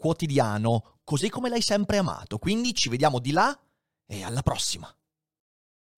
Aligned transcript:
quotidiano, 0.00 0.96
così 1.04 1.28
come 1.28 1.50
l'hai 1.50 1.60
sempre 1.60 1.98
amato. 1.98 2.38
Quindi 2.38 2.74
ci 2.74 2.88
vediamo 2.88 3.20
di 3.20 3.30
là 3.32 3.54
e 4.06 4.24
alla 4.24 4.42
prossima. 4.42 4.88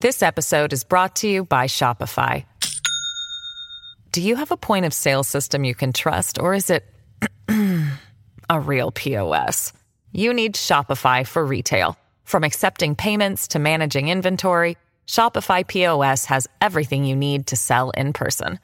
This 0.01 0.20
episode 0.20 0.73
is 0.73 0.84
brought 0.84 1.15
to 1.20 1.29
you 1.29 1.45
by 1.45 1.69
Shopify. 1.69 2.45
Do 4.10 4.20
you 4.20 4.34
have 4.37 4.51
a 4.51 4.57
point 4.57 4.84
of 4.84 4.93
sale 4.93 5.23
system 5.23 5.62
you 5.65 5.74
can 5.74 5.93
trust 5.93 6.38
or 6.38 6.55
is 6.55 6.69
it 6.69 6.83
a 8.51 8.60
real 8.60 8.91
POS? 8.91 9.73
You 10.10 10.34
need 10.34 10.57
Shopify 10.57 11.24
for 11.24 11.46
retail. 11.46 11.96
From 12.24 12.43
accepting 12.45 12.95
payments 12.96 13.48
to 13.48 13.59
managing 13.59 14.09
inventory, 14.09 14.77
Shopify 15.07 15.66
POS 15.66 16.27
has 16.27 16.46
everything 16.60 17.05
you 17.05 17.16
need 17.16 17.46
to 17.46 17.57
sell 17.57 17.88
in 17.91 18.12
person. 18.12 18.59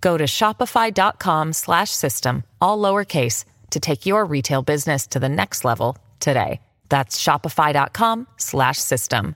Go 0.00 0.16
to 0.16 0.24
shopify.com/system 0.24 2.44
all 2.60 2.78
lowercase 2.78 3.44
to 3.70 3.80
take 3.80 4.06
your 4.06 4.24
retail 4.24 4.62
business 4.62 5.08
to 5.08 5.18
the 5.18 5.28
next 5.28 5.64
level 5.64 5.96
today. 6.20 6.60
That's 6.88 7.18
shopify.com/system. 7.18 9.34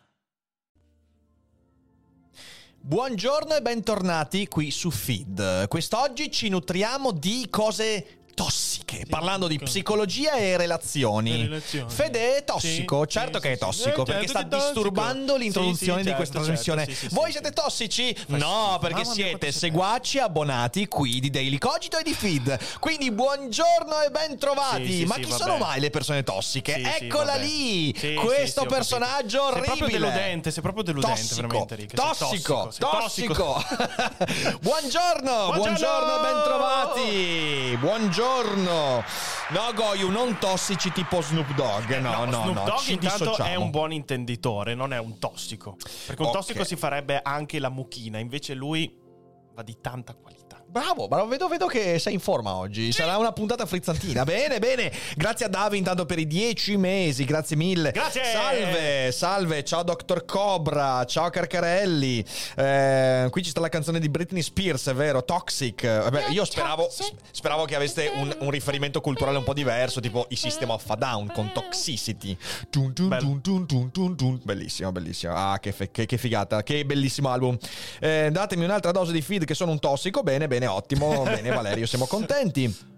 Buongiorno 2.84 3.55
e 3.55 3.62
bentornati 3.62 4.48
qui 4.48 4.72
su 4.72 4.91
Feed. 4.91 5.69
Quest'oggi 5.69 6.33
ci 6.33 6.48
nutriamo 6.48 7.12
di 7.12 7.47
cose 7.48 8.24
tossiche, 8.34 8.72
parlando 9.09 9.47
di 9.47 9.59
psicologia 9.59 10.33
e 10.35 10.57
relazioni. 10.57 11.41
E 11.41 11.43
relazioni. 11.45 11.91
Fede 11.91 12.37
è 12.37 12.45
tossico, 12.45 13.07
certo 13.07 13.39
che 13.39 13.51
è 13.51 13.55
sì, 13.55 13.59
tossico, 13.61 14.05
sì. 14.05 14.12
perché 14.12 14.25
Eh, 14.25 14.29
sta 14.29 14.41
certo 14.41 14.57
disturbando 14.57 15.37
l'introduzione 15.37 16.03
di 16.03 16.12
questa 16.12 16.35
certo, 16.35 16.47
trasmissione. 16.47 16.87
certo, 16.87 17.09
sì, 17.09 17.15
Voi 17.15 17.31
siete 17.31 17.51
tossici? 17.53 18.17
No, 18.27 18.79
perché 18.81 19.05
siete 19.05 19.53
seguaci 19.53 20.19
abbonati 20.19 20.89
qui 20.89 21.20
di 21.20 21.31
Daily 21.31 21.59
Cogito 21.59 21.98
e 21.98 22.03
di 22.03 22.15
Feed. 22.15 22.59
Quindi 22.79 23.11
buongiorno 23.11 24.03
e 24.07 24.11
bentrovati. 24.11 24.87
Sì, 24.87 24.98
sì, 24.98 25.05
Ma 25.05 25.17
chi 25.17 25.31
sono 25.31 25.57
mai 25.59 25.81
le 25.81 25.91
persone 25.91 26.23
tossiche? 26.23 26.77
Eccola 26.77 27.35
lì, 27.37 27.95
questo 28.17 28.65
personaggio 28.67 29.45
orribile. 29.45 29.67
Sei 29.67 29.77
proprio 29.77 29.98
deludente, 29.98 30.51
sei 30.51 30.63
proprio 30.63 30.85
deludente, 30.85 31.20
Tossico, 31.20 31.41
veramente, 31.43 31.75
Rick. 31.75 31.95
Tossico, 31.95 32.73
tossico. 32.79 33.65
buongiorno, 34.61 35.53
buongiorno, 35.55 36.20
bentrovati. 36.20 37.77
Buongiorno. 37.79 38.81
No, 39.50 39.72
Goyu, 39.75 40.11
non 40.11 40.38
tossici 40.38 40.91
tipo 40.92 41.20
Snoop 41.20 41.52
Dogg. 41.55 41.91
No, 41.98 42.25
no, 42.25 42.30
Snoop 42.42 42.55
no. 42.55 42.64
Dogg 42.64 42.89
intanto 42.89 43.36
è 43.39 43.55
un 43.55 43.70
buon 43.70 43.92
intenditore, 43.92 44.74
non 44.74 44.92
è 44.92 44.98
un 44.98 45.19
tossico. 45.19 45.77
Perché 46.06 46.22
un 46.22 46.28
Ok. 46.28 46.34
tossico 46.34 46.64
si 46.64 46.77
farebbe 46.77 47.20
anche 47.22 47.58
la 47.58 47.69
mucchina, 47.69 48.19
invece 48.19 48.55
lui 48.55 48.92
va 49.55 49.62
di 49.62 49.77
tanta 49.80 50.14
qualità. 50.14 50.41
Bravo, 50.73 51.06
bravo, 51.06 51.28
vedo, 51.28 51.48
vedo 51.48 51.67
che 51.67 51.98
sei 51.98 52.15
in 52.15 52.19
forma 52.19 52.55
oggi. 52.55 52.92
Sarà 52.92 53.19
una 53.19 53.33
puntata 53.33 53.67
frizzantina. 53.67 54.25
Bene, 54.25 54.59
bene. 54.59 54.91
Grazie 55.17 55.45
a 55.45 55.48
Davi 55.51 55.77
intanto 55.77 56.06
per 56.06 56.19
i 56.19 56.27
dieci 56.27 56.79
mesi. 56.79 57.27
Grazie 57.27 57.56
mille. 57.56 57.91
Grazie. 57.91 58.25
Salve, 58.25 59.12
salve. 59.12 59.64
Ciao 59.64 59.83
Dr. 59.83 60.25
Cobra. 60.25 61.05
Ciao 61.05 61.29
Carcarelli. 61.29 62.25
Eh, 62.56 63.29
qui 63.31 63.42
ci 63.42 63.51
sta 63.51 63.61
la 63.61 63.69
canzone 63.69 64.01
di 64.01 64.09
Britney 64.09 64.41
Spears, 64.41 64.87
è 64.87 64.95
vero? 64.95 65.23
Toxic. 65.23 65.84
Vabbè, 65.84 66.29
io 66.30 66.42
speravo, 66.46 66.89
speravo 67.30 67.67
che 67.67 67.75
aveste 67.77 68.11
un, 68.14 68.35
un 68.41 68.48
riferimento 68.51 69.02
culturale 69.02 69.36
un 69.36 69.45
po' 69.45 69.52
diverso, 69.52 70.01
tipo 70.01 70.25
i 70.30 70.36
System 70.36 70.70
of 70.70 70.89
a 70.89 70.95
Down 70.96 71.30
con 71.35 71.51
Toxicity. 71.52 72.35
Tun, 72.70 72.95
tun. 72.95 73.08
Bellissimo, 74.42 74.91
bellissimo. 74.91 75.35
Ah, 75.36 75.58
che, 75.61 75.73
fe- 75.73 75.91
che- 75.91 76.07
che 76.07 76.17
figata. 76.17 76.63
Che 76.63 76.83
bellissimo 76.86 77.29
album. 77.29 77.58
Eh, 78.01 78.30
datemi 78.33 78.64
un'altra 78.64 78.91
dose 78.91 79.13
di 79.13 79.20
feed 79.20 79.45
che 79.45 79.52
sono 79.52 79.70
un 79.70 79.79
tossico. 79.79 80.23
Bene, 80.23 80.48
bene, 80.48 80.61
ottimo. 80.67 81.23
bene, 81.23 81.50
Valerio, 81.50 81.86
siamo 81.86 82.06
contenti. 82.06 82.92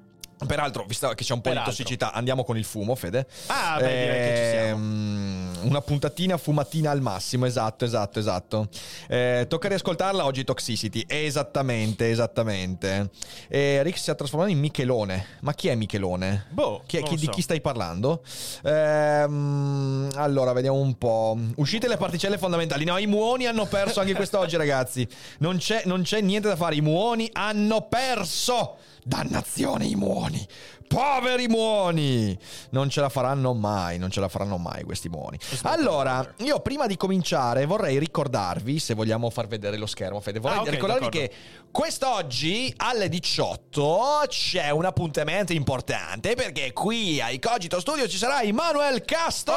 Peraltro, 0.47 0.84
visto 0.87 1.09
che 1.11 1.25
c'è 1.25 1.33
un 1.33 1.41
po' 1.41 1.49
Peraltro. 1.50 1.71
di 1.72 1.77
tossicità, 1.78 2.12
andiamo 2.12 2.45
con 2.45 2.59
il 2.59 2.65
fumo, 2.65 2.95
Fede. 2.95 3.27
Ah, 3.47 3.77
beh, 3.78 3.87
direi 3.87 4.28
che 4.28 4.37
ci 4.37 4.50
siamo. 4.50 4.83
Ehm, 4.83 5.53
Una 5.65 5.81
puntatina 5.81 6.37
fumatina 6.37 6.91
al 6.91 7.00
massimo, 7.00 7.47
esatto, 7.47 7.84
esatto, 7.87 8.19
esatto. 8.19 8.69
Eh, 9.09 9.47
tocca 9.49 9.69
riascoltarla 9.69 10.25
oggi 10.25 10.45
Toxicity, 10.45 11.05
esattamente, 11.06 12.11
esattamente. 12.11 13.09
Eh, 13.49 13.83
Rick 13.83 13.97
si 13.99 14.11
è 14.11 14.15
trasformato 14.15 14.50
in 14.50 14.59
Michelone. 14.59 15.27
Ma 15.41 15.55
chi 15.55 15.69
è 15.69 15.75
Michelone? 15.75 16.47
Boh, 16.51 16.83
Chi 16.84 17.01
chi- 17.03 17.16
di 17.16 17.25
so. 17.25 17.31
chi 17.31 17.41
stai 17.41 17.61
parlando? 17.62 18.22
Ehm, 18.65 20.11
allora, 20.16 20.53
vediamo 20.53 20.78
un 20.78 20.97
po'. 20.99 21.39
Uscite 21.56 21.89
le 21.89 21.97
particelle 21.97 22.37
fondamentali. 22.39 22.84
No, 22.84 22.99
i 22.99 23.06
muoni 23.06 23.47
hanno 23.47 23.66
perso 23.66 24.01
anche 24.01 24.15
quest'oggi, 24.15 24.56
ragazzi. 24.56 25.06
Non 25.39 25.56
c'è, 25.59 25.83
non 25.87 26.03
c'è 26.03 26.21
niente 26.21 26.49
da 26.49 26.56
fare. 26.56 26.75
I 26.75 26.81
muoni 26.81 27.28
hanno 27.33 27.83
perso. 27.89 28.77
Dannazione, 29.04 29.87
i 29.87 29.94
muoni. 29.94 30.47
Poveri 30.87 31.49
muoni! 31.49 32.39
Non 32.71 32.89
ce 32.89 33.00
la 33.00 33.09
faranno 33.09 33.53
mai, 33.55 33.99
non 33.99 34.11
ce 34.11 34.21
la 34.21 34.28
faranno 34.28 34.59
mai 34.59 34.84
questi 34.84 35.09
muoni. 35.09 35.39
Allora, 35.62 36.34
io 36.39 36.61
prima 36.61 36.87
di 36.87 36.97
cominciare 36.97 37.67
vorrei 37.67 37.99
ricordarvi, 37.99 38.78
se 38.78 38.95
vogliamo 38.95 39.28
far 39.31 39.47
vedere 39.49 39.77
lo 39.77 39.87
schermo, 39.87 40.21
Fede, 40.21 40.39
vorrei 40.39 40.59
Ah, 40.59 40.62
ok, 40.62 40.71
ricordarvi 40.71 41.05
d'accordo. 41.06 41.27
che 41.28 41.34
quest'oggi 41.72 42.72
alle 42.77 43.09
18 43.09 44.22
c'è 44.28 44.71
un 44.71 44.84
appuntamento 44.84 45.53
importante 45.53 46.34
perché 46.34 46.72
qui 46.72 47.21
ai 47.21 47.39
Cogito 47.41 47.81
Studio 47.81 48.06
ci 48.09 48.16
sarà 48.16 48.43
Emanuel 48.43 49.05
Casto! 49.05 49.53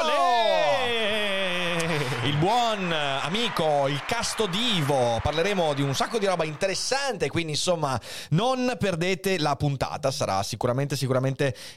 Il 2.24 2.36
buon 2.38 2.92
amico, 2.92 3.88
il 3.88 4.04
casto 4.06 4.48
divo. 4.48 5.20
Parleremo 5.22 5.74
di 5.74 5.82
un 5.82 5.94
sacco 5.94 6.18
di 6.18 6.26
roba 6.26 6.44
interessante, 6.46 7.30
quindi 7.30 7.52
insomma 7.52 8.00
non 8.30 8.76
perdete 8.80 9.38
la 9.40 9.56
puntata, 9.56 10.10
sarà 10.12 10.42
sicuramente 10.44 10.96
sicuramente 10.96 11.16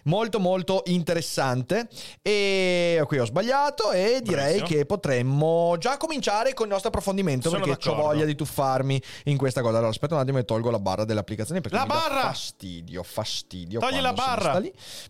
molto 0.05 0.39
molto 0.41 0.83
interessante. 0.87 1.89
E 2.23 3.03
qui 3.07 3.19
ho 3.19 3.25
sbagliato 3.25 3.91
e 3.93 4.21
direi 4.23 4.57
Bravissimo. 4.57 4.67
che 4.67 4.87
potremmo 4.87 5.77
già 5.79 5.97
cominciare 5.97 6.55
con 6.55 6.67
il 6.67 6.73
nostro 6.73 6.89
approfondimento 6.91 7.49
Sono 7.49 7.65
perché 7.65 7.89
ho 7.89 7.95
voglia 7.95 8.25
di 8.25 8.35
tuffarmi 8.35 9.01
in 9.25 9.37
questa 9.37 9.61
cosa. 9.61 9.77
Allora 9.77 9.91
aspetta 9.91 10.15
un 10.15 10.21
attimo 10.21 10.39
e 10.39 10.45
tolgo 10.45 10.71
la 10.71 10.79
barra 10.79 11.05
dell'applicazione 11.05 11.61
perché 11.61 11.77
La 11.77 11.87
barra! 11.87 12.21
fastidio, 12.23 13.03
fastidio. 13.03 13.81
Togli 13.81 14.01
la 14.01 14.13
barra! 14.13 14.61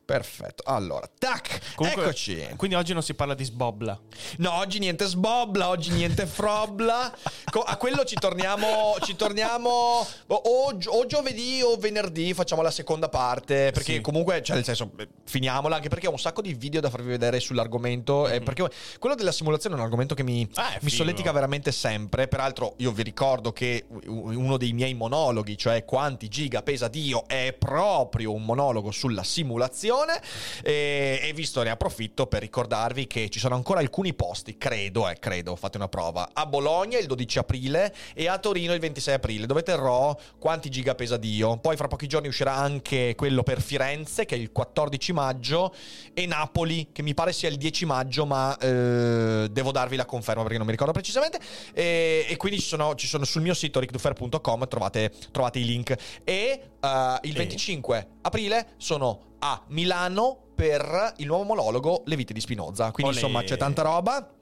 Perfetto. 0.05 0.63
Allora, 0.67 1.09
tac, 1.19 1.75
Comunque, 1.75 2.03
eccoci. 2.03 2.47
Quindi 2.57 2.77
oggi 2.77 2.93
non 2.93 3.03
si 3.03 3.15
parla 3.15 3.35
di 3.35 3.45
sbobla. 3.45 3.99
No, 4.39 4.53
oggi 4.55 4.79
niente 4.79 5.07
sbobla, 5.07 5.69
oggi 5.69 5.91
niente 5.91 6.27
frobla. 6.27 7.13
A 7.65 7.77
quello 7.77 8.05
ci 8.05 8.15
torniamo, 8.17 8.97
ci 9.03 9.17
torniamo 9.17 10.07
o, 10.27 10.43
o 10.87 11.07
giovedì 11.07 11.61
o 11.63 11.77
venerdì, 11.77 12.33
facciamo 12.35 12.63
la 12.63 12.71
seconda 12.71 13.09
parte. 13.09 13.71
Perché 13.73 13.95
Sì. 13.95 14.01
comunque, 14.01 14.20
cioè 14.43 14.57
nel 14.57 14.65
senso, 14.65 14.93
eh, 14.99 15.09
finiamola, 15.25 15.77
anche 15.77 15.89
perché 15.89 16.07
ho 16.07 16.13
un 16.13 16.19
sacco 16.19 16.43
di 16.43 16.55
video 16.55 16.81
da 16.81 16.91
farvi 16.91 17.09
vedere 17.09 17.41
sull'argomento. 17.41 18.29
eh, 18.29 18.41
perché 18.41 18.69
quello 18.99 19.15
della 19.15 19.33
simulazione 19.33 19.75
è 19.75 19.79
un 19.79 19.85
argomento 19.85 20.15
che 20.15 20.23
mi. 20.23 20.49
Ah, 20.55 20.77
mi 20.81 20.91
solletica 20.91 21.33
veramente 21.33 21.73
sempre. 21.73 22.29
Peraltro, 22.29 22.75
io 22.79 22.93
vi 22.93 23.03
ricordo 23.03 23.53
che 23.53 23.85
uno 24.07 24.57
dei 24.57 24.73
miei 24.73 24.95
monologhi, 24.95 25.57
cioè 25.57 25.85
quanti 25.85 26.29
giga 26.29 26.63
pesa 26.63 26.89
Dio, 26.89 27.25
è 27.27 27.55
proprio 27.59 28.33
un 28.33 28.45
monologo 28.45 28.91
sulla 28.91 29.23
simulazione. 29.23 30.21
E, 30.63 31.21
e 31.23 31.33
visto 31.33 31.63
ne 31.63 31.71
approfitto 31.71 32.27
per 32.27 32.41
ricordarvi 32.41 33.07
che 33.07 33.29
ci 33.29 33.39
sono 33.39 33.55
ancora 33.55 33.81
alcuni 33.81 34.15
posti, 34.15 34.57
credo, 34.59 35.09
eh, 35.09 35.19
credo, 35.19 35.57
fate 35.57 35.77
una 35.77 35.89
prova, 35.89 36.31
a 36.33 36.47
Bologna 36.47 36.99
il 36.99 37.07
12 37.07 37.39
aprile 37.39 37.95
e 38.15 38.29
a 38.29 38.39
Torino 38.39 38.73
il 38.73 38.81
26 38.81 39.15
aprile, 39.15 39.47
dove 39.47 39.63
terrò 39.63 40.17
quanti 40.39 40.69
giga 40.69 40.95
pesa 40.95 41.17
Dio. 41.17 41.57
Poi 41.59 41.77
fra 41.77 41.89
pochi 41.89 42.07
giorni 42.07 42.29
uscirà 42.29 42.55
anche 42.55 43.15
quello 43.17 43.43
per 43.43 43.61
Firenze, 43.61 44.10
che 44.27 44.35
è 44.35 44.39
il 44.39 44.53
14 44.53 45.13
maggio, 45.13 45.75
e 46.15 46.27
Napoli, 46.27 46.89
che 46.93 47.03
mi 47.03 47.15
pare 47.15 47.33
sia 47.33 47.49
il 47.49 47.57
10 47.57 47.87
maggio, 47.87 48.27
ma 48.27 48.57
eh, 48.59 49.49
devo 49.51 49.73
darvi 49.73 49.97
la 49.97 50.05
conferma 50.05 50.43
perché 50.43 50.57
non 50.57 50.67
mi 50.67 50.73
ricordo 50.73 50.93
precisamente. 50.93 51.39
E, 51.73 52.27
e 52.29 52.37
quindi 52.37 52.61
ci 52.61 52.67
sono, 52.67 52.95
ci 52.95 53.07
sono 53.07 53.25
sul 53.25 53.43
mio 53.43 53.55
sito 53.55 53.81
rickdufer.com, 53.81 54.69
trovate, 54.69 55.13
trovate 55.31 55.59
i 55.59 55.65
link. 55.65 55.95
E 56.25 56.61
eh, 56.81 57.19
il 57.23 57.33
Sì. 57.33 57.37
25 57.39 58.07
aprile 58.23 58.75
sono 58.77 59.29
a 59.41 59.63
Milano 59.69 60.49
per 60.55 61.15
il 61.17 61.27
nuovo 61.27 61.45
monologo 61.45 62.03
Le 62.05 62.17
vite 62.17 62.33
di 62.33 62.41
Spinoza. 62.41 62.91
Quindi 62.91 63.13
Olè. 63.13 63.21
insomma 63.23 63.43
c'è 63.43 63.57
tanta 63.57 63.83
roba. 63.83 64.35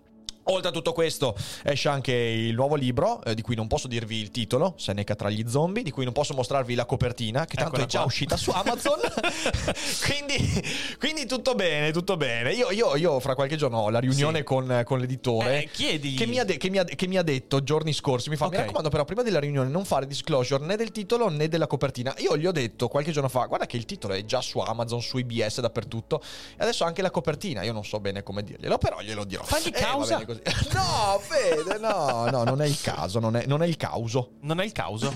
Oltre 0.50 0.68
a 0.70 0.72
tutto 0.72 0.92
questo 0.92 1.36
esce 1.62 1.88
anche 1.88 2.12
il 2.12 2.54
nuovo 2.54 2.74
libro, 2.74 3.22
eh, 3.24 3.34
di 3.34 3.42
cui 3.42 3.54
non 3.54 3.66
posso 3.66 3.86
dirvi 3.86 4.16
il 4.16 4.30
titolo, 4.30 4.74
Seneca 4.78 5.14
tra 5.14 5.28
gli 5.28 5.44
zombie, 5.46 5.82
di 5.82 5.90
cui 5.90 6.04
non 6.04 6.12
posso 6.14 6.32
mostrarvi 6.34 6.74
la 6.74 6.86
copertina, 6.86 7.44
che 7.44 7.56
tanto 7.56 7.70
Eccola 7.72 7.84
è 7.84 7.86
già 7.86 7.98
qua. 7.98 8.06
uscita 8.06 8.36
su 8.36 8.50
Amazon. 8.50 8.98
quindi, 10.06 10.62
quindi 10.98 11.26
tutto 11.26 11.54
bene, 11.54 11.92
tutto 11.92 12.16
bene. 12.16 12.52
Io, 12.52 12.70
io- 12.70 12.96
io 12.96 13.20
fra 13.20 13.34
qualche 13.34 13.56
giorno 13.56 13.78
ho 13.78 13.90
la 13.90 13.98
riunione 13.98 14.38
Sì. 14.38 14.44
con, 14.44 14.82
con 14.84 14.98
l'editore. 15.00 15.64
Eh, 15.64 15.68
chiedigli. 15.70 16.16
Che 16.16 16.26
mi, 16.26 16.38
ha 16.38 16.44
de- 16.44 16.56
che 16.56 16.70
mi 16.70 16.78
ha- 16.78 16.84
che 16.84 17.06
mi 17.06 17.18
ha 17.18 17.22
detto 17.22 17.62
giorni 17.62 17.92
scorsi, 17.92 18.30
mi 18.30 18.36
fa, 18.36 18.46
mi 18.48 18.54
Ok. 18.54 18.60
raccomando 18.62 18.88
però 18.88 19.04
prima 19.04 19.22
della 19.22 19.40
riunione 19.40 19.68
non 19.68 19.84
fare 19.84 20.06
disclosure 20.06 20.64
né 20.64 20.76
del 20.76 20.92
titolo 20.92 21.28
né 21.28 21.48
della 21.48 21.66
copertina. 21.66 22.14
Io 22.18 22.36
gli 22.38 22.46
ho 22.46 22.52
detto 22.52 22.88
qualche 22.88 23.10
giorno 23.12 23.28
fa, 23.28 23.44
guarda 23.46 23.66
che 23.66 23.76
il 23.76 23.84
titolo 23.84 24.14
è 24.14 24.24
già 24.24 24.40
su 24.40 24.58
Amazon, 24.60 25.02
su 25.02 25.18
IBS, 25.18 25.60
dappertutto, 25.60 26.20
e 26.56 26.62
adesso 26.62 26.84
anche 26.84 27.02
la 27.02 27.10
copertina, 27.10 27.62
io 27.62 27.72
non 27.72 27.84
so 27.84 28.00
bene 28.00 28.22
come 28.22 28.42
dirglielo, 28.42 28.78
però 28.78 29.00
glielo 29.00 29.24
dirò. 29.24 29.42
Fagli 29.44 29.66
Eh, 29.78 29.80
causa. 29.80 30.18
bene 30.18 30.37
così. 30.42 30.68
no, 30.74 31.20
Fede, 31.20 31.78
no, 31.78 32.28
no, 32.30 32.44
non 32.44 32.62
è 32.62 32.66
il 32.66 32.80
caso, 32.80 33.18
non 33.18 33.36
è, 33.36 33.46
non 33.46 33.62
è 33.62 33.66
il 33.66 33.76
causo. 33.76 34.32
Non 34.42 34.60
è 34.60 34.64
il 34.64 34.72
causo. 34.72 35.12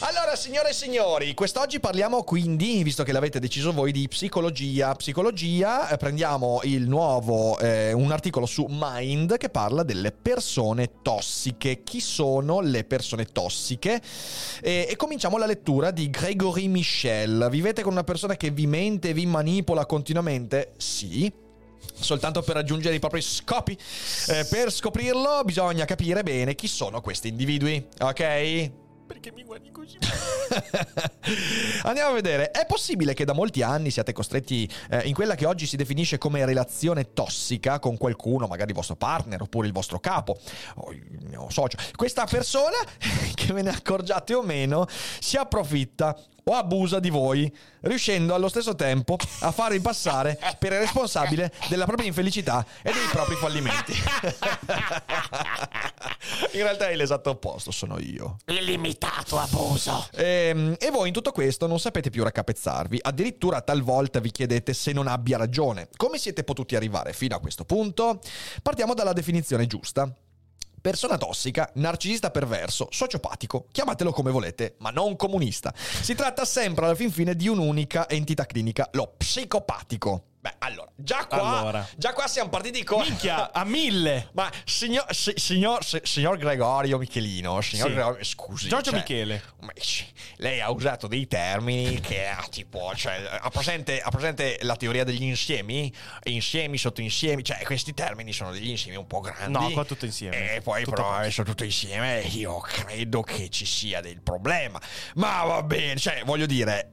Allora, 0.00 0.36
signore 0.36 0.68
e 0.68 0.72
signori, 0.74 1.32
quest'oggi 1.32 1.80
parliamo 1.80 2.22
quindi, 2.22 2.82
visto 2.82 3.02
che 3.02 3.12
l'avete 3.12 3.40
deciso 3.40 3.72
voi, 3.72 3.92
di 3.92 4.06
psicologia. 4.08 4.94
Psicologia, 4.94 5.88
eh, 5.88 5.96
prendiamo 5.96 6.60
il 6.64 6.86
nuovo, 6.86 7.58
eh, 7.58 7.94
un 7.94 8.12
articolo 8.12 8.44
su 8.44 8.66
Mind 8.68 9.38
che 9.38 9.48
parla 9.48 9.82
delle 9.84 10.12
persone 10.12 11.00
tossiche. 11.00 11.82
Chi 11.82 12.00
sono 12.00 12.60
le 12.60 12.84
persone 12.84 13.24
tossiche? 13.24 14.02
E, 14.60 14.86
e 14.86 14.96
cominciamo 14.96 15.38
la 15.38 15.46
lettura 15.46 15.90
di 15.90 16.10
Gregory 16.10 16.68
Michel. 16.68 17.48
Vivete 17.50 17.80
con 17.80 17.92
una 17.92 18.04
persona 18.04 18.36
che 18.36 18.50
vi 18.50 18.66
mente 18.66 19.08
e 19.08 19.12
vi 19.14 19.24
manipola 19.24 19.86
continuamente? 19.86 20.74
Sì 20.76 21.44
soltanto 21.94 22.42
per 22.42 22.56
raggiungere 22.56 22.94
i 22.94 22.98
propri 22.98 23.22
scopi. 23.22 23.76
Eh, 24.28 24.46
per 24.48 24.72
scoprirlo 24.72 25.42
bisogna 25.44 25.84
capire 25.84 26.22
bene 26.22 26.54
chi 26.54 26.68
sono 26.68 27.00
questi 27.00 27.28
individui, 27.28 27.86
ok? 28.00 28.70
Perché 29.06 29.30
mi 29.30 29.44
guardi 29.44 29.70
così? 29.70 29.98
Andiamo 31.84 32.10
a 32.10 32.14
vedere, 32.14 32.50
è 32.50 32.66
possibile 32.66 33.14
che 33.14 33.24
da 33.24 33.34
molti 33.34 33.62
anni 33.62 33.92
siate 33.92 34.12
costretti 34.12 34.68
eh, 34.90 35.06
in 35.06 35.14
quella 35.14 35.36
che 35.36 35.46
oggi 35.46 35.64
si 35.64 35.76
definisce 35.76 36.18
come 36.18 36.44
relazione 36.44 37.12
tossica 37.12 37.78
con 37.78 37.96
qualcuno, 37.96 38.48
magari 38.48 38.70
il 38.70 38.76
vostro 38.76 38.96
partner 38.96 39.42
oppure 39.42 39.68
il 39.68 39.72
vostro 39.72 40.00
capo 40.00 40.36
o 40.76 40.90
il 40.90 41.06
mio 41.28 41.48
socio. 41.50 41.78
Questa 41.94 42.26
persona, 42.26 42.78
che 43.32 43.52
ve 43.52 43.62
ne 43.62 43.70
accorgiate 43.70 44.34
o 44.34 44.42
meno, 44.42 44.86
si 45.20 45.36
approfitta 45.36 46.18
o 46.48 46.54
abusa 46.54 47.00
di 47.00 47.10
voi, 47.10 47.52
riuscendo 47.80 48.32
allo 48.32 48.48
stesso 48.48 48.76
tempo 48.76 49.16
a 49.40 49.50
farvi 49.50 49.80
passare 49.80 50.38
per 50.60 50.70
il 50.74 50.78
responsabile 50.78 51.52
della 51.68 51.86
propria 51.86 52.06
infelicità 52.06 52.64
e 52.82 52.92
dei 52.92 53.06
propri 53.10 53.34
fallimenti. 53.34 53.92
in 56.52 56.62
realtà 56.62 56.88
è 56.88 56.94
l'esatto 56.94 57.30
opposto, 57.30 57.72
sono 57.72 57.98
io. 57.98 58.36
Illimitato 58.46 59.38
abuso. 59.38 60.06
Ehm, 60.14 60.76
E, 60.78 60.90
voi 60.92 61.08
in 61.08 61.12
tutto 61.12 61.32
questo 61.32 61.66
non 61.66 61.80
sapete 61.80 62.10
più 62.10 62.22
raccapezzarvi, 62.22 63.00
addirittura 63.02 63.60
talvolta 63.60 64.20
vi 64.20 64.30
chiedete 64.30 64.72
se 64.72 64.92
non 64.92 65.08
abbia 65.08 65.38
ragione. 65.38 65.88
Come 65.96 66.16
siete 66.16 66.44
potuti 66.44 66.76
arrivare 66.76 67.12
fino 67.12 67.34
a 67.34 67.40
questo 67.40 67.64
punto? 67.64 68.20
Partiamo 68.62 68.94
dalla 68.94 69.12
definizione 69.12 69.66
giusta. 69.66 70.08
Persona 70.86 71.18
tossica, 71.18 71.68
narcisista 71.74 72.30
perverso, 72.30 72.86
sociopatico, 72.92 73.66
chiamatelo 73.72 74.12
come 74.12 74.30
volete, 74.30 74.76
ma 74.78 74.90
non 74.90 75.16
comunista. 75.16 75.74
Si 75.74 76.14
tratta 76.14 76.44
sempre 76.44 76.84
alla 76.84 76.94
fin 76.94 77.10
fine 77.10 77.34
di 77.34 77.48
un'unica 77.48 78.08
entità 78.08 78.46
clinica, 78.46 78.88
lo 78.92 79.12
psicopatico. 79.16 80.35
Beh, 80.46 80.54
allora, 80.58 80.88
già 80.94 81.26
qua, 81.26 81.58
Allora. 81.58 81.88
già 81.96 82.12
qua 82.12 82.28
siamo 82.28 82.48
partiti 82.50 82.84
con... 82.84 83.00
Minchia, 83.00 83.50
a 83.52 83.64
mille. 83.64 84.28
Ma 84.34 84.48
signor, 84.64 85.04
si- 85.12 85.32
signor, 85.34 85.84
si- 85.84 86.00
signor 86.04 86.36
Gregorio 86.36 86.98
Michelino, 86.98 87.60
signor 87.62 87.88
Sì. 87.88 87.92
Gregorio, 87.94 88.24
scusi. 88.24 88.68
Giorgio 88.68 88.90
cioè, 88.90 89.00
Michele. 89.00 89.42
lei 90.36 90.60
ha 90.60 90.70
usato 90.70 91.08
dei 91.08 91.26
termini 91.26 91.98
che 91.98 92.28
ha 92.28 92.46
tipo, 92.48 92.92
cioè, 92.94 93.38
ha 93.40 93.50
presente, 93.50 94.00
ha 94.00 94.10
presente 94.10 94.58
la 94.62 94.76
teoria 94.76 95.02
degli 95.02 95.24
insiemi? 95.24 95.92
Insiemi 96.24 96.78
sotto 96.78 97.00
insiemi, 97.00 97.42
cioè 97.42 97.64
questi 97.64 97.92
termini 97.92 98.32
sono 98.32 98.52
degli 98.52 98.68
insiemi 98.68 98.96
un 98.96 99.06
po' 99.08 99.18
grandi. 99.18 99.50
No, 99.58 99.70
qua 99.70 99.84
tutto 99.84 100.04
insieme. 100.04 100.54
E 100.54 100.60
poi 100.60 100.84
Tutto 100.84 100.94
però 100.94 101.12
adesso 101.12 101.42
tutto 101.42 101.64
insieme 101.64 102.20
io 102.20 102.58
credo 102.60 103.22
che 103.22 103.48
ci 103.48 103.66
sia 103.66 104.00
del 104.00 104.20
problema. 104.22 104.80
Ma 105.16 105.42
va 105.42 105.62
bene, 105.64 105.98
cioè 105.98 106.22
voglio 106.24 106.46
dire, 106.46 106.92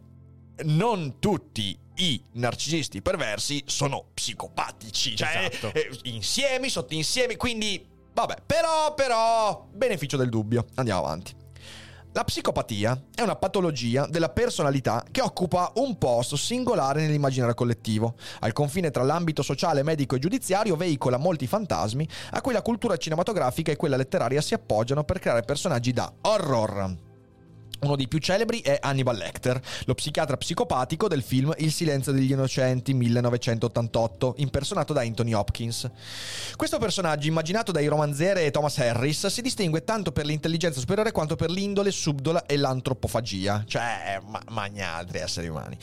non 0.65 1.19
tutti 1.19 1.77
i 1.95 2.23
narcisisti 2.33 3.01
perversi 3.01 3.63
sono 3.67 4.05
psicopatici, 4.13 5.15
cioè 5.15 5.49
Esatto. 5.51 5.73
eh, 5.73 5.89
insiemi, 6.03 6.69
sotto 6.69 6.93
insiemi, 6.93 7.35
quindi 7.35 7.85
vabbè, 8.13 8.37
però 8.45 8.93
però 8.93 9.67
beneficio 9.71 10.17
del 10.17 10.29
dubbio. 10.29 10.65
Andiamo 10.75 10.99
avanti. 11.01 11.41
La 12.15 12.23
psicopatia 12.23 13.05
è 13.15 13.21
una 13.23 13.35
patologia 13.35 14.05
della 14.05 14.29
personalità 14.29 15.03
che 15.09 15.21
occupa 15.21 15.71
un 15.77 15.97
posto 15.97 16.35
singolare 16.35 17.01
nell'immaginario 17.01 17.55
collettivo. 17.55 18.13
Al 18.41 18.53
confine 18.53 18.91
tra 18.91 19.01
l'ambito 19.01 19.41
sociale, 19.41 19.81
medico 19.81 20.15
e 20.15 20.19
giudiziario 20.19 20.75
veicola 20.75 21.17
molti 21.17 21.47
fantasmi 21.47 22.07
a 22.33 22.41
cui 22.41 22.53
la 22.53 22.61
cultura 22.61 22.97
cinematografica 22.97 23.71
e 23.71 23.77
quella 23.77 23.97
letteraria 23.97 24.41
si 24.41 24.53
appoggiano 24.53 25.03
per 25.03 25.17
creare 25.17 25.41
personaggi 25.41 25.91
da 25.91 26.13
horror. 26.21 26.95
Uno 27.83 27.97
dei 27.97 28.07
più 28.07 28.19
celebri 28.19 28.61
è 28.61 28.79
Hannibal 28.81 29.17
Lecter, 29.17 29.61
lo 29.85 29.93
psichiatra 29.93 30.37
psicopatico 30.37 31.09
del 31.09 31.21
film 31.21 31.53
Il 31.57 31.73
silenzio 31.73 32.13
degli 32.13 32.31
innocenti 32.31 32.93
1988, 32.93 34.35
impersonato 34.37 34.93
da 34.93 35.01
Anthony 35.01 35.33
Hopkins. 35.33 35.89
Questo 36.55 36.79
personaggio, 36.79 37.27
immaginato 37.27 37.73
dai 37.73 37.87
romanziere 37.87 38.49
Thomas 38.51 38.77
Harris, 38.77 39.27
si 39.27 39.41
distingue 39.41 39.83
tanto 39.83 40.13
per 40.13 40.25
l'intelligenza 40.25 40.79
superiore 40.79 41.11
quanto 41.11 41.35
per 41.35 41.49
l'indole 41.49 41.91
subdola 41.91 42.45
e 42.45 42.55
l'antropofagia, 42.55 43.65
cioè 43.67 44.21
ma- 44.27 44.41
magna 44.49 44.93
altri 44.93 45.19
esseri 45.19 45.49
umani. 45.49 45.77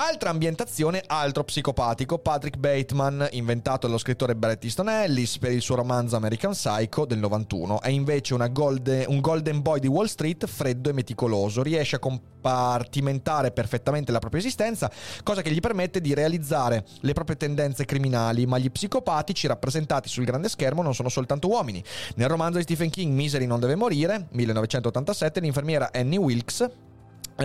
Altra 0.00 0.30
ambientazione, 0.30 1.02
altro 1.04 1.42
psicopatico, 1.42 2.18
Patrick 2.18 2.56
Bateman, 2.56 3.30
inventato 3.32 3.88
dallo 3.88 3.98
scrittore 3.98 4.36
Bret 4.36 4.62
Easton 4.62 4.88
Ellis 4.90 5.38
per 5.38 5.50
il 5.50 5.60
suo 5.60 5.74
romanzo 5.74 6.14
American 6.14 6.52
Psycho 6.52 7.04
del 7.04 7.18
91. 7.18 7.80
È 7.80 7.88
invece 7.88 8.32
una 8.34 8.46
golde- 8.46 9.06
un 9.08 9.20
golden 9.20 9.60
boy 9.60 9.80
di 9.80 9.88
Wall 9.88 10.06
Street, 10.06 10.46
freddo 10.46 10.88
e 10.88 10.92
meticoloso. 10.92 11.64
Riesce 11.64 11.96
a 11.96 11.98
compartimentare 11.98 13.50
perfettamente 13.50 14.12
la 14.12 14.20
propria 14.20 14.40
esistenza, 14.40 14.88
cosa 15.24 15.42
che 15.42 15.50
gli 15.50 15.58
permette 15.58 16.00
di 16.00 16.14
realizzare 16.14 16.84
le 17.00 17.12
proprie 17.12 17.36
tendenze 17.36 17.84
criminali, 17.84 18.46
ma 18.46 18.56
gli 18.56 18.70
psicopatici 18.70 19.48
rappresentati 19.48 20.08
sul 20.08 20.24
grande 20.24 20.48
schermo 20.48 20.80
non 20.80 20.94
sono 20.94 21.08
soltanto 21.08 21.48
uomini. 21.48 21.82
Nel 22.14 22.28
romanzo 22.28 22.58
di 22.58 22.62
Stephen 22.62 22.90
King 22.90 23.12
Misery 23.12 23.46
non 23.46 23.58
deve 23.58 23.74
morire, 23.74 24.28
1987, 24.30 25.40
l'infermiera 25.40 25.90
Annie 25.92 26.18
Wilkes 26.18 26.86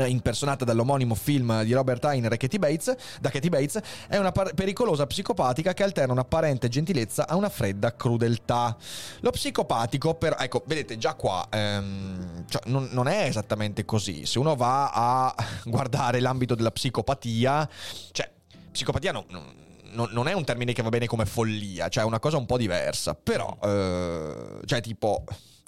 impersonata 0.07 0.66
dall'omonimo 0.66 1.16
film 1.16 1.63
di 1.63 1.74
Robert 1.74 2.04
Hine 2.12 2.28
e 2.28 2.38
Katie 2.38 2.60
Bates, 2.60 2.95
da 3.19 3.30
Katie 3.30 3.50
Bates, 3.50 3.80
è 4.07 4.18
una 4.18 4.31
par- 4.31 4.54
pericolosa 4.54 5.06
psicopatica 5.06 5.74
che 5.74 5.84
alterna 5.84 6.13
un'apparente 6.13 6.68
gentilezza 6.69 7.28
a 7.28 7.36
una 7.36 7.50
fredda 7.50 7.95
crudeltà. 7.95 8.75
Lo 9.22 9.32
psicopatico, 9.32 10.15
però, 10.15 10.36
ecco, 10.38 10.63
vedete 10.65 10.98
già 10.98 11.13
qua, 11.15 11.48
ehm, 11.50 12.46
cioè, 12.48 12.62
non, 12.65 12.89
non 12.91 13.08
è 13.08 13.25
esattamente 13.25 13.86
così. 13.86 14.25
Se 14.25 14.39
uno 14.39 14.56
va 14.56 14.89
a 14.91 15.36
guardare 15.65 16.20
l'ambito 16.20 16.56
della 16.56 16.72
psicopatia, 16.72 17.70
cioè, 18.12 18.29
psicopatia 18.72 19.12
non- 19.12 19.25
non- 19.29 19.62
non, 19.94 20.10
non 20.12 20.27
è 20.27 20.34
un 20.34 20.44
termine 20.44 20.74
che 20.74 20.82
va 20.82 20.89
bene 20.89 21.06
come 21.06 21.25
follia, 21.27 21.88
cioè 21.88 22.03
è 22.03 22.06
una 22.08 22.18
cosa 22.20 22.38
un 22.38 22.48
po' 22.48 22.58
diversa. 22.58 23.13
Però, 23.13 23.58
eh, 23.63 24.60
cioè, 24.65 24.82
tipo, 24.82 25.24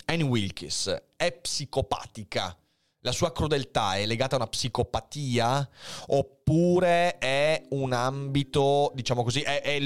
Annie 0.05 0.25
Wilkes 0.25 0.95
è 1.15 1.31
psicopatica. 1.31 2.55
La 3.05 3.11
sua 3.11 3.31
crudeltà 3.31 3.97
è 3.97 4.05
legata 4.07 4.33
a 4.33 4.39
una 4.39 4.47
psicopatia 4.47 5.69
oppure 6.07 7.19
è 7.19 7.67
un 7.69 7.93
ambito, 7.93 8.91
diciamo 8.95 9.21
così, 9.21 9.41
è, 9.41 9.61
è 9.61 9.79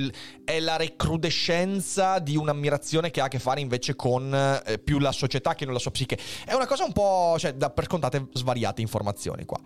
è 0.46 0.60
la 0.62 0.78
recrudescenza 0.78 2.20
di 2.20 2.38
un'ammirazione 2.38 3.12
che 3.12 3.20
ha 3.20 3.26
a 3.26 3.28
che 3.28 3.40
fare 3.40 3.60
invece 3.60 3.98
con 3.98 4.34
eh, 4.34 4.80
più 4.80 5.00
la 5.00 5.12
società 5.12 5.54
che 5.54 5.66
non 5.66 5.74
la 5.74 5.82
sua 5.82 5.92
psiche. 5.92 6.18
È 6.46 6.54
una 6.54 6.66
cosa 6.66 6.86
un 6.86 6.94
po', 6.94 7.36
cioè, 7.38 7.56
da 7.56 7.70
per 7.70 7.88
contate 7.88 8.30
svariate 8.32 8.80
informazioni 8.80 9.44
qua. 9.44 9.60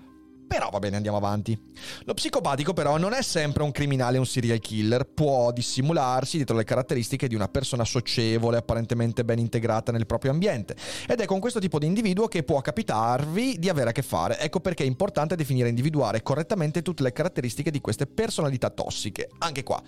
Però 0.54 0.70
va 0.70 0.78
bene, 0.78 0.98
andiamo 0.98 1.18
avanti. 1.18 1.60
Lo 2.04 2.14
psicopatico 2.14 2.74
però 2.74 3.00
non 3.00 3.14
è 3.14 3.24
sempre 3.24 3.64
un 3.64 3.72
criminale 3.72 4.20
un 4.20 4.26
serial 4.28 4.60
killer, 4.60 5.04
può 5.04 5.52
dissimularsi 5.52 6.36
dietro 6.36 6.56
le 6.56 6.64
caratteristiche 6.64 7.28
di 7.28 7.34
una 7.34 7.48
persona 7.48 7.84
socievole, 7.84 8.58
apparentemente 8.58 9.26
ben 9.26 9.40
integrata 9.40 9.92
nel 9.92 10.06
proprio 10.06 10.30
ambiente. 10.30 10.76
Ed 11.08 11.22
è 11.22 11.26
con 11.26 11.40
questo 11.40 11.58
tipo 11.58 11.80
di 11.80 11.88
individuo 11.88 12.28
che 12.28 12.44
può 12.44 12.62
capitarvi 12.62 13.58
di 13.58 13.68
avere 13.68 13.90
a 13.90 13.94
che 13.94 14.04
fare. 14.04 14.38
Ecco 14.38 14.60
perché 14.60 14.84
è 14.84 14.86
importante 14.86 15.36
definire 15.36 15.66
e 15.66 15.70
individuare 15.70 16.22
correttamente 16.22 16.84
tutte 16.84 17.02
le 17.02 17.14
caratteristiche 17.14 17.72
di 17.72 17.82
queste 17.82 18.06
personalità 18.06 18.70
tossiche. 18.70 19.30
Anche 19.40 19.64
qua, 19.64 19.82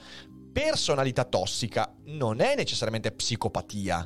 personalità 0.51 1.25
tossica 1.25 1.93
non 2.05 2.41
è 2.41 2.55
necessariamente 2.55 3.12
psicopatia. 3.12 4.03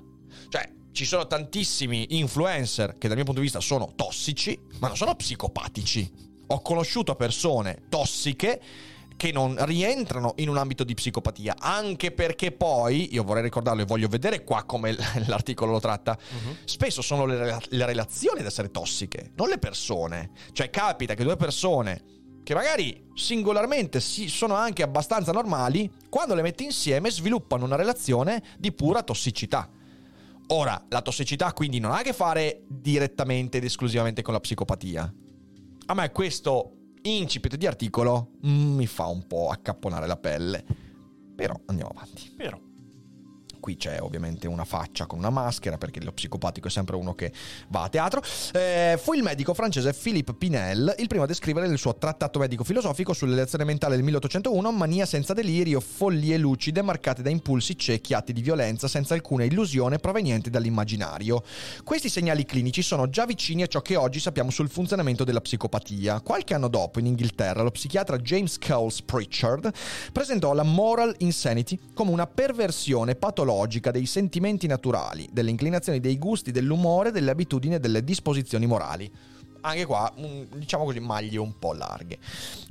Cioè, 0.50 0.70
ci 0.92 1.06
sono 1.06 1.26
tantissimi 1.26 2.18
influencer 2.18 2.98
che 2.98 3.08
dal 3.08 3.16
mio 3.16 3.24
punto 3.24 3.40
di 3.40 3.46
vista 3.46 3.62
sono 3.62 3.94
tossici, 3.96 4.60
ma 4.80 4.88
non 4.88 4.98
sono 4.98 5.16
psicopatici. 5.16 6.28
Ho 6.52 6.62
conosciuto 6.62 7.16
persone 7.16 7.84
tossiche 7.90 8.62
che 9.20 9.34
non 9.34 9.58
rientrano 9.66 10.34
in 10.38 10.48
un 10.48 10.56
ambito 10.56 10.86
di 10.86 10.94
psicopatia, 10.94 11.56
anche 11.60 12.12
perché 12.12 12.54
poi, 12.54 13.14
io 13.14 13.24
vorrei 13.24 13.44
ricordarlo 13.44 13.82
e 13.82 13.86
voglio 13.86 14.08
vedere 14.08 14.46
qua 14.46 14.64
come 14.64 14.96
l'articolo 15.28 15.74
lo 15.74 15.80
tratta, 15.82 16.18
uh-huh. 16.18 16.56
spesso 16.64 17.02
sono 17.02 17.26
le, 17.26 17.60
le 17.68 17.86
relazioni 17.86 18.40
ad 18.40 18.46
essere 18.46 18.72
tossiche, 18.72 19.32
non 19.36 19.50
le 19.50 19.58
persone. 19.58 20.32
Cioè 20.54 20.70
capita 20.70 21.16
che 21.16 21.24
due 21.26 21.36
persone 21.36 22.18
che 22.44 22.54
magari 22.56 23.10
singolarmente 23.14 24.00
sono 24.00 24.56
anche 24.56 24.84
abbastanza 24.84 25.32
normali, 25.32 25.92
quando 26.10 26.34
le 26.34 26.42
metti 26.42 26.64
insieme 26.64 27.12
sviluppano 27.12 27.66
una 27.66 27.76
relazione 27.76 28.42
di 28.58 28.72
pura 28.72 29.04
tossicità. 29.04 29.70
Ora, 30.48 30.84
la 30.90 31.02
tossicità 31.02 31.54
quindi 31.54 31.80
non 31.80 31.92
ha 31.92 32.00
a 32.00 32.02
che 32.02 32.14
fare 32.14 32.64
direttamente 32.68 33.58
ed 33.58 33.66
esclusivamente 33.66 34.24
con 34.24 34.34
la 34.34 34.40
psicopatia. 34.40 35.14
A 35.90 35.96
me 35.96 36.12
questo 36.12 36.74
incipit 37.02 37.56
di 37.56 37.66
articolo 37.66 38.34
mm, 38.46 38.76
mi 38.76 38.86
fa 38.86 39.08
un 39.08 39.26
po' 39.26 39.50
accapponare 39.50 40.06
la 40.06 40.18
pelle. 40.18 40.64
Però 41.36 41.60
andiamo 41.66 41.90
avanti. 41.90 42.32
Però. 42.38 42.69
Qui 43.70 43.78
c'è 43.78 44.02
ovviamente 44.02 44.48
una 44.48 44.66
faccia 44.66 45.06
con 45.06 45.20
una 45.20 45.30
maschera 45.30 45.78
perché 45.78 46.02
lo 46.02 46.12
psicopatico 46.12 46.70
è 46.70 46.72
sempre 46.72 46.96
uno 46.96 47.14
che 47.14 47.32
va 47.68 47.84
a 47.84 47.90
teatro. 47.90 48.24
Eh, 48.54 49.00
fu 49.00 49.14
il 49.14 49.22
medico 49.22 49.54
francese 49.54 49.94
Philippe 49.94 50.34
Pinel 50.34 50.96
il 50.98 51.08
primo 51.08 51.26
a 51.26 51.28
descrivere 51.28 51.68
nel 51.68 51.78
suo 51.78 51.96
trattato 51.96 52.40
medico-filosofico 52.40 53.14
sull'elezione 53.14 53.66
mentale 53.66 53.94
del 53.94 54.04
1801 54.06 54.72
mania 54.72 55.06
senza 55.06 55.34
delirio, 55.34 55.80
follie 55.82 56.36
lucide 56.38 56.82
marcate 56.82 57.22
da 57.22 57.30
impulsi 57.30 57.78
ciechi, 57.78 58.16
atti 58.16 58.34
di 58.34 58.42
violenza 58.42 58.88
senza 58.88 59.14
alcuna 59.14 59.44
illusione 59.44 60.00
proveniente 60.00 60.50
dall'immaginario. 60.50 61.44
Questi 61.84 62.10
segnali 62.10 62.46
clinici 62.46 62.82
sono 62.82 63.08
già 63.08 63.28
vicini 63.28 63.62
a 63.62 63.68
ciò 63.68 63.82
che 63.82 63.96
oggi 63.96 64.20
sappiamo 64.20 64.50
sul 64.50 64.68
funzionamento 64.70 65.24
della 65.24 65.42
psicopatia. 65.42 66.22
Qualche 66.22 66.56
anno 66.56 66.70
dopo, 66.70 66.98
in 66.98 67.06
Inghilterra, 67.06 67.62
lo 67.62 67.70
psichiatra 67.70 68.18
James 68.18 68.58
Coles 68.58 69.04
Pritchard 69.04 69.72
presentò 70.12 70.54
la 70.54 70.64
moral 70.64 71.14
insanity 71.20 71.78
come 71.94 72.10
una 72.10 72.26
perversione 72.26 73.14
patologica 73.14 73.58
logica 73.60 73.92
dei 73.92 74.06
sentimenti 74.06 74.68
naturali, 74.68 75.28
delle 75.32 75.50
inclinazioni, 75.50 76.00
dei 76.00 76.18
gusti, 76.18 76.52
dell'umore, 76.52 77.12
delle 77.12 77.32
abitudini 77.32 77.76
e 77.76 77.80
delle 77.80 78.04
disposizioni 78.04 78.66
morali. 78.66 79.12
Anche 79.62 79.86
qua, 79.86 80.10
diciamo 80.56 80.86
così, 80.86 81.02
maglie 81.02 81.38
un 81.38 81.60
po' 81.60 81.74
larghe. 81.74 82.18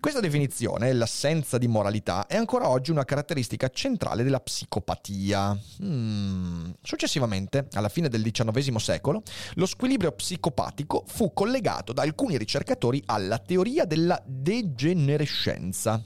Questa 0.00 0.20
definizione, 0.20 0.90
l'assenza 0.94 1.58
di 1.58 1.68
moralità, 1.68 2.26
è 2.26 2.36
ancora 2.36 2.70
oggi 2.70 2.90
una 2.90 3.04
caratteristica 3.04 3.68
centrale 3.68 4.22
della 4.22 4.40
psicopatia. 4.40 5.54
Hmm. 5.82 6.70
Successivamente, 6.80 7.68
alla 7.72 7.90
fine 7.90 8.08
del 8.08 8.22
XIX 8.22 8.76
secolo, 8.76 9.22
lo 9.56 9.66
squilibrio 9.66 10.12
psicopatico 10.12 11.04
fu 11.06 11.34
collegato 11.34 11.92
da 11.92 12.00
alcuni 12.00 12.38
ricercatori 12.38 13.02
alla 13.04 13.38
teoria 13.38 13.84
della 13.84 14.18
degenerescenza 14.24 16.02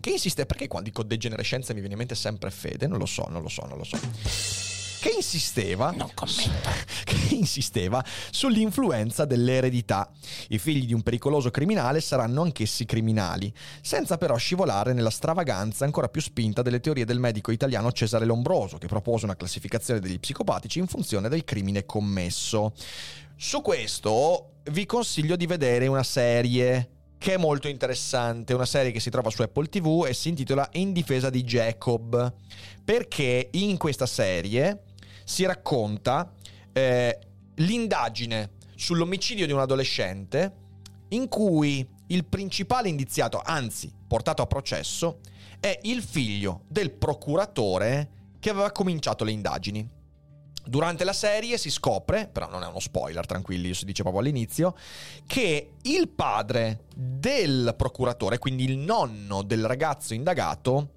che 0.00 0.10
insiste, 0.10 0.46
perché 0.46 0.68
quando 0.68 0.88
dico 0.88 1.02
degenerescenza 1.02 1.72
mi 1.72 1.80
viene 1.80 1.94
in 1.94 1.98
mente 1.98 2.14
sempre 2.14 2.50
fede? 2.50 2.86
Non 2.86 2.98
lo 2.98 3.06
so, 3.06 3.26
non 3.28 3.42
lo 3.42 3.48
so, 3.48 3.66
non 3.66 3.78
lo 3.78 3.84
so 3.84 3.98
che 5.00 5.12
insisteva, 5.16 5.94
che 7.04 7.34
insisteva 7.34 8.04
sull'influenza 8.30 9.24
dell'eredità. 9.24 10.08
I 10.48 10.58
figli 10.58 10.86
di 10.86 10.92
un 10.92 11.02
pericoloso 11.02 11.50
criminale 11.50 12.00
saranno 12.00 12.42
anch'essi 12.42 12.84
criminali, 12.84 13.52
senza 13.80 14.18
però 14.18 14.36
scivolare 14.36 14.92
nella 14.92 15.10
stravaganza 15.10 15.84
ancora 15.84 16.08
più 16.08 16.20
spinta 16.20 16.62
delle 16.62 16.80
teorie 16.80 17.06
del 17.06 17.18
medico 17.18 17.50
italiano 17.50 17.90
Cesare 17.90 18.26
Lombroso, 18.26 18.76
che 18.76 18.86
propose 18.86 19.24
una 19.24 19.36
classificazione 19.36 20.00
degli 20.00 20.20
psicopatici 20.20 20.78
in 20.78 20.86
funzione 20.86 21.28
del 21.28 21.44
crimine 21.44 21.86
commesso. 21.86 22.74
Su 23.36 23.62
questo 23.62 24.56
vi 24.64 24.84
consiglio 24.84 25.34
di 25.34 25.46
vedere 25.46 25.86
una 25.86 26.02
serie 26.02 26.99
che 27.20 27.34
è 27.34 27.36
molto 27.36 27.68
interessante, 27.68 28.54
una 28.54 28.64
serie 28.64 28.92
che 28.92 28.98
si 28.98 29.10
trova 29.10 29.28
su 29.28 29.42
Apple 29.42 29.68
TV 29.68 30.06
e 30.08 30.14
si 30.14 30.30
intitola 30.30 30.66
In 30.72 30.94
difesa 30.94 31.28
di 31.28 31.44
Jacob, 31.44 32.32
perché 32.82 33.50
in 33.52 33.76
questa 33.76 34.06
serie 34.06 34.84
si 35.22 35.44
racconta 35.44 36.32
eh, 36.72 37.18
l'indagine 37.56 38.52
sull'omicidio 38.74 39.44
di 39.44 39.52
un 39.52 39.58
adolescente 39.58 40.54
in 41.08 41.28
cui 41.28 41.86
il 42.06 42.24
principale 42.24 42.88
indiziato, 42.88 43.42
anzi 43.44 43.92
portato 44.06 44.40
a 44.40 44.46
processo, 44.46 45.18
è 45.60 45.78
il 45.82 46.02
figlio 46.02 46.62
del 46.68 46.90
procuratore 46.90 48.08
che 48.40 48.48
aveva 48.48 48.72
cominciato 48.72 49.24
le 49.24 49.32
indagini. 49.32 49.86
Durante 50.64 51.04
la 51.04 51.12
serie 51.12 51.56
si 51.58 51.70
scopre, 51.70 52.28
però 52.28 52.48
non 52.48 52.62
è 52.62 52.66
uno 52.66 52.80
spoiler, 52.80 53.24
tranquilli, 53.26 53.74
si 53.74 53.84
dice 53.84 54.02
proprio 54.02 54.22
all'inizio, 54.22 54.76
che 55.26 55.72
il 55.82 56.08
padre 56.08 56.84
del 56.94 57.74
procuratore, 57.76 58.38
quindi 58.38 58.64
il 58.64 58.76
nonno 58.76 59.42
del 59.42 59.66
ragazzo 59.66 60.14
indagato, 60.14 60.90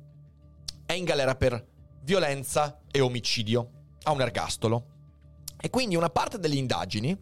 è 0.85 0.93
in 0.93 1.05
galera 1.05 1.35
per 1.35 1.65
violenza 2.01 2.81
e 2.91 2.99
omicidio. 2.99 3.69
Ha 4.03 4.11
un 4.11 4.21
ergastolo. 4.21 4.85
E 5.59 5.69
quindi 5.69 5.95
una 5.95 6.09
parte 6.09 6.39
delle 6.39 6.55
indagini, 6.55 7.17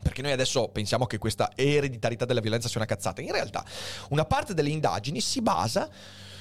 perché 0.00 0.22
noi 0.22 0.30
adesso 0.30 0.68
pensiamo 0.68 1.06
che 1.06 1.18
questa 1.18 1.50
ereditarietà 1.56 2.24
della 2.24 2.40
violenza 2.40 2.68
sia 2.68 2.78
una 2.78 2.88
cazzata, 2.88 3.20
in 3.20 3.32
realtà 3.32 3.64
una 4.10 4.24
parte 4.24 4.54
delle 4.54 4.68
indagini 4.68 5.20
si 5.20 5.42
basa 5.42 5.90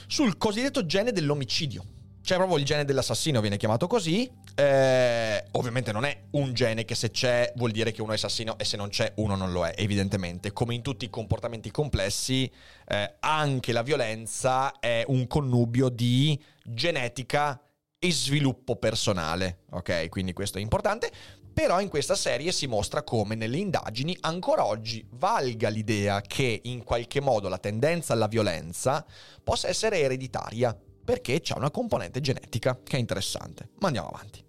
sul 0.05 0.37
cosiddetto 0.37 0.85
gene 0.85 1.11
dell'omicidio 1.11 2.01
c'è 2.23 2.37
proprio 2.37 2.57
il 2.57 2.63
gene 2.63 2.85
dell'assassino, 2.85 3.41
viene 3.41 3.57
chiamato 3.57 3.85
così. 3.85 4.31
Eh, 4.55 5.43
ovviamente 5.51 5.91
non 5.91 6.05
è 6.05 6.23
un 6.31 6.53
gene 6.53 6.85
che 6.85 6.95
se 6.95 7.11
c'è 7.11 7.51
vuol 7.57 7.71
dire 7.71 7.91
che 7.91 8.01
uno 8.01 8.13
è 8.13 8.15
assassino 8.15 8.57
e 8.57 8.63
se 8.63 8.77
non 8.77 8.87
c'è 8.87 9.11
uno 9.15 9.35
non 9.35 9.51
lo 9.51 9.65
è, 9.65 9.73
evidentemente. 9.75 10.53
Come 10.53 10.73
in 10.73 10.81
tutti 10.81 11.03
i 11.03 11.09
comportamenti 11.09 11.69
complessi, 11.69 12.49
eh, 12.87 13.15
anche 13.19 13.73
la 13.73 13.81
violenza 13.81 14.79
è 14.79 15.03
un 15.07 15.27
connubio 15.27 15.89
di 15.89 16.41
genetica 16.63 17.61
e 17.99 18.11
sviluppo 18.11 18.77
personale. 18.77 19.63
Ok, 19.71 20.07
quindi 20.07 20.31
questo 20.31 20.59
è 20.59 20.61
importante. 20.61 21.11
Però 21.53 21.81
in 21.81 21.89
questa 21.89 22.15
serie 22.15 22.53
si 22.53 22.67
mostra 22.67 23.03
come 23.03 23.35
nelle 23.35 23.57
indagini 23.57 24.17
ancora 24.21 24.65
oggi 24.65 25.05
valga 25.11 25.67
l'idea 25.67 26.21
che 26.21 26.61
in 26.63 26.83
qualche 26.83 27.19
modo 27.19 27.49
la 27.49 27.59
tendenza 27.59 28.13
alla 28.13 28.27
violenza 28.27 29.05
possa 29.43 29.67
essere 29.67 29.99
ereditaria 29.99 30.75
perché 31.03 31.41
c'è 31.41 31.55
una 31.55 31.71
componente 31.71 32.21
genetica 32.21 32.79
che 32.83 32.97
è 32.97 32.99
interessante. 32.99 33.69
Ma 33.79 33.87
andiamo 33.87 34.09
avanti. 34.09 34.43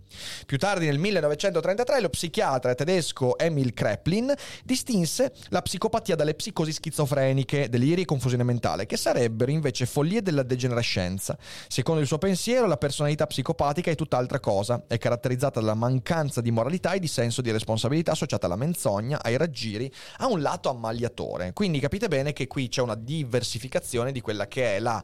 Più 0.47 0.59
tardi 0.59 0.87
nel 0.87 0.99
1933 0.99 2.01
lo 2.01 2.09
psichiatra 2.09 2.75
tedesco 2.75 3.39
Emil 3.39 3.73
Kreplin 3.73 4.33
distinse 4.65 5.33
la 5.49 5.63
psicopatia 5.63 6.15
dalle 6.15 6.35
psicosi 6.35 6.73
schizofreniche, 6.73 7.69
deliri 7.69 8.03
e 8.03 8.05
confusione 8.05 8.45
mentale, 8.45 8.87
che 8.87 8.97
sarebbero 8.97 9.51
invece 9.51 9.87
follie 9.87 10.23
della 10.23 10.43
degenerescenza. 10.43 11.37
Secondo 11.69 12.01
il 12.01 12.07
suo 12.07 12.19
pensiero, 12.19 12.67
la 12.67 12.77
personalità 12.77 13.27
psicopatica 13.27 13.91
è 13.91 13.95
tutt'altra 13.95 14.41
cosa, 14.41 14.85
è 14.87 14.99
caratterizzata 14.99 15.61
dalla 15.61 15.75
mancanza 15.75 16.41
di 16.41 16.51
moralità 16.51 16.93
e 16.93 17.01
di 17.01 17.09
senso 17.09 17.41
di 17.41 17.51
responsabilità 17.51 18.13
associata 18.13 18.47
alla 18.47 18.57
menzogna, 18.57 19.23
ai 19.23 19.37
raggiri, 19.37 19.91
a 20.19 20.27
un 20.27 20.41
lato 20.41 20.69
ammaliatore. 20.69 21.53
Quindi 21.53 21.81
capite 21.81 22.09
bene 22.09 22.33
che 22.33 22.47
qui 22.47 22.69
c'è 22.69 22.81
una 22.81 22.95
diversificazione 22.95 24.13
di 24.13 24.21
quella 24.21 24.47
che 24.47 24.77
è 24.77 24.79
la 24.79 25.03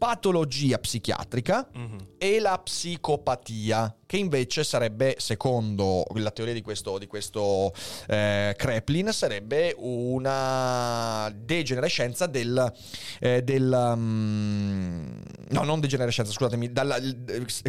patologia 0.00 0.78
psichiatrica 0.78 1.68
mm-hmm. 1.76 1.98
e 2.16 2.40
la 2.40 2.58
psicopatia, 2.58 3.94
che 4.06 4.16
invece 4.16 4.64
sarebbe, 4.64 5.16
secondo 5.18 6.06
la 6.14 6.30
teoria 6.30 6.54
di 6.54 6.62
questo, 6.62 6.96
di 6.96 7.06
questo 7.06 7.70
eh, 8.08 8.54
Kreplin, 8.56 9.12
sarebbe 9.12 9.74
una 9.76 11.30
degenerescenza 11.36 12.24
del... 12.24 12.72
Eh, 13.20 13.42
del 13.42 13.70
um, 13.70 15.22
no, 15.50 15.62
non 15.64 15.80
degenerescenza, 15.80 16.32
scusatemi, 16.32 16.72
dalla, 16.72 16.96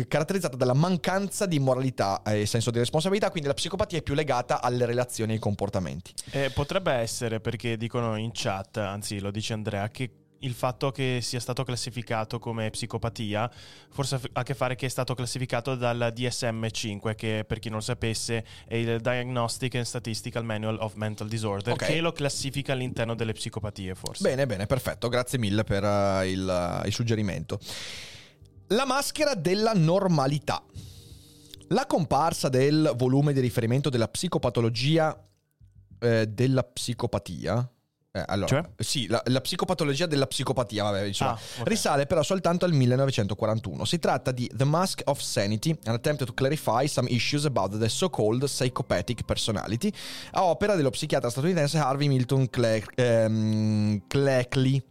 caratterizzata 0.07 0.55
dalla 0.55 0.73
mancanza 0.73 1.45
di 1.45 1.59
moralità 1.59 2.21
e 2.23 2.45
senso 2.45 2.71
di 2.71 2.77
responsabilità, 2.77 3.29
quindi 3.29 3.49
la 3.49 3.55
psicopatia 3.55 3.99
è 3.99 4.01
più 4.03 4.13
legata 4.13 4.61
alle 4.61 4.85
relazioni 4.85 5.31
e 5.31 5.35
ai 5.35 5.41
comportamenti. 5.41 6.13
Eh, 6.31 6.49
potrebbe 6.51 6.93
essere, 6.93 7.41
perché 7.41 7.75
dicono 7.75 8.15
in 8.15 8.29
chat, 8.31 8.77
anzi 8.77 9.19
lo 9.19 9.31
dice 9.31 9.51
Andrea, 9.51 9.89
che 9.89 10.20
il 10.41 10.53
fatto 10.53 10.91
che 10.91 11.19
sia 11.21 11.39
stato 11.39 11.63
classificato 11.63 12.39
come 12.39 12.69
psicopatia 12.69 13.49
forse 13.89 14.15
ha 14.15 14.19
a 14.33 14.43
che 14.43 14.53
fare 14.53 14.75
che 14.75 14.85
è 14.85 14.89
stato 14.89 15.13
classificato 15.13 15.75
dal 15.75 16.13
DSM-5 16.15 17.15
che 17.15 17.43
per 17.47 17.59
chi 17.59 17.69
non 17.69 17.79
lo 17.79 17.83
sapesse 17.83 18.45
è 18.67 18.75
il 18.75 18.99
Diagnostic 19.01 19.75
and 19.75 19.85
Statistical 19.85 20.43
Manual 20.43 20.77
of 20.79 20.93
Mental 20.95 21.27
Disorder 21.27 21.73
okay. 21.73 21.93
che 21.93 22.01
lo 22.01 22.11
classifica 22.11 22.73
all'interno 22.73 23.15
delle 23.15 23.33
psicopatie 23.33 23.95
forse. 23.95 24.23
Bene, 24.23 24.45
bene, 24.45 24.65
perfetto, 24.65 25.09
grazie 25.09 25.37
mille 25.37 25.63
per 25.63 25.83
uh, 25.83 26.23
il, 26.23 26.81
uh, 26.83 26.85
il 26.85 26.93
suggerimento. 26.93 27.59
La 28.67 28.85
maschera 28.85 29.35
della 29.35 29.73
normalità. 29.73 30.63
La 31.69 31.85
comparsa 31.85 32.49
del 32.49 32.93
volume 32.95 33.31
di 33.31 33.39
riferimento 33.39 33.89
della 33.89 34.07
psicopatologia 34.07 35.17
eh, 35.99 36.27
della 36.27 36.63
psicopatia 36.63 37.69
eh, 38.13 38.25
allora, 38.27 38.47
cioè? 38.47 38.63
sì, 38.75 39.07
la, 39.07 39.21
la, 39.27 39.39
psicopatologia 39.39 40.05
della 40.05 40.27
psicopatia, 40.27 40.83
vabbè, 40.83 41.03
insomma, 41.03 41.31
ah, 41.31 41.39
okay. 41.59 41.63
risale 41.63 42.05
però 42.05 42.21
soltanto 42.23 42.65
al 42.65 42.73
1941. 42.73 43.85
Si 43.85 43.99
tratta 43.99 44.33
di 44.33 44.51
The 44.53 44.65
Mask 44.65 45.01
of 45.05 45.21
Sanity, 45.21 45.73
an 45.85 45.93
attempt 45.93 46.25
to 46.25 46.33
clarify 46.33 46.87
some 46.87 47.07
issues 47.09 47.45
about 47.45 47.77
the 47.77 47.87
so-called 47.87 48.43
psychopathic 48.43 49.23
personality, 49.23 49.89
a 50.31 50.43
opera 50.43 50.75
dello 50.75 50.89
psichiatra 50.89 51.29
statunitense 51.29 51.77
Harvey 51.77 52.09
Milton 52.09 52.49
Cle- 52.49 52.83
ehm, 52.95 54.01
Cleckley 54.07 54.83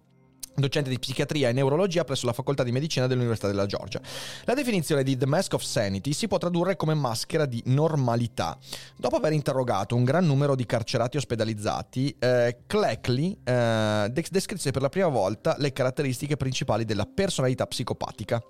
docente 0.55 0.91
di 0.91 0.99
psichiatria 0.99 1.49
e 1.49 1.53
neurologia 1.53 2.05
presso 2.05 2.27
la 2.27 2.33
facoltà 2.33 2.63
di 2.63 2.73
medicina 2.73 3.07
dell'Università 3.07 3.49
della 3.49 3.67
Georgia. 3.67 4.01
La 4.45 4.55
definizione 4.55 5.03
di 5.03 5.17
The 5.17 5.27
Mask 5.27 5.55
of 5.55 5.63
Sanity 5.63 6.13
si 6.13 6.29
può 6.29 6.39
tradurre 6.39 6.77
come 6.77 6.95
maschera 6.95 7.47
di 7.47 7.63
normalità. 7.67 8.59
Dopo 8.97 9.17
aver 9.17 9.33
interrogato 9.33 9.97
un 9.97 10.05
gran 10.05 10.27
numero 10.27 10.55
di 10.55 10.67
carcerati 10.67 11.17
ospedalizzati, 11.17 12.15
eh, 12.19 12.59
Cleckley 12.67 13.39
eh, 13.43 14.13
descrisse 14.31 14.71
per 14.71 14.83
la 14.83 14.89
prima 14.89 15.09
volta 15.09 15.57
le 15.59 15.73
caratteristiche 15.73 16.37
principali 16.37 16.85
della 16.85 17.07
personalità 17.07 17.67
psicopatica. 17.67 18.41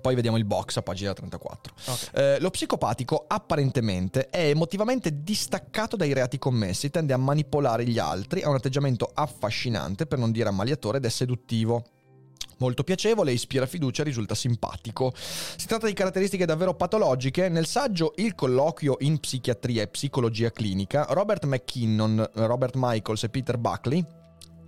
Poi 0.00 0.14
vediamo 0.14 0.36
il 0.36 0.44
box 0.44 0.76
a 0.76 0.82
pagina 0.82 1.12
34. 1.12 1.74
Okay. 1.84 2.34
Eh, 2.34 2.40
lo 2.40 2.50
psicopatico 2.50 3.24
apparentemente 3.26 4.28
è 4.30 4.48
emotivamente 4.48 5.22
distaccato 5.22 5.96
dai 5.96 6.12
reati 6.12 6.38
commessi, 6.38 6.90
tende 6.90 7.12
a 7.12 7.16
manipolare 7.16 7.84
gli 7.84 7.98
altri, 7.98 8.42
ha 8.42 8.48
un 8.48 8.56
atteggiamento 8.56 9.10
affascinante, 9.12 10.06
per 10.06 10.18
non 10.18 10.32
dire 10.32 10.48
ammaliatore, 10.48 10.98
ed 10.98 11.04
è 11.04 11.10
seduttivo. 11.10 11.84
Molto 12.58 12.84
piacevole, 12.84 13.32
ispira 13.32 13.66
fiducia 13.66 14.02
e 14.02 14.04
risulta 14.04 14.34
simpatico. 14.34 15.12
Si 15.14 15.66
tratta 15.66 15.86
di 15.86 15.92
caratteristiche 15.92 16.46
davvero 16.46 16.74
patologiche. 16.74 17.48
Nel 17.48 17.66
saggio 17.66 18.12
Il 18.16 18.34
colloquio 18.34 18.96
in 19.00 19.18
psichiatria 19.18 19.82
e 19.82 19.88
psicologia 19.88 20.50
clinica, 20.50 21.06
Robert 21.10 21.44
McKinnon, 21.46 22.30
Robert 22.34 22.74
Michaels 22.76 23.24
e 23.24 23.28
Peter 23.28 23.58
Buckley 23.58 24.22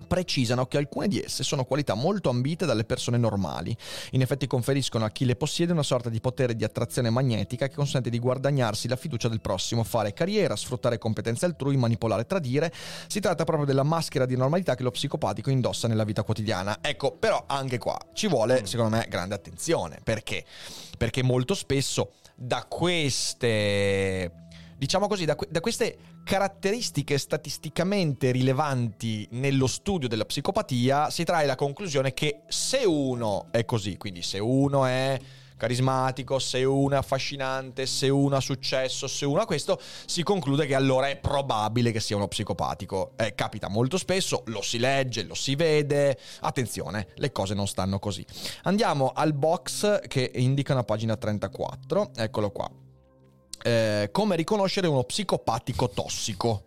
precisano 0.07 0.67
che 0.67 0.77
alcune 0.77 1.09
di 1.09 1.21
esse 1.21 1.43
sono 1.43 1.65
qualità 1.65 1.95
molto 1.95 2.31
ambite 2.31 2.67
dalle 2.67 2.85
persone 2.85 3.19
normali. 3.19 3.77
In 4.13 4.23
effetti 4.23 4.47
conferiscono 4.47 5.05
a 5.05 5.11
chi 5.11 5.25
le 5.25 5.37
possiede 5.37 5.73
una 5.73 5.83
sorta 5.83 6.09
di 6.09 6.21
potere 6.21 6.57
di 6.57 6.65
attrazione 6.65 7.11
magnetica 7.11 7.69
che 7.69 7.75
consente 7.75 8.11
di 8.11 8.19
guadagnarsi 8.19 8.89
la 8.89 8.97
fiducia 8.97 9.29
del 9.29 9.41
prossimo, 9.41 9.85
fare 9.85 10.13
carriera, 10.13 10.57
sfruttare 10.57 10.99
competenze 10.99 11.45
altrui, 11.45 11.77
manipolare, 11.77 12.27
tradire. 12.27 12.73
Si 13.07 13.21
tratta 13.21 13.45
proprio 13.45 13.67
della 13.67 13.83
maschera 13.83 14.27
di 14.27 14.37
normalità 14.37 14.75
che 14.75 14.83
lo 14.83 14.91
psicopatico 14.91 15.51
indossa 15.51 15.89
nella 15.89 16.05
vita 16.05 16.23
quotidiana. 16.23 16.79
Ecco, 16.81 17.13
però 17.13 17.45
anche 17.47 17.79
qua 17.79 17.99
ci 18.15 18.29
vuole, 18.29 18.67
secondo 18.67 18.97
me, 18.97 19.07
grande 19.09 19.35
attenzione. 19.35 20.01
Perché? 20.03 20.45
Perché 20.97 21.23
molto 21.23 21.55
spesso 21.55 22.13
da 22.35 22.67
queste 22.69 24.31
diciamo 24.77 25.07
così, 25.07 25.25
da, 25.25 25.37
da, 25.49 25.61
queste 25.61 25.99
caratteristiche 26.25 27.19
statisticamente 27.19 28.31
rilevanti 28.31 29.27
nello 29.33 29.67
studio 29.67 30.09
della 30.09 30.25
psicopatia 30.25 31.11
si 31.11 31.25
trae 31.25 31.47
la 31.47 31.55
conclusione 31.55 32.13
che 32.13 32.43
se 32.49 32.85
uno 32.85 33.47
è 33.51 33.65
così, 33.65 33.97
quindi 33.97 34.23
se 34.23 34.39
uno 34.39 34.85
è 34.85 35.19
carismatico, 35.57 36.39
se 36.39 36.65
uno 36.65 36.95
è 36.95 36.99
affascinante, 36.99 37.87
se 37.87 38.09
uno 38.09 38.37
ha 38.37 38.41
successo, 38.41 39.07
se 39.07 39.25
uno 39.25 39.41
ha 39.41 39.47
questo, 39.47 39.81
si 40.05 40.23
conclude 40.23 40.67
che 40.67 40.75
allora 40.75 41.09
è 41.09 41.17
probabile 41.17 41.93
che 41.93 42.01
sia 42.01 42.17
uno 42.17 42.29
psicopatico. 42.29 43.13
Eh, 43.17 43.35
capita 43.35 43.69
molto 43.69 43.97
spesso, 43.97 44.43
lo 44.47 44.63
si 44.63 44.79
legge, 44.79 45.25
lo 45.25 45.35
si 45.35 45.55
vede. 45.55 46.19
Attenzione, 46.41 47.09
le 47.15 47.33
cose 47.33 47.55
non 47.55 47.67
stanno 47.67 47.99
così. 47.99 48.25
Andiamo 48.65 49.13
al 49.15 49.33
box 49.33 50.07
che 50.07 50.31
indica 50.35 50.73
una 50.73 50.85
pagina 50.85 51.17
34, 51.17 52.11
eccolo 52.17 52.51
qua 52.51 52.71
eh, 53.63 54.09
come 54.13 54.37
riconoscere 54.37 54.87
uno 54.87 55.05
psicopatico 55.05 55.89
tossico. 55.91 56.65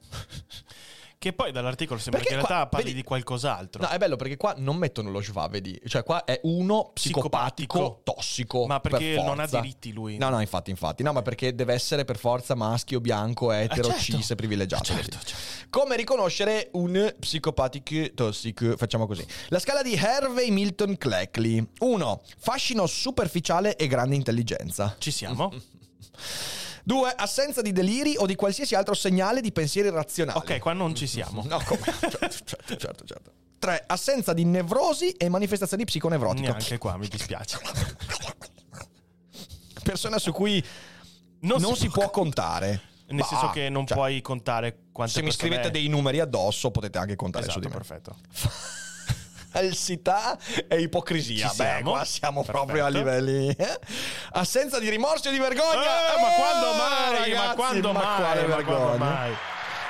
Che 1.20 1.34
poi 1.34 1.52
dall'articolo 1.52 2.00
sembra 2.00 2.22
perché 2.22 2.36
che 2.36 2.40
in 2.40 2.48
realtà 2.48 2.70
qua, 2.70 2.78
parli 2.78 2.92
vedi, 2.92 3.02
di 3.02 3.04
qualcos'altro. 3.06 3.82
No, 3.82 3.90
è 3.90 3.98
bello 3.98 4.16
perché 4.16 4.38
qua 4.38 4.54
non 4.56 4.78
mettono 4.78 5.12
lo 5.12 5.22
schwa, 5.22 5.50
vedi? 5.50 5.78
Cioè 5.86 6.02
qua 6.02 6.24
è 6.24 6.40
uno 6.44 6.92
psicopatico, 6.94 7.78
psicopatico. 7.78 8.02
tossico. 8.06 8.66
Ma 8.66 8.80
perché 8.80 9.16
per 9.16 9.26
non 9.26 9.42
ha 9.42 9.46
diritti 9.46 9.92
lui? 9.92 10.18
No, 10.18 10.30
no, 10.30 10.40
infatti, 10.40 10.70
infatti. 10.70 11.04
No, 11.04 11.12
ma 11.12 11.22
perché 11.22 11.54
deve 11.54 11.74
essere 11.74 12.06
per 12.06 12.18
forza 12.18 12.56
maschio, 12.56 13.02
bianco, 13.02 13.52
etero, 13.52 13.90
eh, 13.90 14.00
certo. 14.00 14.16
cis 14.16 14.34
privilegiato. 14.34 14.94
Eh, 14.94 14.96
certo, 14.96 15.18
certo. 15.26 15.68
Come 15.70 15.98
riconoscere 15.98 16.70
un 16.76 17.14
psicopatico 17.20 18.14
tossico? 18.14 18.78
Facciamo 18.78 19.06
così. 19.06 19.28
La 19.50 19.60
scala 19.60 19.82
di 19.82 19.96
Hervey 19.96 20.52
Milton 20.52 20.96
Cleckley. 20.96 21.68
1. 21.80 22.22
Fascino 22.38 22.88
superficiale 22.88 23.76
e 23.76 23.88
grande 23.88 24.16
intelligenza. 24.16 24.96
Ci 24.98 25.12
siamo. 25.12 25.52
2. 26.84 27.14
Assenza 27.16 27.62
di 27.62 27.72
deliri 27.72 28.16
o 28.18 28.26
di 28.26 28.36
qualsiasi 28.36 28.76
altro 28.76 28.94
segnale 28.94 29.42
di 29.42 29.52
pensieri 29.52 29.90
razionali. 29.90 30.38
Ok, 30.38 30.60
qua 30.60 30.74
non 30.74 30.96
ci 30.96 31.08
siamo. 31.08 31.44
No, 31.48 31.62
come? 31.66 31.82
certo, 32.00 32.30
certo, 32.30 32.76
certo, 32.78 33.06
certo. 33.06 33.32
3. 33.60 33.84
Assenza 33.88 34.34
di 34.34 34.46
nevrosi 34.46 35.12
e 35.12 35.30
manifestazioni 35.30 35.86
psiconevrotiche. 35.86 36.48
Neanche 36.48 36.78
qua, 36.78 36.98
mi 36.98 37.08
dispiace. 37.08 37.60
Persona 39.84 40.18
su 40.18 40.32
cui 40.32 40.64
non, 41.42 41.62
non 41.62 41.76
si, 41.76 41.82
si, 41.82 41.90
può 41.90 42.10
contare. 42.10 42.82
Nel 43.08 43.22
bah, 43.22 43.26
senso 43.26 43.50
che 43.50 43.70
non 43.70 43.88
cioè, 43.88 43.98
puoi 43.98 44.22
contare 44.22 44.84
quante 44.92 45.14
Se 45.14 45.22
mi 45.24 45.32
scrivete 45.32 45.72
dei 45.72 45.88
numeri 45.88 46.20
addosso 46.20 46.70
potete 46.70 47.00
anche 47.00 47.16
contare 47.16 47.46
esatto, 47.46 47.60
su 47.60 47.68
di 47.68 47.72
me. 47.72 47.78
perfetto. 47.78 48.16
falsità 49.50 50.38
e 50.68 50.82
ipocrisia. 50.82 51.50
Ci 51.50 51.58
Beh, 51.58 51.82
qua 51.84 52.06
siamo 52.06 52.44
Perfetto. 52.44 52.58
proprio 52.66 52.86
a 52.86 52.90
livelli. 52.90 53.50
Eh? 53.50 53.80
Assenza 54.34 54.80
di 54.80 54.90
rimorso 54.90 55.30
e 55.30 55.32
di 55.32 55.40
vergogna. 55.40 56.16
Eh, 56.16 56.22
ma 56.22 56.30
quando 56.36 56.74
mai? 56.74 57.12
Ragazzi, 57.12 57.48
ma 57.48 57.54
quando 57.56 57.92
ma 57.92 58.02
mai? 58.04 58.16
Quale 58.22 58.42
ma 58.42 58.56
vergogna? 58.56 58.78
Quando 58.78 59.06
mai? 59.06 59.34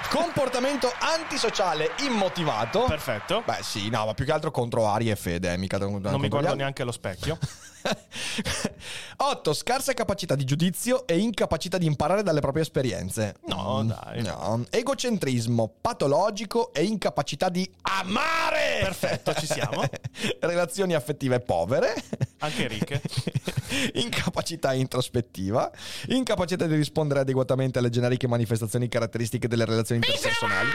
Comportamento 0.09 0.91
antisociale 0.97 1.91
immotivato. 1.99 2.85
Perfetto. 2.85 3.43
Beh, 3.45 3.59
sì, 3.61 3.89
no, 3.89 4.05
ma 4.07 4.13
più 4.13 4.25
che 4.25 4.31
altro 4.31 4.49
contro 4.49 4.87
Ari 4.87 5.11
e 5.11 5.15
Fede. 5.15 5.53
Eh, 5.53 5.57
mica 5.57 5.77
non 5.77 6.01
mi 6.19 6.29
guardo 6.29 6.55
neanche 6.55 6.81
allo 6.81 6.91
specchio. 6.91 7.37
8. 9.17 9.53
Scarsa 9.53 9.93
capacità 9.93 10.35
di 10.35 10.45
giudizio 10.45 11.05
e 11.05 11.17
incapacità 11.17 11.77
di 11.77 11.85
imparare 11.85 12.23
dalle 12.23 12.39
proprie 12.39 12.63
esperienze. 12.63 13.35
No, 13.47 13.83
mm, 13.83 13.87
dai. 13.87 14.21
No. 14.21 14.65
Egocentrismo 14.69 15.73
patologico 15.81 16.73
e 16.73 16.83
incapacità 16.83 17.49
di 17.49 17.69
amare. 17.81 18.79
Perfetto, 18.81 19.33
ci 19.33 19.45
siamo. 19.45 19.83
Relazioni 20.39 20.93
affettive 20.93 21.39
povere. 21.39 21.93
Anche 22.39 22.67
ricche. 22.67 23.01
incapacità 23.95 24.73
introspettiva. 24.73 25.71
Incapacità 26.07 26.65
di 26.65 26.75
rispondere 26.75 27.21
adeguatamente 27.21 27.79
alle 27.79 27.89
generiche 27.89 28.27
manifestazioni 28.27 28.87
caratteristiche 28.87 29.47
delle 29.47 29.65
relazioni 29.65 30.01
interpersonali. 30.05 30.69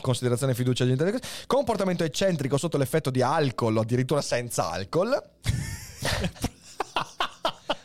Considerazione 0.00 0.54
fiducia. 0.54 0.86
Comportamento 1.46 2.04
eccentrico 2.04 2.56
sotto 2.56 2.76
l'effetto 2.76 3.10
di 3.10 3.22
alcol 3.22 3.76
o 3.76 3.80
addirittura 3.80 4.20
senza 4.20 4.70
alcol. 4.70 5.20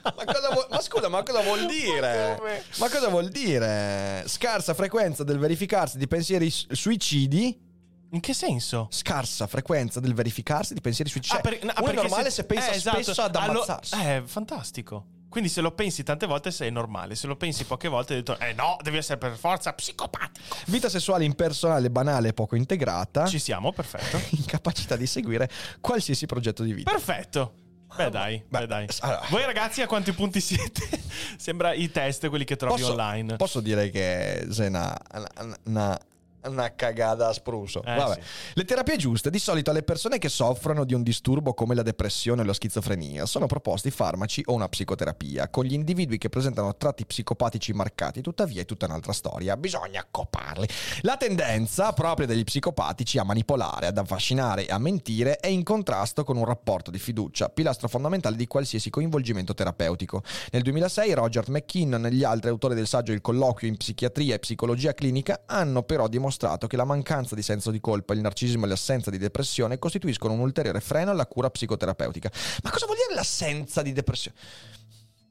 Ma, 0.04 0.14
vuol, 0.54 0.68
ma 0.70 0.82
scusa, 0.82 1.08
ma 1.08 1.24
cosa 1.24 1.42
vuol 1.42 1.66
dire? 1.66 2.62
Ma, 2.78 2.90
cosa 2.90 3.10
vuol 3.10 3.30
dire? 3.30 4.24
Scarsa 4.28 4.74
frequenza 4.74 5.24
del 5.24 5.38
verificarsi 5.38 5.98
di 5.98 6.08
pensieri 6.08 6.50
suicidi. 6.50 7.72
In 8.12 8.20
che 8.20 8.34
senso? 8.34 8.88
Scarsa 8.92 9.48
frequenza 9.48 10.00
del 10.00 10.14
verificarsi 10.14 10.74
di 10.76 10.82
pensieri 10.82 11.10
suicidi. 11.10 11.36
Ah, 11.36 11.42
per, 11.42 11.64
no, 11.64 11.72
è 11.72 11.94
normale 11.94 12.26
se, 12.26 12.42
se 12.42 12.44
pensa 12.46 12.72
eh, 12.72 12.76
esatto. 12.76 13.02
spesso 13.02 13.22
ad 13.24 13.36
ammazzarsi. 13.36 13.96
Allo, 13.96 14.04
eh, 14.04 14.24
fantastico. 14.26 15.06
Quindi 15.34 15.50
se 15.50 15.62
lo 15.62 15.72
pensi 15.72 16.04
tante 16.04 16.28
volte 16.28 16.52
sei 16.52 16.72
normale, 16.72 17.16
se 17.16 17.26
lo 17.26 17.36
pensi 17.36 17.64
poche 17.64 17.88
volte 17.88 18.14
hai 18.14 18.20
detto 18.22 18.38
eh 18.38 18.54
no, 18.54 18.78
devi 18.84 18.98
essere 18.98 19.18
per 19.18 19.36
forza 19.36 19.74
psicopatico. 19.74 20.58
Vita 20.68 20.90
sessuale 20.90 21.24
impersonale, 21.24 21.90
banale 21.90 22.28
e 22.28 22.34
poco 22.34 22.56
integrata. 22.56 23.26
Ci 23.26 23.40
siamo, 23.40 23.72
perfetto. 23.72 24.22
Incapacità 24.38 24.96
di 24.96 25.08
seguire 25.08 25.50
qualsiasi 25.82 26.28
progetto 26.28 26.62
di 26.62 26.74
vita. 26.74 26.92
Perfetto. 26.92 27.63
Beh 27.96 28.10
dai, 28.10 28.44
beh, 28.48 28.60
beh 28.60 28.68
dai. 28.68 28.88
Allora. 29.00 29.26
Voi 29.30 29.46
ragazzi 29.46 29.82
a 29.82 29.88
quanti 29.88 30.12
punti 30.14 30.42
siete? 30.42 30.88
Sembra 31.38 31.74
i 31.74 31.92
test, 31.92 32.28
quelli 32.30 32.46
che 32.46 32.56
trovi 32.56 32.80
posso, 32.80 32.92
online. 32.92 33.36
Posso 33.36 33.60
dire 33.60 33.90
che 33.90 34.48
sei 34.50 34.68
una, 34.68 34.98
una, 35.66 36.00
una 36.46 36.74
cagata 36.76 37.28
a 37.28 37.34
spruso. 37.34 37.84
Eh, 37.84 37.96
Vabbè. 37.96 38.14
Sì. 38.14 38.20
Le 38.54 38.66
terapie 38.66 38.98
giuste, 38.98 39.30
di 39.30 39.40
solito 39.40 39.72
alle 39.72 39.84
persone 39.84 40.18
che 40.18 40.30
soffrono 40.30 40.84
di 40.84 40.94
un 40.94 41.04
disturbo 41.04 41.54
come 41.54 41.76
la 41.76 41.82
depressione 41.82 42.42
o 42.42 42.46
la 42.46 42.54
schizofrenia, 42.54 43.26
sono 43.26 43.48
proposti 43.48 43.92
farmaci 43.92 44.44
o 44.46 44.54
una 44.54 44.68
psicoterapia. 44.68 45.50
Con 45.50 45.66
gli 45.66 45.74
individui 45.74 46.18
che 46.18 46.30
presentano 46.30 46.76
tratti 46.76 47.06
psicopatici 47.06 47.74
marcati, 47.74 48.22
tuttavia, 48.22 48.62
è 48.62 48.66
tutta 48.66 48.86
un'altra 48.86 49.14
storia. 49.14 49.58
Bisogna 49.58 50.02
accopparli. 50.02 50.68
La 51.02 51.18
tendenza 51.18 51.94
propria 51.94 52.28
degli 52.28 52.44
psicopatici 52.44 53.18
a 53.18 53.24
manipolare, 53.24 53.88
ad 53.88 53.98
affascinare 53.98 54.68
e 54.68 54.72
a 54.72 54.78
mentire 54.78 55.38
è 55.38 55.48
in 55.48 55.64
contrasto 55.64 56.24
con 56.24 56.38
un 56.38 56.46
rapporto 56.46 56.92
di 56.92 57.00
fiducia, 57.00 57.50
pilastro 57.50 57.88
fondamentale 57.88 58.36
di 58.36 58.48
qualsiasi 58.48 58.90
coinvolgimento 58.90 59.54
terapeutico. 59.54 60.22
Nel 60.52 60.62
2006 60.62 61.14
Roger 61.14 61.50
McKinnon 61.50 62.06
e 62.06 62.12
gli 62.12 62.24
altri 62.24 62.50
autori 62.50 62.76
del 62.76 62.88
saggio 62.88 63.12
Il 63.12 63.22
colloquio 63.22 63.70
in 63.70 63.78
psichiatria 63.78 64.36
e 64.36 64.40
psicologia 64.40 64.94
clinica 64.94 65.44
hanno 65.46 65.84
però 65.84 66.08
dimostrato 66.08 66.33
dimostrato 66.34 66.68
che 66.68 66.76
la 66.76 66.86
mancanza 66.86 67.36
di 67.36 67.44
senso 67.44 67.72
di 67.72 67.80
colpa, 67.80 68.14
il 68.14 68.22
narcisismo 68.22 68.66
e 68.66 68.68
l'assenza 68.68 69.12
di 69.12 69.18
depressione 69.18 69.78
costituiscono 69.78 70.34
un 70.34 70.40
ulteriore 70.40 70.82
freno 70.82 71.12
alla 71.12 71.28
cura 71.28 71.50
psicoterapeutica. 71.50 72.32
Ma 72.64 72.72
cosa 72.72 72.86
vuol 72.86 72.98
dire 72.98 73.16
l'assenza 73.16 73.82
di 73.82 73.94
depressione? 73.94 74.38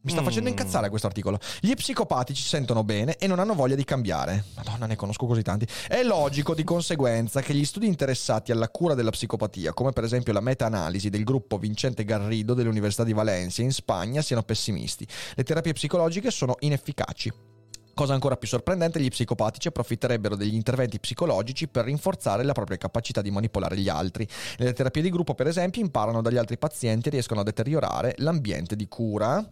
Mi 0.04 0.10
sta 0.10 0.22
facendo 0.22 0.48
mm. 0.48 0.52
incazzare 0.52 0.88
questo 0.88 1.06
articolo. 1.06 1.38
Gli 1.60 1.74
psicopatici 1.74 2.42
si 2.42 2.48
sentono 2.48 2.82
bene 2.82 3.16
e 3.18 3.28
non 3.28 3.38
hanno 3.38 3.54
voglia 3.54 3.76
di 3.76 3.84
cambiare. 3.84 4.46
Madonna, 4.56 4.86
ne 4.86 4.96
conosco 4.96 5.26
così 5.26 5.42
tanti. 5.42 5.64
È 5.86 6.02
logico 6.02 6.54
di 6.54 6.64
conseguenza 6.64 7.40
che 7.40 7.54
gli 7.54 7.64
studi 7.64 7.86
interessati 7.86 8.50
alla 8.50 8.68
cura 8.68 8.94
della 8.94 9.10
psicopatia, 9.10 9.72
come 9.72 9.92
per 9.92 10.02
esempio 10.02 10.32
la 10.32 10.40
meta-analisi 10.40 11.08
del 11.08 11.22
gruppo 11.22 11.56
Vincente 11.56 12.04
Garrido 12.04 12.54
dell'Università 12.54 13.04
di 13.04 13.12
Valencia 13.12 13.62
in 13.62 13.70
Spagna, 13.70 14.22
siano 14.22 14.42
pessimisti. 14.42 15.06
Le 15.34 15.44
terapie 15.44 15.72
psicologiche 15.72 16.32
sono 16.32 16.56
inefficaci. 16.58 17.51
Cosa 17.94 18.14
ancora 18.14 18.36
più 18.36 18.48
sorprendente, 18.48 19.00
gli 19.00 19.08
psicopatici 19.08 19.68
approfitterebbero 19.68 20.34
degli 20.34 20.54
interventi 20.54 20.98
psicologici 20.98 21.68
per 21.68 21.84
rinforzare 21.84 22.42
la 22.42 22.52
propria 22.54 22.78
capacità 22.78 23.20
di 23.20 23.30
manipolare 23.30 23.76
gli 23.76 23.88
altri. 23.90 24.26
Nelle 24.58 24.72
terapie 24.72 25.02
di 25.02 25.10
gruppo, 25.10 25.34
per 25.34 25.46
esempio, 25.46 25.82
imparano 25.82 26.22
dagli 26.22 26.38
altri 26.38 26.56
pazienti 26.56 27.08
e 27.08 27.10
riescono 27.10 27.40
a 27.40 27.44
deteriorare 27.44 28.14
l'ambiente 28.18 28.76
di 28.76 28.88
cura 28.88 29.46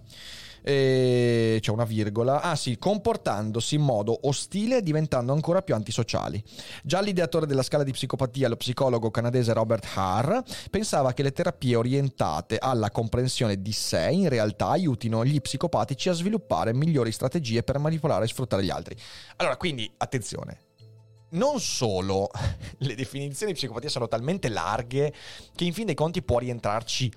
e 0.63 1.59
c'è 1.61 1.71
una 1.71 1.85
virgola, 1.85 2.43
ah 2.43 2.57
sì, 2.57 2.79
comportandosi 2.79 3.77
in 3.77 3.83
modo 3.83 4.19
ostile 4.23 4.79
e 4.79 4.83
diventando 4.83 5.33
ancora 5.33 5.63
più 5.63 5.75
antisociali. 5.75 6.43
Già 6.83 7.01
l'ideatore 7.01 7.47
della 7.47 7.63
scala 7.63 7.85
di 7.85 7.93
psicopatia, 7.93 8.49
lo 8.49 8.57
psicologo 8.57 9.11
canadese 9.11 9.53
Robert 9.53 9.87
Haar, 9.95 10.43
pensava 10.71 11.13
che 11.13 11.23
le 11.23 11.33
terapie 11.33 11.77
orientate 11.77 12.59
alla 12.59 12.91
comprensione 12.91 13.61
di 13.61 13.73
sé 13.73 14.09
in 14.11 14.29
realtà 14.29 14.69
aiutino 14.69 15.25
gli 15.25 15.41
psicopatici 15.41 16.09
a 16.09 16.13
sviluppare 16.13 16.75
migliori 16.75 17.13
strategie 17.13 17.63
per 17.63 17.79
manipolare 17.79 18.25
e 18.25 18.29
sfruttare 18.29 18.65
gli 18.65 18.71
altri. 18.71 18.97
Allora, 19.37 19.57
quindi, 19.57 19.91
attenzione, 19.97 20.69
non 21.31 21.61
solo 21.61 22.29
le 22.79 22.95
definizioni 22.95 23.53
di 23.53 23.59
psicopatia 23.59 23.89
sono 23.89 24.09
talmente 24.09 24.49
larghe 24.49 25.13
che 25.55 25.65
in 25.65 25.73
fin 25.73 25.87
dei 25.87 25.95
conti 25.95 26.23
può 26.23 26.39
rientrarci 26.39 27.13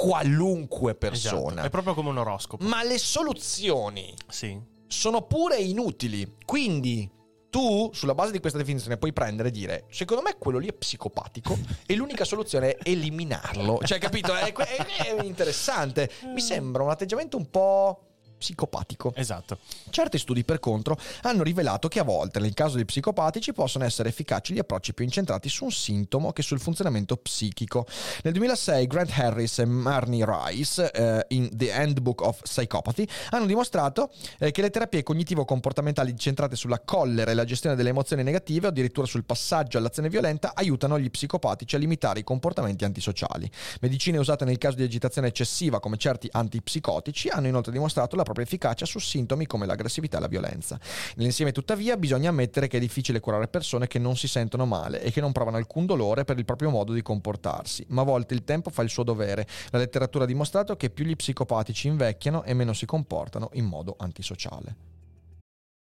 qualunque 0.00 0.94
persona. 0.94 1.52
Esatto, 1.52 1.66
È 1.66 1.70
proprio 1.70 1.94
come 1.94 2.08
un 2.10 2.18
oroscopo. 2.18 2.64
Ma 2.64 2.82
le 2.82 2.98
soluzioni 2.98 4.14
Sì. 4.28 4.60
sono 4.86 5.22
pure 5.22 5.56
inutili. 5.56 6.36
Quindi 6.44 7.10
tu, 7.50 7.90
sulla 7.92 8.14
base 8.14 8.32
di 8.32 8.40
questa 8.40 8.58
definizione, 8.58 8.96
puoi 8.96 9.12
prendere 9.12 9.48
e 9.48 9.52
dire: 9.52 9.84
Secondo 9.90 10.22
me 10.22 10.36
quello 10.38 10.58
lì 10.58 10.66
è 10.68 10.72
psicopatico 10.72 11.56
e 11.86 11.94
l'unica 11.94 12.24
soluzione 12.24 12.74
è 12.74 12.88
eliminarlo. 12.90 13.78
Cioè, 13.84 13.98
capito? 13.98 14.34
È, 14.34 14.52
è- 14.52 15.16
è 15.16 15.24
interessante. 15.24 16.10
Mi 16.32 16.40
sembra 16.40 16.82
un 16.82 16.90
atteggiamento 16.90 17.36
un 17.36 17.48
po' 17.50 18.00
psicopatico. 18.36 19.12
Esatto. 19.14 19.58
Certi 19.90 20.18
studi, 20.18 20.44
per 20.44 20.60
contro, 20.60 20.98
hanno 21.22 21.42
rivelato 21.42 21.88
che 21.88 22.00
a 22.00 22.04
volte, 22.04 22.40
nel 22.40 22.54
caso 22.54 22.76
dei 22.76 22.84
psicopatici, 22.84 23.52
possono 23.52 23.84
essere 23.84 24.08
efficaci 24.08 24.54
gli 24.54 24.58
approcci 24.58 24.94
più 24.94 25.04
incentrati 25.04 25.48
su 25.48 25.64
un 25.64 25.72
sintomo 25.72 26.32
che 26.32 26.42
sul 26.42 26.60
funzionamento 26.60 27.16
psichico. 27.16 27.86
Nel 28.22 28.32
2006 28.32 28.86
Grant 28.86 29.10
Harris 29.16 29.58
e 29.60 29.64
Marnie 29.64 30.24
Rice, 30.26 30.90
eh, 30.90 31.24
in 31.28 31.48
The 31.52 31.72
Handbook 31.72 32.20
of 32.22 32.42
Psychopathy, 32.42 33.06
hanno 33.30 33.46
dimostrato 33.46 34.10
eh, 34.38 34.50
che 34.50 34.60
le 34.60 34.70
terapie 34.70 35.02
cognitivo-comportamentali 35.02 36.10
incentrate 36.10 36.56
sulla 36.56 36.80
collera 36.80 37.30
e 37.30 37.34
la 37.34 37.44
gestione 37.44 37.76
delle 37.76 37.90
emozioni 37.90 38.22
negative, 38.22 38.66
o 38.66 38.70
addirittura 38.70 39.06
sul 39.06 39.24
passaggio 39.24 39.78
all'azione 39.78 40.08
violenta, 40.08 40.52
aiutano 40.54 40.98
gli 40.98 41.10
psicopatici 41.10 41.76
a 41.76 41.78
limitare 41.78 42.20
i 42.20 42.24
comportamenti 42.24 42.84
antisociali. 42.84 43.50
Medicine 43.80 44.18
usate 44.18 44.44
nel 44.44 44.58
caso 44.58 44.76
di 44.76 44.82
agitazione 44.82 45.28
eccessiva, 45.28 45.80
come 45.80 45.96
certi 45.96 46.28
antipsicotici, 46.30 47.28
hanno 47.28 47.46
inoltre 47.46 47.72
dimostrato 47.72 48.16
la 48.16 48.23
propria 48.24 48.44
efficacia 48.44 48.84
su 48.84 48.98
sintomi 48.98 49.46
come 49.46 49.66
l'aggressività 49.66 50.18
e 50.18 50.20
la 50.20 50.26
violenza. 50.26 50.78
Nell'insieme, 51.14 51.52
tuttavia, 51.52 51.96
bisogna 51.96 52.30
ammettere 52.30 52.66
che 52.66 52.78
è 52.78 52.80
difficile 52.80 53.20
curare 53.20 53.46
persone 53.46 53.86
che 53.86 54.00
non 54.00 54.16
si 54.16 54.26
sentono 54.26 54.66
male 54.66 55.00
e 55.00 55.12
che 55.12 55.20
non 55.20 55.30
provano 55.30 55.56
alcun 55.56 55.86
dolore 55.86 56.24
per 56.24 56.38
il 56.38 56.44
proprio 56.44 56.70
modo 56.70 56.92
di 56.92 57.02
comportarsi, 57.02 57.86
ma 57.90 58.02
a 58.02 58.04
volte 58.04 58.34
il 58.34 58.44
tempo 58.44 58.70
fa 58.70 58.82
il 58.82 58.90
suo 58.90 59.04
dovere. 59.04 59.46
La 59.70 59.78
letteratura 59.78 60.24
ha 60.24 60.26
dimostrato 60.26 60.76
che 60.76 60.90
più 60.90 61.04
gli 61.04 61.16
psicopatici 61.16 61.86
invecchiano 61.86 62.42
e 62.42 62.54
meno 62.54 62.72
si 62.72 62.86
comportano 62.86 63.50
in 63.52 63.64
modo 63.64 63.94
antisociale. 63.98 64.92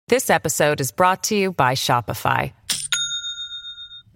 This 0.07 0.29
episode 0.29 0.79
is 0.79 0.93
brought 0.93 1.27
to 1.27 1.35
you 1.35 1.51
by 1.51 1.73
Shopify. 1.73 2.53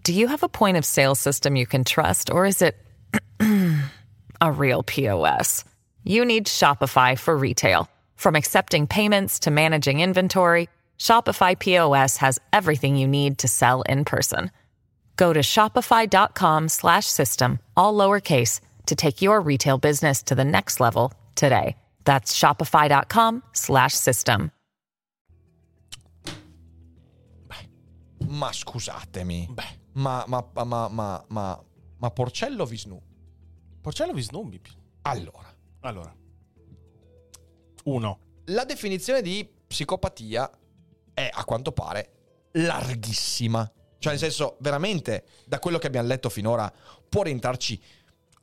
Do 0.03 0.13
you 0.13 0.27
have 0.27 0.41
a 0.41 0.47
point 0.47 0.77
of 0.77 0.85
sale 0.85 1.15
system 1.15 1.55
you 1.55 1.67
can 1.67 1.83
trust, 1.83 2.31
or 2.31 2.45
is 2.45 2.61
it 2.61 2.75
a 4.41 4.51
real 4.51 4.83
POS? 4.83 5.65
You 6.03 6.25
need 6.25 6.45
Shopify 6.47 7.19
for 7.19 7.37
retail. 7.37 7.89
From 8.21 8.35
accepting 8.35 8.85
payments 8.85 9.39
to 9.39 9.49
managing 9.49 9.99
inventory, 9.99 10.69
Shopify 10.99 11.57
POS 11.57 12.17
has 12.17 12.37
everything 12.53 12.95
you 12.95 13.07
need 13.07 13.39
to 13.39 13.47
sell 13.47 13.81
in 13.89 14.05
person. 14.05 14.51
Go 15.15 15.33
to 15.33 15.39
shopify.com 15.39 16.69
slash 16.69 17.07
system, 17.07 17.57
all 17.75 17.95
lowercase, 17.95 18.61
to 18.85 18.95
take 18.95 19.23
your 19.23 19.41
retail 19.41 19.79
business 19.79 20.21
to 20.21 20.35
the 20.35 20.45
next 20.45 20.79
level 20.79 21.11
today. 21.33 21.75
That's 22.05 22.37
shopify.com 22.37 23.41
slash 23.53 23.95
system. 23.95 24.51
Ma 28.27 28.51
scusatemi, 28.51 29.47
Beh, 29.49 29.63
ma, 29.95 30.25
ma, 30.27 30.43
ma, 30.53 30.89
ma, 30.89 31.21
ma, 31.27 31.57
ma 31.99 32.09
Porcello 32.11 32.67
Visnu. 32.67 33.01
Porcello 33.81 34.13
vi 34.13 34.21
snobbi. 34.21 34.61
Allora, 35.01 35.51
Allora. 35.79 36.20
Uno. 37.85 38.19
la 38.45 38.65
definizione 38.65 39.21
di 39.21 39.47
psicopatia 39.67 40.49
è 41.13 41.29
a 41.31 41.43
quanto 41.45 41.71
pare 41.71 42.11
larghissima. 42.53 43.69
Cioè, 43.97 44.11
nel 44.13 44.21
senso, 44.21 44.57
veramente, 44.59 45.25
da 45.45 45.59
quello 45.59 45.77
che 45.77 45.87
abbiamo 45.87 46.07
letto 46.07 46.29
finora, 46.29 46.71
può 47.07 47.21
rientrarci 47.23 47.79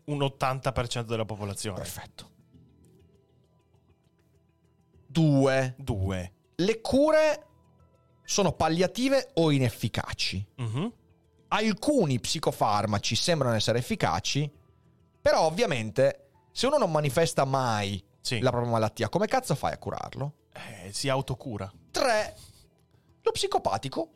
Un 0.04 0.20
80% 0.20 1.02
della 1.02 1.24
popolazione. 1.26 1.76
perfetto. 1.78 2.30
Due. 5.06 5.74
Due. 5.78 6.32
Le 6.56 6.80
cure 6.80 7.46
sono 8.24 8.52
palliative 8.52 9.30
o 9.34 9.50
inefficaci. 9.50 10.46
Mhm. 10.56 10.92
Alcuni 11.48 12.20
psicofarmaci 12.20 13.14
sembrano 13.14 13.54
essere 13.54 13.78
efficaci, 13.78 14.50
però 15.20 15.42
ovviamente 15.42 16.28
se 16.52 16.66
uno 16.66 16.76
non 16.76 16.90
manifesta 16.90 17.44
mai 17.44 18.02
Sì. 18.20 18.40
la 18.40 18.50
propria 18.50 18.70
malattia, 18.72 19.08
come 19.08 19.26
cazzo 19.26 19.54
fai 19.54 19.72
a 19.72 19.78
curarlo? 19.78 20.32
Eh, 20.52 20.92
si 20.92 21.08
autocura. 21.08 21.70
3. 21.90 22.36
Lo 23.22 23.30
psicopatico 23.30 24.10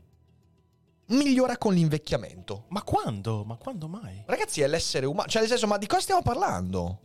migliora 1.07 1.57
con 1.59 1.75
l'invecchiamento. 1.75 2.65
Ma 2.69 2.83
quando? 2.83 3.45
Ma 3.45 3.57
quando 3.57 3.89
mai? 3.89 4.23
Ragazzi, 4.27 4.61
è 4.63 4.67
l'essere 4.67 5.07
umano. 5.07 5.29
Cioè, 5.29 5.41
nel 5.43 5.51
senso, 5.51 5.67
ma 5.67 5.77
di 5.79 5.87
cosa 5.87 6.01
stiamo 6.01 6.23
parlando? 6.23 7.01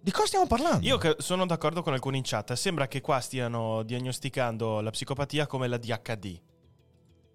Di 0.00 0.10
cosa 0.10 0.26
stiamo 0.26 0.46
parlando? 0.46 0.84
Io 0.86 0.98
sono 1.18 1.44
d'accordo 1.46 1.82
con 1.82 1.92
alcuni 1.92 2.18
in 2.18 2.22
chat. 2.24 2.52
Sembra 2.54 2.86
che 2.88 3.00
qua 3.00 3.20
stiano 3.20 3.82
diagnosticando 3.82 4.80
la 4.80 4.90
psicopatia 4.90 5.46
come 5.46 5.66
la 5.68 5.76
DHD. 5.76 6.40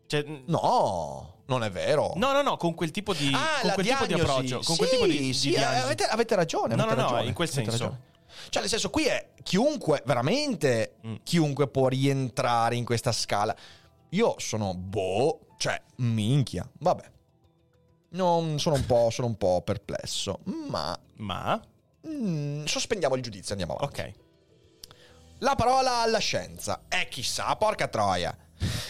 Cioè, 0.07 0.23
No, 0.47 1.43
non 1.45 1.63
è 1.63 1.69
vero. 1.71 2.13
no, 2.15 2.31
no, 2.31 2.41
no, 2.41 2.57
con 2.57 2.73
quel 2.73 2.91
tipo 2.91 3.13
di, 3.13 3.31
Ah, 3.33 3.61
con 3.61 3.71
quel 3.71 3.85
tipo 3.87 4.05
di 4.05 4.13
approccio. 4.13 4.55
Con 4.57 4.75
sì, 4.75 4.77
quel 4.77 4.89
tipo 4.89 5.05
di, 5.05 5.17
di 5.17 5.33
sì, 5.33 5.49
diagnosi. 5.49 5.81
avete, 5.83 6.03
avete 6.05 6.35
ragione. 6.35 6.75
No, 6.75 6.83
avete 6.83 6.95
no, 6.97 7.01
no, 7.01 7.07
ragione, 7.09 7.27
in 7.29 7.33
quel 7.35 7.49
senso. 7.49 7.71
ragione. 7.71 8.01
Cioè, 8.49 8.61
nel 8.61 8.69
senso, 8.69 8.89
qui 8.89 9.05
è 9.05 9.31
chiunque, 9.43 10.01
veramente 10.05 10.95
Mm. 11.05 11.15
chiunque 11.23 11.67
può 11.67 11.87
rientrare 11.87 12.75
in 12.75 12.85
questa 12.85 13.11
scala. 13.11 13.55
Io 14.09 14.35
sono 14.37 14.73
boh, 14.75 15.47
cioè, 15.57 15.81
minchia, 15.97 16.67
vabbè. 16.79 17.11
Non, 18.09 18.59
sono, 18.59 18.75
un 18.75 18.85
po', 18.85 19.09
sono 19.11 19.27
un 19.27 19.37
po' 19.37 19.61
perplesso, 19.61 20.39
ma 20.69 20.97
Ma, 21.17 21.59
mm, 22.07 22.65
sospendiamo 22.65 23.15
il 23.15 23.21
giudizio, 23.23 23.51
andiamo 23.51 23.75
avanti. 23.75 23.99
ok. 24.01 24.13
La 25.39 25.55
parola 25.55 25.97
alla 26.01 26.19
scienza. 26.19 26.83
E 26.87 27.07
chissà, 27.09 27.53
porca 27.55 27.87
troia. 27.87 28.35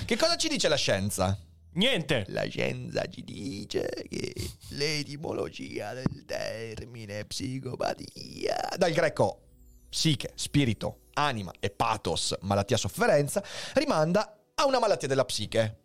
Che 0.06 0.18
cosa 0.18 0.36
ci 0.36 0.48
dice 0.50 0.68
la 0.68 0.76
scienza? 0.76 1.36
Niente. 1.76 2.26
La 2.28 2.46
scienza 2.46 3.06
ci 3.08 3.24
dice 3.24 4.06
che 4.08 4.34
l'etimologia 4.70 5.94
del 5.94 6.24
termine 6.26 7.26
psicopatia, 7.26 8.70
dal 8.78 8.92
greco 8.92 9.40
psiche, 9.90 10.34
spirito, 10.36 11.10
anima 11.14 11.52
e 11.60 11.70
pathos, 11.72 12.36
malattia 12.42 12.78
sofferenza, 12.78 13.44
rimanda 13.74 14.52
a 14.54 14.66
una 14.66 14.80
malattia 14.80 15.08
della 15.08 15.26
psiche. 15.26 15.78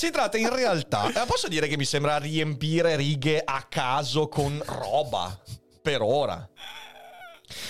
Si 0.00 0.10
tratta 0.10 0.38
in 0.38 0.48
realtà, 0.48 1.08
eh, 1.08 1.26
posso 1.26 1.46
dire 1.46 1.68
che 1.68 1.76
mi 1.76 1.84
sembra 1.84 2.16
riempire 2.16 2.96
righe 2.96 3.42
a 3.44 3.66
caso 3.68 4.28
con 4.28 4.58
roba, 4.64 5.38
per 5.82 6.00
ora. 6.00 6.48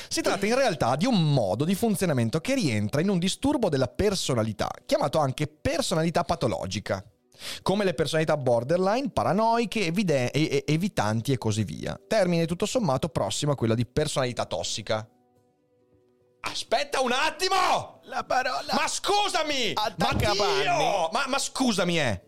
Si 0.08 0.20
tratta 0.20 0.46
in 0.46 0.54
realtà 0.54 0.94
di 0.94 1.06
un 1.06 1.32
modo 1.32 1.64
di 1.64 1.74
funzionamento 1.74 2.40
che 2.40 2.54
rientra 2.54 3.00
in 3.00 3.08
un 3.08 3.18
disturbo 3.18 3.68
della 3.68 3.88
personalità, 3.88 4.70
chiamato 4.86 5.18
anche 5.18 5.48
personalità 5.48 6.22
patologica, 6.22 7.04
come 7.62 7.82
le 7.82 7.94
personalità 7.94 8.36
borderline, 8.36 9.10
paranoiche, 9.10 9.86
evide- 9.86 10.30
evitanti 10.66 11.32
e 11.32 11.36
così 11.36 11.64
via. 11.64 11.98
Termine 12.06 12.46
tutto 12.46 12.64
sommato 12.64 13.08
prossimo 13.08 13.50
a 13.50 13.56
quello 13.56 13.74
di 13.74 13.84
personalità 13.84 14.44
tossica. 14.44 15.04
Aspetta 16.40 17.00
un 17.00 17.12
attimo! 17.12 18.00
La 18.04 18.24
parola. 18.24 18.72
Ma 18.72 18.86
scusami! 18.88 19.72
Ma 19.74 19.82
Attaccapanni. 19.82 20.60
Dio! 20.62 21.08
Ma, 21.12 21.24
ma 21.26 21.38
scusami, 21.38 22.00
eh! 22.00 22.22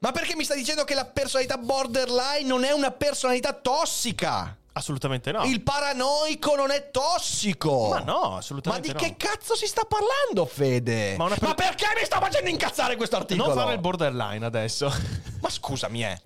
Ma 0.00 0.12
perché 0.12 0.34
mi 0.34 0.44
stai 0.44 0.56
dicendo 0.56 0.84
che 0.84 0.94
la 0.94 1.04
personalità 1.04 1.58
borderline 1.58 2.46
non 2.46 2.64
è 2.64 2.72
una 2.72 2.90
personalità 2.90 3.52
tossica? 3.52 4.56
Assolutamente 4.72 5.30
no. 5.30 5.44
Il 5.44 5.62
paranoico 5.62 6.54
non 6.56 6.70
è 6.70 6.90
tossico. 6.90 7.88
Ma 7.90 7.98
no, 7.98 8.30
Ma 8.30 8.36
assolutamente 8.38 8.88
di 8.88 8.94
no. 8.94 8.98
che 8.98 9.16
cazzo 9.16 9.54
si 9.54 9.66
sta 9.66 9.82
parlando, 9.84 10.46
Fede? 10.46 11.16
Ma 11.18 11.28
per- 11.28 11.54
perché 11.54 11.86
mi 11.98 12.04
sta 12.04 12.18
facendo 12.18 12.48
incazzare 12.48 12.96
questo 12.96 13.16
articolo? 13.16 13.52
Non 13.52 13.62
fare 13.62 13.74
il 13.74 13.80
borderline 13.80 14.46
adesso. 14.46 14.90
Ma 15.42 15.50
scusami, 15.50 16.04
eh. 16.04 16.22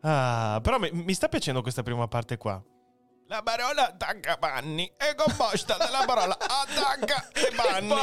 Ah, 0.00 0.58
però 0.62 0.78
mi, 0.78 0.90
mi 0.92 1.12
sta 1.14 1.28
piacendo 1.28 1.60
questa 1.60 1.82
prima 1.82 2.08
parte 2.08 2.38
qua. 2.38 2.62
La 3.28 3.42
parola 3.42 3.88
attacca 3.88 4.36
panni 4.36 4.88
è 4.96 5.12
composta 5.16 5.74
dalla 5.76 6.04
parola 6.06 6.36
attacca 6.38 7.28
i 7.34 7.52
panni 7.56 7.96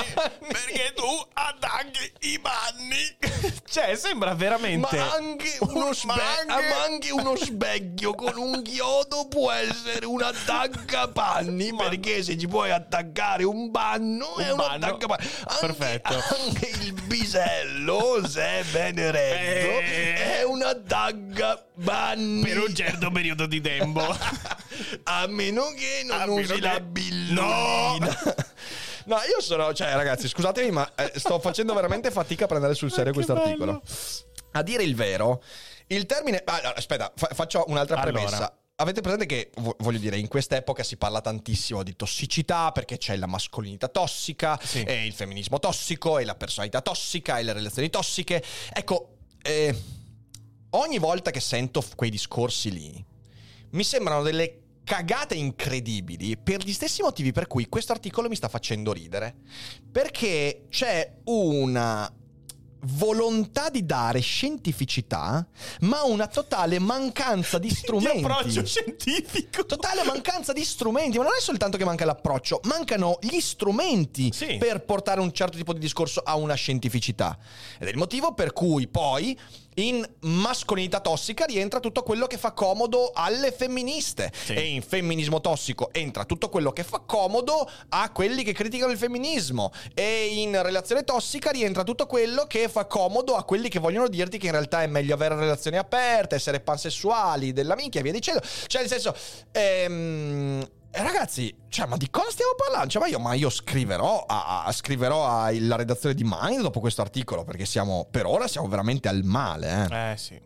perché 0.45 0.91
tu 0.93 1.05
attacchi 1.31 2.11
i 2.31 2.39
panni. 2.39 3.17
cioè, 3.63 3.95
sembra 3.95 4.33
veramente. 4.33 4.97
Ma 4.97 5.13
anche, 5.13 5.55
uno 5.61 5.93
spe- 5.93 6.07
Ma 6.07 6.23
anche- 6.39 6.67
ma 6.67 6.83
anche 6.83 7.11
uno 7.11 7.37
specchio 7.37 8.13
con 8.15 8.35
un 8.35 8.61
chiodo 8.63 9.29
può 9.29 9.49
essere 9.49 10.05
un 10.05 10.21
attaccapanni 10.21 11.71
Ma- 11.71 11.83
perché 11.87 12.21
se 12.21 12.37
ci 12.37 12.47
puoi 12.49 12.71
attaccare 12.71 13.45
un 13.45 13.71
panno 13.71 14.35
è 14.35 14.51
Un 14.51 14.59
un 14.59 14.65
panno. 14.65 14.85
attaccapanni. 14.87 15.29
Anche, 15.45 15.65
Perfetto. 15.65 16.13
Anche 16.37 16.67
il 16.81 16.91
bisello, 17.03 18.27
se 18.27 18.41
è 18.59 18.63
ben 18.71 18.95
retto, 19.11 19.79
Eh. 19.85 20.39
è 20.39 20.43
un 20.43 20.61
attaccapanni. 20.63 22.41
per 22.41 22.59
un 22.59 22.75
certo 22.75 23.09
periodo 23.09 23.45
di 23.45 23.61
tempo. 23.61 24.01
A 25.21 25.27
meno 25.27 25.71
che 25.75 26.03
non 26.05 26.19
A 26.21 26.25
usi 26.29 26.59
la 26.59 26.71
che- 26.73 26.81
billolina. 26.81 28.17
No, 29.05 29.17
io 29.29 29.41
sono, 29.41 29.73
cioè 29.73 29.93
ragazzi, 29.95 30.29
scusatemi, 30.29 30.71
ma 30.71 30.89
eh, 30.95 31.11
sto 31.19 31.37
facendo 31.39 31.73
veramente 31.73 32.09
fatica 32.09 32.45
a 32.45 32.47
prendere 32.47 32.73
sul 32.73 32.89
serio 32.89 33.11
Ah, 33.11 33.13
questo 33.13 33.33
articolo. 33.35 33.81
A 34.51 34.63
dire 34.63 34.83
il 34.83 34.95
vero, 34.95 35.43
il 35.87 36.05
termine... 36.05 36.41
ah, 36.45 36.61
no, 36.63 36.69
aspetta, 36.69 37.11
fa- 37.13 37.27
faccio 37.33 37.65
un'altra 37.67 37.97
Allora. 37.99 38.11
premessa. 38.13 38.57
Avete 38.75 39.01
presente 39.01 39.25
che, 39.25 39.51
vo- 39.55 39.75
voglio 39.79 39.97
dire, 39.99 40.17
in 40.17 40.29
quest'epoca 40.29 40.83
si 40.83 40.95
parla 40.95 41.19
tantissimo 41.19 41.83
di 41.83 41.97
tossicità 41.97 42.71
perché 42.71 42.97
c'è 42.97 43.17
la 43.17 43.27
mascolinità 43.27 43.89
tossica, 43.89 44.57
Sì. 44.63 44.83
e 44.83 45.05
il 45.05 45.11
femminismo 45.11 45.59
tossico, 45.59 46.17
e 46.17 46.23
la 46.23 46.35
personalità 46.35 46.79
tossica, 46.79 47.39
e 47.39 47.43
le 47.43 47.51
relazioni 47.51 47.89
tossiche. 47.89 48.41
Ecco, 48.71 49.15
eh, 49.41 49.77
ogni 50.69 50.97
volta 50.97 51.29
che 51.29 51.41
sento 51.41 51.83
quei 51.97 52.09
discorsi 52.09 52.71
lì, 52.71 53.05
mi 53.71 53.83
sembrano 53.83 54.23
delle 54.23 54.59
cagate 54.83 55.35
incredibili 55.35 56.37
per 56.37 56.63
gli 56.63 56.73
stessi 56.73 57.01
motivi 57.01 57.31
per 57.31 57.47
cui 57.47 57.67
questo 57.69 57.91
articolo 57.93 58.27
mi 58.29 58.35
sta 58.35 58.47
facendo 58.49 58.91
ridere. 58.93 59.35
Perché 59.91 60.65
c'è 60.69 61.19
una 61.25 62.11
volontà 62.85 63.69
di 63.69 63.85
dare 63.85 64.19
scientificità, 64.19 65.47
ma 65.81 66.03
una 66.03 66.27
totale 66.27 66.79
mancanza 66.79 67.57
di 67.57 67.69
Di 67.69 67.73
strumenti. 67.75 68.25
approccio 68.25 68.65
scientifico. 68.65 69.65
Totale 69.65 70.03
mancanza 70.03 70.51
di 70.51 70.65
strumenti, 70.65 71.17
ma 71.17 71.23
non 71.23 71.33
è 71.37 71.41
soltanto 71.41 71.77
che 71.77 71.85
manca 71.85 72.03
l'approccio, 72.03 72.59
mancano 72.63 73.19
gli 73.21 73.39
strumenti 73.39 74.31
Sì. 74.33 74.57
per 74.57 74.83
portare 74.83 75.21
un 75.21 75.31
certo 75.31 75.55
tipo 75.55 75.71
di 75.71 75.79
discorso 75.79 76.19
a 76.25 76.35
una 76.35 76.55
scientificità. 76.55 77.37
Ed 77.79 77.87
è 77.87 77.91
il 77.91 77.97
motivo 77.97 78.33
per 78.33 78.51
cui 78.51 78.87
poi 78.89 79.39
in 79.75 80.05
mascolinità 80.21 80.99
tossica 80.99 81.45
rientra 81.45 81.79
tutto 81.79 82.03
quello 82.03 82.27
che 82.27 82.37
fa 82.37 82.51
comodo 82.51 83.11
alle 83.13 83.51
femministe 83.51 84.31
Sì. 84.43 84.53
e 84.53 84.61
in 84.61 84.81
femminismo 84.81 85.41
tossico 85.41 85.89
entra 85.91 86.25
tutto 86.25 86.49
quello 86.49 86.71
che 86.71 86.83
fa 86.83 86.99
comodo 87.05 87.69
a 87.89 88.11
quelli 88.11 88.43
che 88.43 88.53
criticano 88.53 88.91
il 88.91 88.97
femminismo 88.97 89.71
e 89.93 90.27
in 90.33 90.61
relazione 90.61 91.03
tossica 91.03 91.51
rientra 91.51 91.83
tutto 91.83 92.05
quello 92.05 92.45
che 92.45 92.69
fa 92.69 92.85
comodo 92.85 93.35
a 93.35 93.43
quelli 93.43 93.69
che 93.69 93.79
vogliono 93.79 94.07
dirti 94.07 94.37
che 94.37 94.45
in 94.47 94.51
realtà 94.51 94.83
è 94.83 94.87
meglio 94.87 95.13
avere 95.13 95.35
relazioni 95.35 95.77
aperte, 95.77 96.35
essere 96.35 96.59
pansessuali, 96.59 97.53
della 97.53 97.75
minchia 97.75 97.99
e 97.99 98.03
via 98.03 98.11
dicendo. 98.11 98.41
Cioè 98.67 98.81
nel 98.81 98.89
senso... 98.89 99.15
Ehm, 99.51 100.67
eh, 100.95 101.01
Ragazzi, 101.01 101.55
cioè, 101.69 101.87
ma 101.87 101.97
di 101.97 102.09
cosa 102.11 102.29
stiamo 102.29 102.53
parlando? 102.55 102.87
Cioè, 102.89 103.01
ma 103.01 103.07
io, 103.07 103.19
ma 103.19 103.33
io 103.33 103.49
scriverò, 103.49 104.25
a, 104.27 104.63
a- 104.65 104.71
scriverò 104.71 105.27
alla 105.27 105.75
redazione 105.75 106.13
di 106.13 106.23
Mind 106.23 106.61
dopo 106.61 106.79
questo 106.79 107.01
articolo, 107.01 107.43
perché 107.43 107.65
siamo, 107.65 108.07
per 108.11 108.27
ora 108.27 108.47
siamo 108.47 108.67
veramente 108.67 109.07
al 109.07 109.23
male. 109.23 109.87
Eh. 109.89 110.11
Eh 110.11 110.17
sì. 110.17 110.39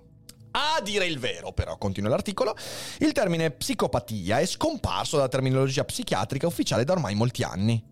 A 0.51 0.79
dire 0.81 1.05
il 1.05 1.19
vero, 1.19 1.51
però, 1.51 1.77
continua 1.77 2.10
l'articolo, 2.10 2.55
il 2.99 3.12
termine 3.12 3.51
psicopatia 3.51 4.39
è 4.39 4.45
scomparso 4.45 5.17
dalla 5.17 5.27
terminologia 5.27 5.83
psichiatrica 5.83 6.47
ufficiale 6.47 6.86
da 6.86 6.93
ormai 6.93 7.13
molti 7.13 7.43
anni. 7.43 7.83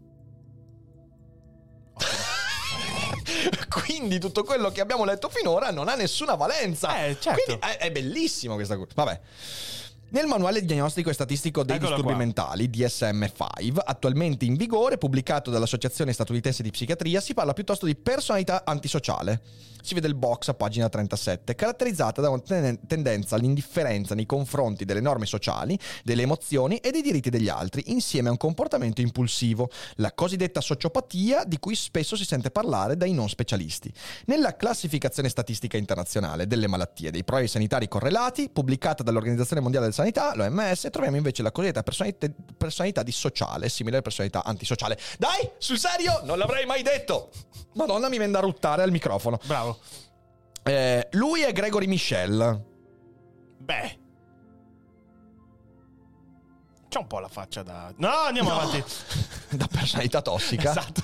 Quindi 3.69 4.17
tutto 4.17 4.43
quello 4.43 4.71
che 4.71 4.79
abbiamo 4.81 5.03
letto 5.03 5.27
finora 5.29 5.71
non 5.71 5.89
ha 5.89 5.95
nessuna 5.95 6.35
valenza. 6.35 7.05
Eh, 7.05 7.17
certo. 7.19 7.43
Quindi 7.43 7.65
è, 7.65 7.77
è 7.77 7.91
bellissimo 7.91 8.55
questa 8.55 8.77
cosa. 8.77 8.91
Vabbè. 8.95 9.19
Nel 10.15 10.28
manuale 10.28 10.63
diagnostico 10.63 11.10
e 11.10 11.13
statistico 11.13 11.63
dei 11.63 11.75
Eccolo 11.75 11.89
disturbi 11.89 12.13
qua. 12.13 12.23
mentali, 12.23 12.69
DSM-5, 12.69 13.80
attualmente 13.84 14.45
in 14.45 14.56
vigore, 14.56 14.97
pubblicato 14.97 15.51
dall'Associazione 15.51 16.13
statunitense 16.13 16.63
di 16.63 16.71
psichiatria, 16.71 17.19
si 17.19 17.34
parla 17.34 17.51
piuttosto 17.51 17.86
di 17.86 17.95
personalità 17.95 18.63
antisociale. 18.63 19.41
Si 19.86 19.93
vede 19.93 20.08
il 20.08 20.15
box 20.15 20.48
a 20.48 20.56
pagina 20.56 20.89
37, 20.89 21.54
caratterizzata 21.54 22.19
da 22.19 22.32
una 22.32 22.41
ten- 22.41 22.80
tendenza 22.88 23.36
all'indifferenza 23.36 24.15
nei 24.15 24.26
confronti 24.26 24.84
delle 24.84 25.00
norme 25.00 25.28
sociali, 25.28 25.78
delle 26.04 26.24
emozioni 26.24 26.78
e 26.78 26.89
dei 26.89 27.04
diritti 27.04 27.30
degli 27.30 27.50
altri, 27.50 27.84
insieme 27.91 28.30
a 28.30 28.32
un 28.32 28.38
comportamento 28.38 29.02
impulsivo, 29.02 29.69
la 29.98 30.12
cosiddetta 30.12 30.60
sociopatia 30.60 31.43
di 31.43 31.60
cui 31.60 31.76
spesso 31.76 32.15
si 32.15 32.26
sente 32.26 32.50
parlare 32.50 32.98
dai 32.98 33.13
non 33.13 33.30
specialisti. 33.30 33.93
Nella 34.26 34.56
classificazione 34.56 35.30
statistica 35.30 35.78
internazionale 35.78 36.48
delle 36.48 36.65
malattie 36.65 37.10
e 37.10 37.12
dei 37.12 37.24
problemi 37.24 37.48
sanitari 37.48 37.88
correlati, 37.88 38.50
pubblicata 38.50 39.04
dall'Organizzazione 39.04 39.62
Mondiale 39.62 39.86
della 39.86 39.98
Sanità, 39.98 40.34
l'OMS, 40.34 40.88
troviamo 40.89 41.17
invece 41.17 41.43
la 41.43 41.52
cosiddetta 41.52 41.84
personalità, 41.84 42.28
personalità 42.58 43.04
dissociale, 43.04 43.69
simile 43.69 43.98
alla 43.98 44.04
personalità 44.04 44.43
antisociale. 44.43 44.98
Dai, 45.19 45.48
sul 45.60 45.78
serio, 45.78 46.21
non 46.24 46.39
l'avrei 46.39 46.65
mai 46.65 46.82
detto! 46.82 47.30
Madonna, 47.76 48.08
mi 48.08 48.17
viene 48.17 48.32
da 48.32 48.39
ruttare 48.39 48.84
al 48.84 48.91
microfono. 48.91 49.38
Bravo. 49.45 49.74
Eh, 50.63 51.07
lui 51.11 51.41
è 51.41 51.51
Gregory 51.51 51.85
Michel. 51.88 52.63
Beh. 53.59 53.99
C'è 56.89 56.99
un 56.99 57.07
po' 57.07 57.19
la 57.19 57.27
faccia 57.27 57.61
da. 57.63 57.93
No, 57.97 58.07
andiamo 58.09 58.49
No. 58.49 58.59
avanti. 58.59 58.83
da 59.51 59.67
personalità 59.67 60.21
tossica. 60.21 60.69
Esatto. 60.71 61.03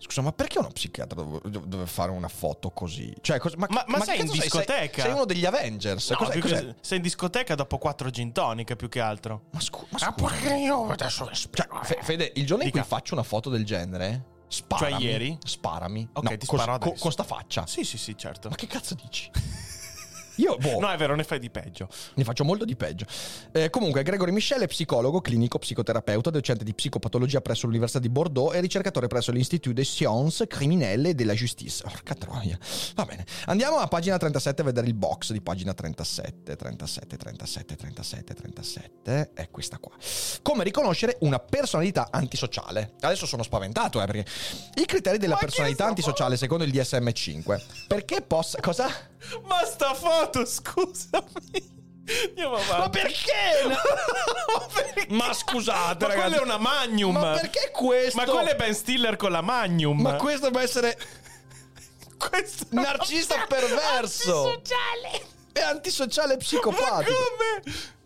Scusa, 0.00 0.22
ma 0.22 0.32
perché 0.32 0.58
uno 0.58 0.68
psichiatra 0.68 1.22
deve 1.44 1.86
fare 1.86 2.10
una 2.10 2.28
foto 2.28 2.70
così? 2.70 3.14
Cioè, 3.20 3.38
cosa- 3.38 3.56
ma, 3.58 3.66
Ma- 3.68 3.84
ma 3.86 3.98
che 3.98 4.04
sei 4.04 4.14
in 4.20 4.26
cazzo 4.26 4.32
Sei, 4.34 4.42
discoteca? 4.42 5.02
sei 5.02 5.12
uno 5.12 5.24
degli 5.26 5.44
Avengers. 5.44 6.10
No, 6.10 6.16
Cos'è- 6.16 6.38
cos'è? 6.38 6.74
sei 6.80 6.96
in 6.96 7.02
discoteca 7.02 7.54
dopo 7.54 7.78
quattro 7.78 8.08
gin 8.10 8.32
tonic 8.32 8.74
più 8.76 8.88
che 8.88 9.00
altro. 9.00 9.42
Ma, 9.52 9.60
scu- 9.60 9.86
ma 9.90 9.98
Ah, 10.00 10.14
scusa. 10.16 10.30
perché 10.34 10.54
io 10.54 10.88
adesso 10.88 11.28
Cioè. 11.32 11.66
Fe- 11.82 11.98
Fede, 12.02 12.32
il 12.36 12.46
giorno 12.46 12.62
in 12.64 12.70
Dica. 12.70 12.80
cui 12.80 12.88
faccio 12.88 13.14
una 13.14 13.22
foto 13.22 13.50
del 13.50 13.64
genere, 13.66 14.24
sparami. 14.48 14.92
Cioè, 14.92 15.02
ieri? 15.02 15.38
Sparami. 15.44 16.08
Ok, 16.12 16.22
No, 16.30 16.36
ti 16.36 16.46
cos- 16.46 16.60
sparo 16.60 16.74
adesso. 16.74 16.94
con 17.02 17.12
sta 17.12 17.22
faccia. 17.24 17.66
Sì, 17.66 17.84
sì, 17.84 17.98
sì, 17.98 18.16
certo. 18.16 18.48
Ma 18.48 18.54
che 18.56 18.66
cazzo 18.66 18.94
dici? 18.94 19.30
Io, 20.38 20.56
boh, 20.56 20.78
No, 20.80 20.90
è 20.90 20.96
vero, 20.96 21.14
ne 21.14 21.24
fai 21.24 21.38
di 21.38 21.50
peggio. 21.50 21.88
ne 22.14 22.24
faccio 22.24 22.44
molto 22.44 22.64
di 22.64 22.76
peggio. 22.76 23.06
Eh, 23.52 23.70
comunque, 23.70 24.02
Gregory 24.02 24.32
Michel 24.32 24.62
è 24.62 24.66
psicologo, 24.66 25.20
clinico, 25.20 25.58
psicoterapeuta, 25.58 26.30
docente 26.30 26.64
di 26.64 26.74
psicopatologia 26.74 27.40
presso 27.40 27.66
l'Università 27.66 28.00
di 28.00 28.08
Bordeaux 28.08 28.54
e 28.54 28.60
ricercatore 28.60 29.06
presso 29.06 29.32
l'Institut 29.32 29.74
des 29.74 29.88
Sciences 29.88 30.44
Criminelles 30.48 31.10
et 31.10 31.14
de 31.14 31.24
la 31.24 31.34
Justice. 31.34 31.82
Porca 31.82 32.14
troia. 32.14 32.58
Va 32.94 33.04
bene. 33.04 33.24
Andiamo 33.46 33.78
a 33.78 33.86
pagina 33.88 34.16
37 34.16 34.62
a 34.62 34.64
vedere 34.64 34.86
il 34.86 34.94
box 34.94 35.32
di 35.32 35.40
pagina 35.40 35.74
37. 35.74 36.56
37, 36.56 37.16
37, 37.16 37.76
37, 37.76 38.34
37. 38.34 39.30
È 39.34 39.50
questa 39.50 39.78
qua. 39.78 39.92
Come 40.42 40.64
riconoscere 40.64 41.16
una 41.20 41.38
personalità 41.38 42.08
antisociale. 42.10 42.92
Adesso 43.00 43.26
sono 43.26 43.42
spaventato, 43.42 44.00
eh, 44.02 44.06
perché 44.06 44.24
i 44.74 44.84
criteri 44.84 45.18
della 45.18 45.34
Ma 45.34 45.40
personalità 45.40 45.86
antisociale 45.86 46.36
secondo 46.36 46.64
il 46.64 46.70
DSM-5. 46.72 47.86
Perché 47.86 48.22
possa... 48.22 48.58
Cosa? 48.60 48.88
Ma 49.46 49.64
sta 49.64 49.94
foto, 49.94 50.44
scusami. 50.44 51.76
Ma 52.78 52.88
perché? 52.88 53.64
Ma 53.68 54.66
perché? 54.72 55.06
Ma 55.12 55.32
scusate, 55.32 56.06
Ma 56.06 56.12
ragazzi. 56.14 56.28
quella 56.28 56.36
è 56.36 56.44
una 56.44 56.56
Magnum. 56.58 57.16
Ma 57.18 57.32
perché 57.32 57.70
questo? 57.72 58.16
Ma 58.16 58.24
quello 58.24 58.48
è 58.48 58.56
Ben 58.56 58.74
Stiller 58.74 59.16
con 59.16 59.30
la 59.30 59.42
Magnum. 59.42 60.00
Ma 60.00 60.14
questo 60.14 60.50
può 60.50 60.60
essere 60.60 60.96
questo 62.16 62.64
narcisista 62.70 63.44
perverso. 63.48 64.48
Antisociale. 64.52 65.26
È 65.52 65.60
antisociale 65.60 66.32
Ma 66.34 66.38
psicopatico. 66.38 67.12
come? 67.12 67.96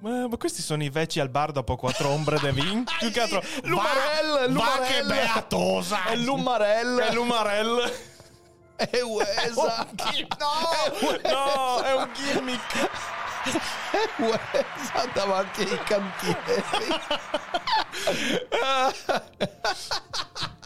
Ma, 0.00 0.26
ma 0.28 0.36
questi 0.36 0.62
sono 0.62 0.82
i 0.82 0.90
vecchi 0.90 1.20
al 1.20 1.28
bar 1.28 1.52
dopo 1.52 1.76
quattro 1.76 2.08
ombre 2.08 2.38
de 2.40 2.52
vin? 2.52 2.84
Più 2.98 3.10
che 3.10 3.20
altro. 3.20 3.42
Lumarel, 3.62 4.30
Va- 4.32 4.46
Lumarel. 4.46 4.78
Va 4.78 4.84
che 4.86 5.02
beatosa! 5.04 6.04
È 6.06 6.16
Lumarel. 6.16 6.98
È 6.98 7.12
Lumarel. 7.12 7.92
È 8.90 9.00
Uesa. 9.00 9.86
No, 10.38 11.18
no, 11.30 11.82
è 11.82 11.94
un 11.94 12.10
gimmick. 12.14 12.90
È 13.44 14.08
Uesa 14.18 15.06
davanti 15.12 15.62
ai 15.62 15.78
cantieri. 15.84 17.00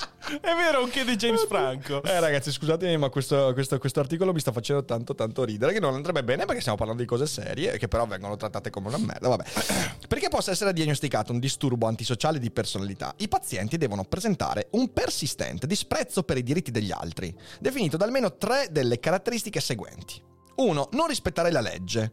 È 0.27 0.55
vero, 0.57 0.83
un 0.83 0.91
che 0.91 1.05
di 1.05 1.15
James 1.15 1.47
Franco. 1.47 2.03
Eh 2.03 2.19
ragazzi, 2.19 2.51
scusatemi, 2.51 2.97
ma 2.97 3.09
questo, 3.11 3.53
questo, 3.53 3.79
questo 3.79 4.01
articolo 4.01 4.33
mi 4.33 4.41
sta 4.41 4.51
facendo 4.51 4.85
tanto 4.85 5.15
tanto 5.15 5.45
ridere, 5.45 5.73
che 5.73 5.79
non 5.79 5.95
andrebbe 5.95 6.25
bene 6.25 6.45
perché 6.47 6.61
stiamo 6.61 6.77
parlando 6.77 7.03
di 7.03 7.09
cose 7.09 7.27
serie, 7.27 7.79
che 7.79 7.87
però 7.87 8.07
vengono 8.07 8.37
trattate 8.37 8.71
come 8.71 8.89
una 8.89 8.99
merda, 8.99 9.29
vabbè. 9.29 9.45
Perché 10.09 10.29
possa 10.29 10.51
essere 10.51 10.73
diagnosticato 10.73 11.33
un 11.33 11.39
disturbo 11.39 11.87
antisociale 11.87 12.41
di 12.41 12.51
personalità, 12.51 13.15
i 13.19 13.29
pazienti 13.29 13.77
devono 13.77 14.05
presentare 14.05 14.69
un 14.73 14.93
persistente 14.93 15.67
disprezzo 15.67 16.25
per 16.25 16.39
i 16.39 16.43
diritti 16.43 16.73
degli 16.73 16.91
altri, 16.91 17.35
definito 17.61 17.97
da 17.97 18.05
almeno 18.05 18.37
tre 18.37 18.69
delle 18.71 18.99
caratteristiche 18.99 19.61
seguenti. 19.61 20.21
1. 20.57 20.89
Non 20.93 21.07
rispettare 21.07 21.53
la 21.53 21.61
legge. 21.61 22.13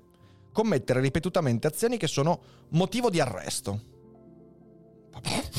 Commettere 0.52 1.00
ripetutamente 1.00 1.68
azioni 1.68 1.98
che 1.98 2.08
sono 2.08 2.42
motivo 2.70 3.10
di 3.10 3.20
arresto. 3.20 3.82
Vabbè. 5.12 5.53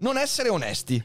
Non 0.00 0.16
essere 0.16 0.48
onesti. 0.48 1.02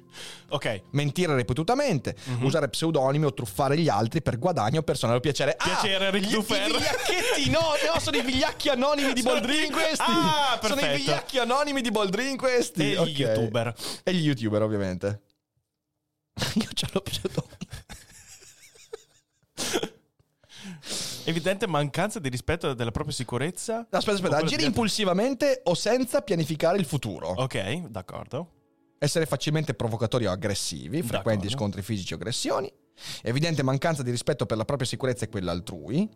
Ok. 0.50 0.82
Mentire 0.92 1.36
ripetutamente, 1.36 2.16
usare 2.42 2.70
pseudonimi 2.70 3.26
o 3.26 3.34
truffare 3.34 3.78
gli 3.78 3.90
altri 3.90 4.22
per 4.22 4.40
guadagno 4.40 4.84
personale 4.84 5.18
o 5.18 5.20
piacere. 5.22 5.56
Piacere, 5.58 6.08
ah, 6.08 6.10
Rick 6.12 6.28
gli- 6.28 6.32
Dufer. 6.34 6.62
I 6.70 6.72
vigliacchetti, 6.72 7.50
no, 7.50 7.60
no, 7.60 8.00
sono 8.00 8.18
i 8.18 8.22
vigliacchi 8.22 8.70
anonimi 8.70 9.12
di 9.14 9.22
Boldrin 9.24 9.72
questi. 9.72 10.04
Ah, 10.06 10.60
sono 10.62 10.76
i 10.76 10.80
perfetto. 10.80 10.96
vigliacchi 10.98 11.38
anonimi 11.40 11.82
di 11.82 11.92
Boldrin 11.92 12.38
questi. 12.38 12.94
E 12.94 12.94
gli 12.94 12.98
Ok. 12.98 13.08
youtuber. 13.20 13.74
E 14.04 14.14
gli 14.14 14.26
youtuber, 14.26 14.62
ovviamente. 14.62 15.22
Io 16.56 16.70
ce 16.74 16.88
l'ho 16.92 17.02
pseudonimo. 17.02 17.84
Evidente 21.28 21.66
mancanza 21.68 22.20
di 22.20 22.30
rispetto 22.30 22.74
della 22.74 22.92
propria 22.92 23.14
sicurezza. 23.16 23.88
Aspetta, 23.90 24.12
aspetta, 24.16 24.36
O 24.38 24.40
agire 24.40 24.64
impulsivamente 24.64 25.62
o 25.66 25.74
senza 25.74 26.22
pianificare 26.22 26.78
il 26.78 26.86
futuro. 26.86 27.30
Ok, 27.30 27.88
d'accordo. 27.88 28.52
Essere 29.06 29.28
facilmente 29.28 29.76
provocatori 29.76 30.26
o 30.26 30.32
aggressivi, 30.32 31.04
frequenti 31.04 31.44
D'accordo. 31.44 31.50
scontri 31.50 31.82
fisici 31.84 32.13
o 32.13 32.15
aggressioni. 32.15 32.74
Evidente 33.22 33.62
mancanza 33.62 34.02
di 34.02 34.10
rispetto 34.10 34.48
per 34.48 34.58
la 34.58 34.65
propria 34.65 34.88
sicurezza 34.88 35.26
e 35.26 35.30
quella 35.30 35.52
altrui. 35.52 36.10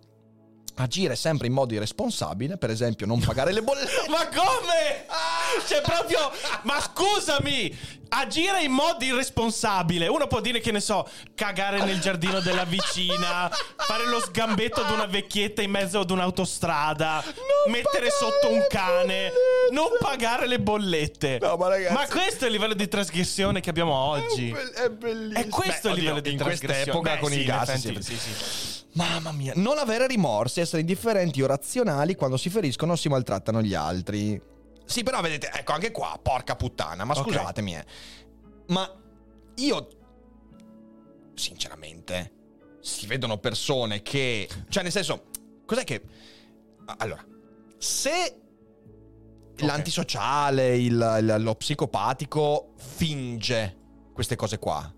Agire 0.82 1.18
sempre 1.18 1.48
in 1.48 1.54
modo 1.54 1.74
irresponsabile, 1.74 2.56
per 2.58 2.70
esempio 2.70 3.06
non 3.06 3.20
pagare 3.20 3.52
le 3.52 3.62
bollette. 3.62 3.92
Ma 4.10 4.26
come? 4.28 5.06
Cioè, 5.68 5.82
proprio. 5.82 6.32
Ma 6.64 6.80
scusami! 6.80 7.98
Agire 8.12 8.64
in 8.64 8.72
modo 8.72 9.04
irresponsabile. 9.04 10.08
Uno 10.08 10.26
può 10.28 10.40
dire 10.40 10.62
che 10.62 10.72
ne 10.72 10.80
so, 10.80 11.08
cagare 11.36 11.84
nel 11.84 12.00
giardino 12.00 12.40
della 12.40 12.64
vicina, 12.64 13.52
fare 13.76 14.08
lo 14.08 14.20
sgambetto 14.22 14.82
ad 14.82 14.90
una 14.90 15.06
vecchietta 15.06 15.62
in 15.62 15.70
mezzo 15.70 16.00
ad 16.00 16.10
un'autostrada, 16.10 17.24
mettere 17.68 18.10
pagare 18.10 18.12
sotto 18.12 18.52
un 18.52 18.66
cane, 18.70 19.32
bollette. 19.32 19.74
non 19.74 19.88
pagare 20.00 20.48
le 20.48 20.60
bollette. 20.60 21.38
No, 21.42 21.56
ma 21.58 21.68
ragazzi- 21.68 21.94
Ma 21.94 22.08
questo 22.08 22.46
è 22.46 22.48
il 22.48 22.54
livello 22.54 22.74
di 22.74 22.88
trasgressione 22.88 23.60
che 23.60 23.70
abbiamo 23.70 23.94
oggi. 23.94 24.50
È 24.50 24.90
bellissimo. 24.90 25.38
È 25.40 25.48
questo 25.50 25.90
Beh, 25.90 25.94
il 25.96 26.00
livello 26.00 26.18
oddio, 26.20 26.32
di 26.32 26.38
in 26.38 26.42
questa 26.44 26.66
trasgressione. 26.66 26.98
epoca 26.98 27.14
Beh, 27.14 27.20
con 27.20 27.30
sì, 27.30 27.36
il 27.36 27.42
in 27.42 27.46
gas. 27.48 27.70
effetti, 27.70 28.02
sì. 28.04 28.18
sì, 28.18 28.34
sì. 28.34 28.78
Mamma 28.94 29.32
mia, 29.32 29.54
non 29.56 29.78
avere 29.78 30.08
rimorsi, 30.08 30.60
essere 30.62 30.82
indifferenti 30.82 31.42
o 31.42 31.48
razionali 31.48 32.16
quando 32.16 32.38
si 32.38 32.50
feriscono 32.50 32.94
o 32.94 32.96
si 32.96 33.08
maltrattano 33.08 33.62
gli 33.62 33.74
altri. 33.76 34.42
Sì, 34.86 35.04
però 35.04 35.22
vedete, 35.22 35.52
ecco 35.54 35.74
anche 35.74 35.92
qua, 35.92 36.20
porca 36.22 36.56
puttana, 36.56 37.04
ma 37.04 37.14
Ok. 37.14 37.22
scusatemi, 37.22 37.76
eh. 37.76 37.86
Ma 38.68 38.92
io 39.56 39.88
sinceramente 41.36 42.34
si 42.82 43.06
vedono 43.08 43.38
persone 43.38 44.02
che 44.02 44.48
cioè 44.70 44.84
nel 44.84 44.92
senso, 44.92 45.26
cos'è 45.66 45.84
che 45.84 46.02
allora, 46.98 47.24
se 47.78 48.42
l'antisociale, 49.58 50.76
il- 50.78 51.18
il- 51.22 51.36
lo 51.40 51.56
psicopatico 51.56 52.74
finge 52.78 53.78
queste 54.14 54.36
cose 54.36 54.58
qua. 54.58 54.92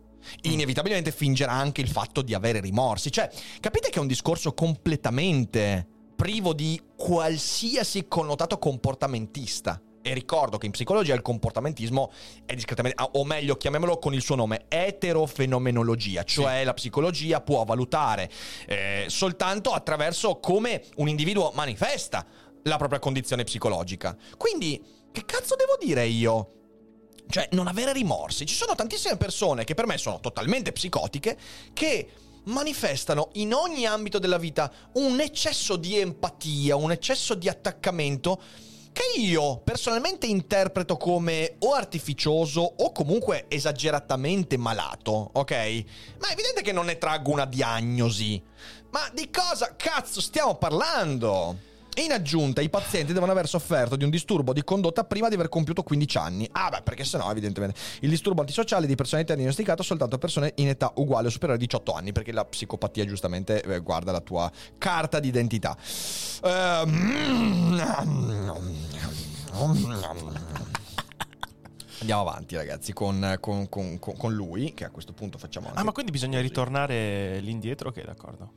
Inevitabilmente 0.43 1.12
fingerà 1.12 1.51
anche 1.51 1.81
il 1.81 1.89
fatto 1.89 2.21
di 2.21 2.34
avere 2.34 2.60
rimorsi. 2.60 3.12
Cioè, 3.12 3.29
capite 3.60 3.89
che 3.89 3.97
è 3.97 4.01
un 4.01 4.07
discorso 4.07 4.53
completamente 4.53 5.88
privo 6.15 6.53
di 6.53 6.79
qualsiasi 6.95 8.07
connotato 8.07 8.60
comportamentista. 8.60 9.81
E 10.03 10.13
ricordo 10.13 10.57
che 10.57 10.65
in 10.65 10.71
psicologia 10.71 11.13
il 11.13 11.21
comportamentismo 11.21 12.12
è 12.45 12.55
discretamente, 12.55 13.03
o 13.12 13.23
meglio, 13.23 13.55
chiamiamolo 13.55 13.99
con 13.99 14.15
il 14.15 14.21
suo 14.21 14.36
nome, 14.36 14.65
eterofenomenologia, 14.67 16.23
cioè 16.23 16.63
la 16.63 16.73
psicologia 16.73 17.41
può 17.41 17.63
valutare 17.65 18.29
eh, 18.65 19.05
soltanto 19.07 19.71
attraverso 19.71 20.39
come 20.39 20.84
un 20.95 21.07
individuo 21.07 21.51
manifesta 21.53 22.25
la 22.63 22.77
propria 22.77 22.99
condizione 22.99 23.43
psicologica. 23.43 24.17
Quindi, 24.38 24.84
che 25.12 25.23
cazzo 25.23 25.55
devo 25.55 25.77
dire 25.79 26.05
io? 26.05 26.61
Cioè, 27.32 27.50
non 27.52 27.67
avere 27.67 27.94
rimorsi. 27.94 28.46
Ci 28.46 28.56
sono 28.56 28.76
tantissime 28.76 29.17
persone 29.17 29.63
che 29.63 29.74
per 29.74 29.86
me 29.86 29.98
sono 29.98 30.20
totalmente 30.20 30.72
psicotiche 30.72 31.38
che 31.74 32.08
manifestano 32.46 33.30
in 33.34 33.54
ogni 33.54 33.86
ambito 33.86 34.20
della 34.20 34.38
vita 34.38 34.72
un 34.94 35.20
eccesso 35.20 35.76
di 35.76 35.98
empatia, 35.98 36.76
un 36.76 36.91
eccesso 36.91 37.36
di 37.36 37.48
attaccamento 37.48 38.41
che 38.91 39.20
io 39.20 39.62
personalmente 39.63 40.26
interpreto 40.26 40.98
come 40.98 41.56
o 41.60 41.74
artificioso 41.74 42.62
o 42.62 42.91
comunque 42.91 43.46
esageratamente 43.48 44.58
malato, 44.58 45.30
ok? 45.34 45.52
Ma 46.20 46.28
è 46.28 46.34
evidente 46.34 46.62
che 46.62 46.74
non 46.74 46.86
ne 46.86 46.98
traggo 46.98 47.32
una 47.32 47.46
diagnosi. 47.46 48.41
Ma 48.89 49.10
di 49.13 49.30
cosa 49.30 49.76
cazzo 49.78 50.20
stiamo 50.20 50.56
parlando? 50.56 51.70
In 51.95 52.12
aggiunta, 52.13 52.62
i 52.62 52.69
pazienti 52.69 53.12
devono 53.12 53.34
aver 53.34 53.47
sofferto 53.47 53.97
di 53.97 54.06
un 54.06 54.10
disturbo 54.10 54.54
di 54.54 54.63
condotta 54.63 55.04
prima 55.04 55.27
di 55.27 55.36
aver 55.36 55.49
compiuto 55.49 55.84
15 55.84 56.17
anni. 56.17 56.47
Ah, 56.54 56.69
beh, 56.69 56.82
perché 56.84 57.04
sennò, 57.04 57.30
evidentemente. 57.30 57.77
Il 57.99 58.10
disturbo 58.10 58.39
antisociale 58.39 58.88
di 58.88 58.95
personalità 58.95 59.36
diagnosticato 59.36 59.84
soltanto 59.84 60.15
a 60.15 60.17
persone 60.17 60.54
in 60.56 60.69
età 60.69 60.91
uguale 60.95 61.27
o 61.27 61.30
superiore 61.30 61.62
a 61.62 61.65
18 61.65 61.91
anni, 61.93 62.13
perché 62.13 62.32
la 62.32 62.45
psicopatia, 62.45 63.06
giustamente, 63.06 63.62
eh, 63.62 63.80
guarda 63.80 64.13
la 64.13 64.21
tua 64.21 64.49
carta 64.77 65.19
d'identità. 65.19 65.75
Ehm, 66.43 67.75
Andiamo 71.99 72.21
avanti, 72.21 72.56
ragazzi, 72.56 72.93
con, 72.93 73.38
con- 73.39 73.67
con- 73.69 73.99
con- 73.99 74.34
lui, 74.34 74.73
che 74.73 74.86
a 74.86 74.89
questo 74.89 75.13
punto 75.13 75.38
facciamo 75.38 75.67
anche 75.67 75.80
Ah, 75.80 75.84
ma 75.84 75.91
quindi 75.91 76.12
bisogna 76.12 76.39
ritornare 76.41 77.39
lì 77.41 77.51
indietro? 77.51 77.89
Ok, 77.89 78.04
d'accordo. 78.04 78.54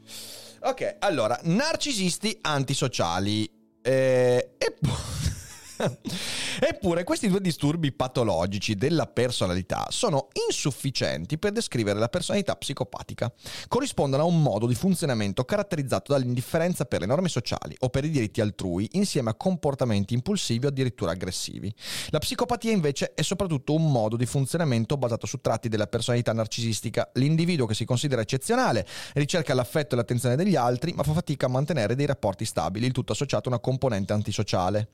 Ok, 0.66 0.96
allora, 1.00 1.38
narcisisti 1.42 2.38
antisociali. 2.40 3.46
Eh, 3.82 4.52
e 4.56 4.74
po- 4.80 4.96
Eppure 6.60 7.04
questi 7.04 7.28
due 7.28 7.40
disturbi 7.40 7.92
patologici 7.92 8.74
della 8.74 9.06
personalità 9.06 9.86
sono 9.90 10.28
insufficienti 10.48 11.38
per 11.38 11.52
descrivere 11.52 11.98
la 11.98 12.08
personalità 12.08 12.54
psicopatica. 12.56 13.32
Corrispondono 13.68 14.22
a 14.22 14.26
un 14.26 14.42
modo 14.42 14.66
di 14.66 14.74
funzionamento 14.74 15.44
caratterizzato 15.44 16.12
dall'indifferenza 16.12 16.84
per 16.84 17.00
le 17.00 17.06
norme 17.06 17.28
sociali 17.28 17.76
o 17.80 17.88
per 17.88 18.04
i 18.04 18.10
diritti 18.10 18.40
altrui, 18.40 18.88
insieme 18.92 19.30
a 19.30 19.34
comportamenti 19.34 20.14
impulsivi 20.14 20.66
o 20.66 20.68
addirittura 20.68 21.12
aggressivi. 21.12 21.72
La 22.08 22.18
psicopatia 22.18 22.72
invece 22.72 23.12
è 23.14 23.22
soprattutto 23.22 23.74
un 23.74 23.90
modo 23.90 24.16
di 24.16 24.26
funzionamento 24.26 24.96
basato 24.96 25.26
su 25.26 25.40
tratti 25.40 25.68
della 25.68 25.86
personalità 25.86 26.32
narcisistica. 26.32 27.10
L'individuo 27.14 27.66
che 27.66 27.74
si 27.74 27.84
considera 27.84 28.22
eccezionale 28.22 28.86
ricerca 29.14 29.54
l'affetto 29.54 29.94
e 29.94 29.98
l'attenzione 29.98 30.36
degli 30.36 30.56
altri, 30.56 30.92
ma 30.92 31.02
fa 31.02 31.12
fatica 31.12 31.46
a 31.46 31.50
mantenere 31.50 31.94
dei 31.94 32.06
rapporti 32.06 32.44
stabili, 32.44 32.86
il 32.86 32.92
tutto 32.92 33.12
associato 33.12 33.48
a 33.48 33.52
una 33.52 33.60
componente 33.60 34.12
antisociale. 34.12 34.88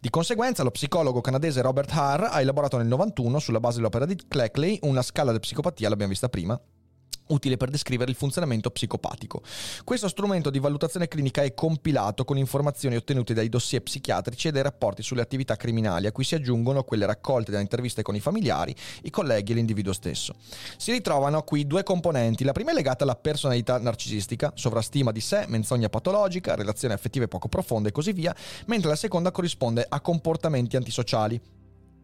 Di 0.00 0.10
conseguenza, 0.36 0.62
lo 0.62 0.70
psicologo 0.70 1.22
canadese 1.22 1.62
Robert 1.62 1.90
Harr 1.92 2.24
ha 2.24 2.40
elaborato 2.42 2.76
nel 2.76 2.86
91, 2.86 3.38
sulla 3.38 3.58
base 3.58 3.76
dell'opera 3.76 4.04
di 4.04 4.16
Cleckley, 4.28 4.78
una 4.82 5.00
scala 5.00 5.32
di 5.32 5.38
psicopatia, 5.38 5.88
l'abbiamo 5.88 6.10
vista 6.10 6.28
prima, 6.28 6.60
utile 7.28 7.56
per 7.56 7.70
descrivere 7.70 8.10
il 8.10 8.16
funzionamento 8.16 8.70
psicopatico. 8.70 9.42
Questo 9.84 10.08
strumento 10.08 10.50
di 10.50 10.58
valutazione 10.58 11.08
clinica 11.08 11.42
è 11.42 11.54
compilato 11.54 12.24
con 12.24 12.38
informazioni 12.38 12.96
ottenute 12.96 13.34
dai 13.34 13.48
dossier 13.48 13.82
psichiatrici 13.82 14.48
e 14.48 14.52
dai 14.52 14.62
rapporti 14.62 15.02
sulle 15.02 15.22
attività 15.22 15.56
criminali, 15.56 16.06
a 16.06 16.12
cui 16.12 16.24
si 16.24 16.34
aggiungono 16.34 16.84
quelle 16.84 17.06
raccolte 17.06 17.50
da 17.50 17.60
interviste 17.60 18.02
con 18.02 18.14
i 18.14 18.20
familiari, 18.20 18.74
i 19.02 19.10
colleghi 19.10 19.52
e 19.52 19.54
l'individuo 19.54 19.92
stesso. 19.92 20.34
Si 20.76 20.92
ritrovano 20.92 21.42
qui 21.42 21.66
due 21.66 21.82
componenti. 21.82 22.44
La 22.44 22.52
prima 22.52 22.70
è 22.70 22.74
legata 22.74 23.04
alla 23.04 23.16
personalità 23.16 23.78
narcisistica, 23.78 24.52
sovrastima 24.54 25.12
di 25.12 25.20
sé, 25.20 25.44
menzogna 25.48 25.88
patologica, 25.88 26.54
relazioni 26.54 26.94
affettive 26.94 27.28
poco 27.28 27.48
profonde 27.48 27.88
e 27.88 27.92
così 27.92 28.12
via, 28.12 28.34
mentre 28.66 28.88
la 28.88 28.96
seconda 28.96 29.30
corrisponde 29.30 29.84
a 29.88 30.00
comportamenti 30.00 30.76
antisociali. 30.76 31.40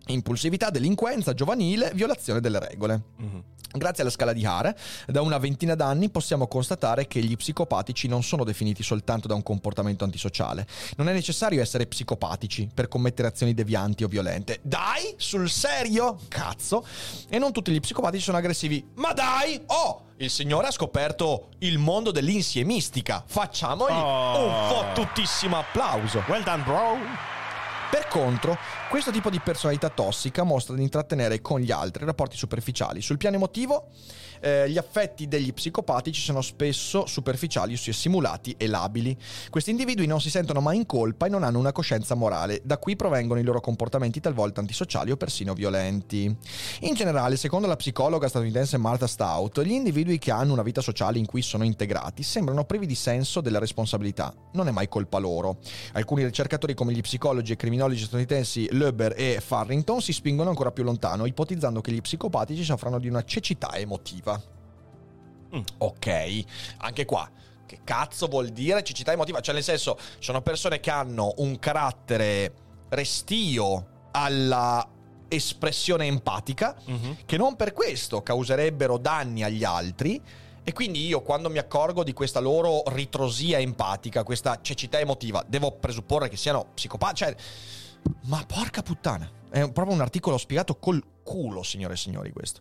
Impulsività, 0.06 0.70
delinquenza 0.70 1.32
giovanile, 1.32 1.92
violazione 1.94 2.40
delle 2.40 2.58
regole. 2.58 3.02
Mhm. 3.18 3.42
Grazie 3.72 4.02
alla 4.02 4.12
scala 4.12 4.32
di 4.32 4.44
Hare, 4.44 4.76
da 5.06 5.22
una 5.22 5.38
ventina 5.38 5.74
d'anni 5.74 6.10
possiamo 6.10 6.46
constatare 6.46 7.06
che 7.06 7.20
gli 7.20 7.36
psicopatici 7.36 8.06
non 8.06 8.22
sono 8.22 8.44
definiti 8.44 8.82
soltanto 8.82 9.26
da 9.28 9.34
un 9.34 9.42
comportamento 9.42 10.04
antisociale. 10.04 10.66
Non 10.96 11.08
è 11.08 11.12
necessario 11.12 11.60
essere 11.62 11.86
psicopatici 11.86 12.68
per 12.72 12.88
commettere 12.88 13.28
azioni 13.28 13.54
devianti 13.54 14.04
o 14.04 14.08
violente. 14.08 14.58
Dai, 14.62 15.14
sul 15.16 15.48
serio? 15.48 16.18
Cazzo. 16.28 16.84
E 17.28 17.38
non 17.38 17.52
tutti 17.52 17.72
gli 17.72 17.80
psicopatici 17.80 18.22
sono 18.22 18.36
aggressivi. 18.36 18.86
Ma 18.96 19.12
dai! 19.12 19.60
Oh, 19.66 20.08
il 20.18 20.28
signore 20.30 20.66
ha 20.66 20.70
scoperto 20.70 21.48
il 21.60 21.78
mondo 21.78 22.10
dell'insiemistica. 22.10 23.24
Facciamogli 23.26 23.90
Oh. 23.92 24.44
un 24.46 24.68
fottutissimo 24.68 25.56
applauso. 25.58 26.22
Well 26.28 26.42
done, 26.42 26.62
bro. 26.62 26.96
Per 27.92 28.08
contro, 28.08 28.56
questo 28.88 29.10
tipo 29.10 29.28
di 29.28 29.38
personalità 29.38 29.90
tossica 29.90 30.44
mostra 30.44 30.74
di 30.74 30.80
intrattenere 30.80 31.42
con 31.42 31.60
gli 31.60 31.70
altri 31.70 32.06
rapporti 32.06 32.38
superficiali. 32.38 33.02
Sul 33.02 33.18
piano 33.18 33.36
emotivo, 33.36 33.88
eh, 34.42 34.68
gli 34.68 34.76
affetti 34.76 35.28
degli 35.28 35.52
psicopatici 35.52 36.20
sono 36.20 36.42
spesso 36.42 37.06
superficiali, 37.06 37.74
ossia 37.74 37.92
simulati 37.92 38.54
e 38.58 38.66
labili. 38.66 39.16
Questi 39.48 39.70
individui 39.70 40.06
non 40.06 40.20
si 40.20 40.30
sentono 40.30 40.60
mai 40.60 40.76
in 40.76 40.86
colpa 40.86 41.26
e 41.26 41.28
non 41.28 41.44
hanno 41.44 41.58
una 41.58 41.72
coscienza 41.72 42.14
morale, 42.14 42.60
da 42.64 42.78
qui 42.78 42.96
provengono 42.96 43.40
i 43.40 43.44
loro 43.44 43.60
comportamenti 43.60 44.20
talvolta 44.20 44.60
antisociali 44.60 45.10
o 45.10 45.16
persino 45.16 45.54
violenti. 45.54 46.24
In 46.80 46.94
generale, 46.94 47.36
secondo 47.36 47.66
la 47.66 47.76
psicologa 47.76 48.28
statunitense 48.28 48.76
Martha 48.76 49.06
Stout, 49.06 49.62
gli 49.62 49.70
individui 49.70 50.18
che 50.18 50.32
hanno 50.32 50.52
una 50.52 50.62
vita 50.62 50.80
sociale 50.80 51.18
in 51.18 51.26
cui 51.26 51.42
sono 51.42 51.64
integrati 51.64 52.22
sembrano 52.22 52.64
privi 52.64 52.86
di 52.86 52.94
senso 52.94 53.40
della 53.40 53.58
responsabilità. 53.58 54.34
Non 54.52 54.68
è 54.68 54.70
mai 54.70 54.88
colpa 54.88 55.18
loro. 55.18 55.58
Alcuni 55.92 56.24
ricercatori 56.24 56.74
come 56.74 56.92
gli 56.92 57.00
psicologi 57.00 57.52
e 57.52 57.56
criminologi 57.56 58.00
statunitensi 58.02 58.68
Löber 58.72 59.14
e 59.16 59.40
Farrington 59.40 60.00
si 60.00 60.12
spingono 60.12 60.48
ancora 60.48 60.72
più 60.72 60.82
lontano, 60.82 61.26
ipotizzando 61.26 61.80
che 61.80 61.92
gli 61.92 62.00
psicopatici 62.00 62.64
soffrano 62.64 62.98
di 62.98 63.08
una 63.08 63.24
cecità 63.24 63.74
emotiva. 63.74 64.31
Mm. 65.54 65.60
Ok, 65.78 66.44
anche 66.78 67.04
qua. 67.04 67.28
Che 67.66 67.80
cazzo 67.84 68.26
vuol 68.26 68.48
dire 68.48 68.82
cecità 68.82 69.12
emotiva? 69.12 69.40
Cioè, 69.40 69.54
nel 69.54 69.62
senso, 69.62 69.98
sono 70.18 70.42
persone 70.42 70.80
che 70.80 70.90
hanno 70.90 71.32
un 71.38 71.58
carattere 71.58 72.52
restio 72.90 74.08
alla 74.12 74.86
espressione 75.28 76.06
empatica, 76.06 76.76
Mhm. 76.84 77.16
che 77.24 77.36
non 77.38 77.56
per 77.56 77.72
questo 77.72 78.22
causerebbero 78.22 78.98
danni 78.98 79.42
agli 79.42 79.64
altri. 79.64 80.20
E 80.64 80.72
quindi 80.72 81.04
io, 81.06 81.22
quando 81.22 81.48
mi 81.50 81.58
accorgo 81.58 82.04
di 82.04 82.12
questa 82.12 82.38
loro 82.38 82.82
ritrosia 82.88 83.58
empatica, 83.58 84.22
questa 84.22 84.58
cecità 84.62 85.00
emotiva, 85.00 85.42
devo 85.48 85.72
presupporre 85.72 86.28
che 86.28 86.36
siano 86.36 86.66
psicopatici. 86.74 87.24
Cioè, 87.24 87.34
ma 88.26 88.44
porca 88.46 88.82
puttana, 88.82 89.28
è 89.50 89.70
proprio 89.72 89.94
un 89.94 90.00
articolo 90.02 90.36
spiegato 90.38 90.76
col 90.76 91.02
culo, 91.24 91.62
signore 91.62 91.94
e 91.94 91.96
signori, 91.96 92.30
questo. 92.30 92.60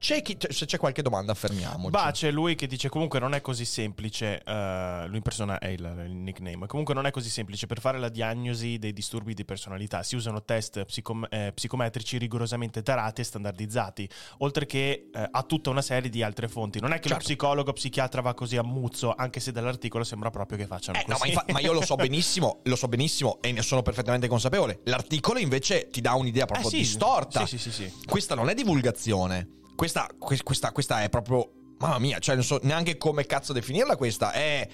C'è 0.00 0.22
chi- 0.22 0.36
se 0.48 0.64
c'è 0.64 0.78
qualche 0.78 1.02
domanda, 1.02 1.34
fermiamoci. 1.34 1.90
Bah, 1.90 2.10
c'è 2.12 2.30
lui 2.30 2.54
che 2.54 2.68
dice 2.68 2.88
comunque 2.88 3.18
non 3.18 3.34
è 3.34 3.40
così 3.40 3.64
semplice, 3.64 4.40
eh, 4.44 5.04
lui 5.08 5.16
in 5.16 5.22
persona 5.22 5.58
è 5.58 5.66
il, 5.68 6.04
il 6.06 6.12
nickname, 6.14 6.68
comunque 6.68 6.94
non 6.94 7.04
è 7.04 7.10
così 7.10 7.28
semplice 7.28 7.66
per 7.66 7.80
fare 7.80 7.98
la 7.98 8.08
diagnosi 8.08 8.78
dei 8.78 8.92
disturbi 8.92 9.34
di 9.34 9.44
personalità, 9.44 10.04
si 10.04 10.14
usano 10.14 10.44
test 10.44 10.84
psicom- 10.84 11.26
eh, 11.30 11.50
psicometrici 11.52 12.16
rigorosamente 12.16 12.82
tarati 12.84 13.22
e 13.22 13.24
standardizzati, 13.24 14.08
oltre 14.38 14.66
che 14.66 15.08
eh, 15.12 15.28
a 15.32 15.42
tutta 15.42 15.70
una 15.70 15.82
serie 15.82 16.08
di 16.08 16.22
altre 16.22 16.46
fonti. 16.46 16.78
Non 16.78 16.90
è 16.92 17.00
che 17.00 17.08
Certo. 17.08 17.14
lo 17.14 17.24
psicologo 17.24 17.72
psichiatra 17.72 18.20
va 18.20 18.34
così 18.34 18.56
a 18.56 18.62
muzzo, 18.62 19.12
anche 19.16 19.40
se 19.40 19.50
dall'articolo 19.50 20.04
sembra 20.04 20.30
proprio 20.30 20.58
che 20.58 20.66
facciano 20.66 20.96
Eh, 20.98 21.04
no, 21.08 21.16
così. 21.16 21.32
ma, 21.34 21.40
infa- 21.42 21.52
ma 21.52 21.58
io 21.60 21.72
lo 21.72 21.82
so 21.82 21.96
benissimo, 21.96 22.60
lo 22.62 22.76
so 22.76 22.86
benissimo 22.86 23.38
e 23.40 23.50
ne 23.50 23.62
sono 23.62 23.82
perfettamente 23.82 24.28
consapevole. 24.28 24.78
L'articolo 24.84 25.40
invece 25.40 25.88
ti 25.90 26.00
dà 26.00 26.12
un'idea 26.14 26.46
proprio 26.46 26.68
Eh, 26.68 26.70
sì. 26.70 26.76
distorta. 26.78 27.44
Sì, 27.46 27.58
sì, 27.58 27.70
sì, 27.72 27.82
sì. 27.84 27.92
Questa 28.06 28.36
non 28.36 28.48
è 28.48 28.54
divulgazione. 28.54 29.56
Questa, 29.78 30.08
que- 30.18 30.42
questa, 30.42 30.72
questa 30.72 31.02
è 31.04 31.08
proprio. 31.08 31.52
Mamma 31.78 32.00
mia, 32.00 32.18
cioè 32.18 32.34
non 32.34 32.42
so 32.42 32.58
neanche 32.64 32.96
come 32.98 33.24
cazzo 33.26 33.52
definirla 33.52 33.94
questa. 33.96 34.32
È. 34.32 34.68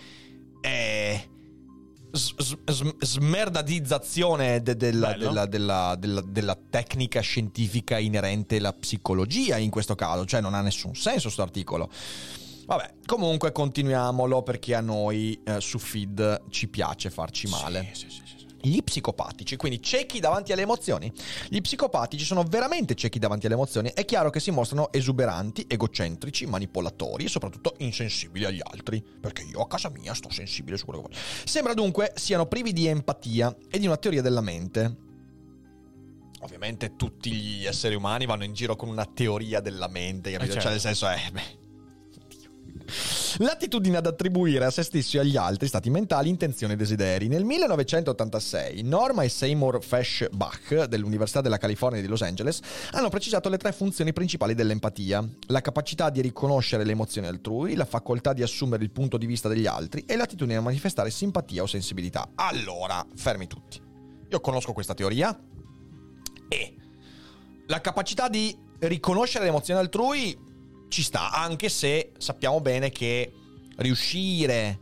È. 0.63 1.29
smerdadizzazione 3.01 4.63
de- 4.63 4.77
della, 4.77 5.13
della- 5.15 5.47
della- 5.47 5.95
della- 5.99 6.23
della 6.25 6.57
tecnica 6.71 7.21
scientifica 7.21 7.99
inerente 7.99 8.57
alla 8.57 8.73
psicologia 8.73 9.57
in 9.59 9.71
questo 9.71 9.95
caso, 9.95 10.25
cioè 10.25 10.41
non 10.41 10.55
ha 10.55 10.61
nessun 10.61 10.95
senso 10.95 11.23
questo 11.23 11.43
articolo. 11.43 11.91
Vabbè, 12.67 12.95
comunque 13.05 13.53
continuiamolo 13.53 14.43
perché 14.43 14.75
a 14.75 14.81
noi 14.81 15.39
eh, 15.45 15.61
su 15.61 15.79
feed 15.79 16.45
ci 16.49 16.69
piace 16.69 17.11
farci 17.11 17.47
male. 17.49 17.91
Sì, 17.93 18.09
sì, 18.09 18.11
sì, 18.11 18.23
sì. 18.39 18.44
Gli 18.65 18.83
psicopatici, 18.83 19.57
quindi 19.57 19.83
ciechi 19.83 20.21
davanti 20.21 20.53
alle 20.53 20.63
emozioni. 20.63 21.13
Gli 21.49 21.61
psicopatici 21.61 22.25
sono 22.25 22.43
veramente 22.45 22.95
ciechi 22.95 23.19
davanti 23.19 23.45
alle 23.45 23.55
emozioni. 23.57 23.91
È 23.95 24.05
chiaro 24.07 24.31
che 24.31 24.41
si 24.41 24.51
mostrano 24.51 24.91
esuberanti, 24.91 25.67
egocentrici, 25.69 26.47
manipolatori 26.47 27.25
e 27.25 27.29
soprattutto 27.29 27.75
insensibili 27.79 28.47
agli 28.47 28.61
altri. 28.63 29.05
Perché 29.21 29.43
io 29.43 29.61
a 29.61 29.67
casa 29.67 29.91
mia 29.91 30.15
sto 30.15 30.31
sensibile 30.31 30.79
su 30.79 30.87
quello 30.87 31.03
che 31.03 31.09
voglio. 31.09 31.21
Sembra 31.45 31.75
dunque 31.75 32.13
siano 32.17 32.47
privi 32.47 32.73
di 32.73 32.87
empatia 32.87 33.55
e 33.71 33.79
di 33.79 33.87
una 33.87 33.99
teoria 33.99 34.23
della 34.23 34.41
mente. 34.41 34.97
Ovviamente 36.41 36.97
tutti 36.97 37.33
gli 37.33 37.67
esseri 37.67 37.95
umani 37.95 38.27
vanno 38.27 38.45
in 38.45 38.55
giro 38.55 38.77
con 38.77 38.89
una 38.89 39.07
teoria 39.07 39.61
della 39.61 39.89
mente, 39.89 40.31
capito? 40.31 40.53
certo. 40.53 40.61
Cioè 40.61 40.71
nel 40.73 40.81
senso 40.81 41.07
è... 41.09 41.19
beh, 41.33 41.64
L'attitudine 43.39 43.97
ad 43.97 44.07
attribuire 44.07 44.65
a 44.65 44.71
se 44.71 44.83
stessi 44.83 45.17
e 45.17 45.21
agli 45.21 45.37
altri 45.37 45.67
stati 45.67 45.91
mentali 45.91 46.29
intenzioni 46.29 46.75
e 46.75 46.77
desideri. 46.77 47.29
Nel 47.29 47.45
1986 47.45 48.83
Norma 48.83 49.23
e 49.23 49.29
Seymour 49.29 49.83
Fesh 49.83 50.29
Bach 50.31 50.85
dell'Università 50.85 51.41
della 51.41 51.59
California 51.59 52.01
di 52.01 52.07
Los 52.07 52.23
Angeles 52.23 52.61
hanno 52.93 53.09
precisato 53.09 53.49
le 53.49 53.57
tre 53.57 53.73
funzioni 53.73 54.13
principali 54.13 54.55
dell'empatia: 54.55 55.27
la 55.49 55.61
capacità 55.61 56.11
di 56.11 56.21
riconoscere 56.21 56.85
le 56.85 56.93
emozioni 56.93 57.27
altrui, 57.27 57.75
la 57.75 57.85
facoltà 57.87 58.33
di 58.33 58.43
assumere 58.43 58.85
il 58.85 58.91
punto 58.91 59.17
di 59.17 59.27
vista 59.27 59.49
degli 59.49 59.67
altri 59.67 60.05
e 60.07 60.17
l'attitudine 60.17 60.59
a 60.59 60.63
manifestare 60.63 61.11
simpatia 61.11 61.63
o 61.63 61.67
sensibilità. 61.67 62.31
Allora, 62.37 63.05
fermi 63.17 63.47
tutti. 63.47 63.81
Io 64.31 64.41
conosco 64.41 64.73
questa 64.73 64.95
teoria 64.95 65.37
e 66.49 66.75
la 67.67 67.81
capacità 67.81 68.29
di 68.29 68.57
riconoscere 68.81 69.45
le 69.45 69.51
emozioni 69.51 69.81
altrui 69.81 70.53
ci 70.95 71.03
sta, 71.03 71.33
anche 71.33 71.69
se 71.69 72.13
sappiamo 72.19 72.61
bene 72.61 72.91
che 72.91 73.33
riuscire 73.79 74.79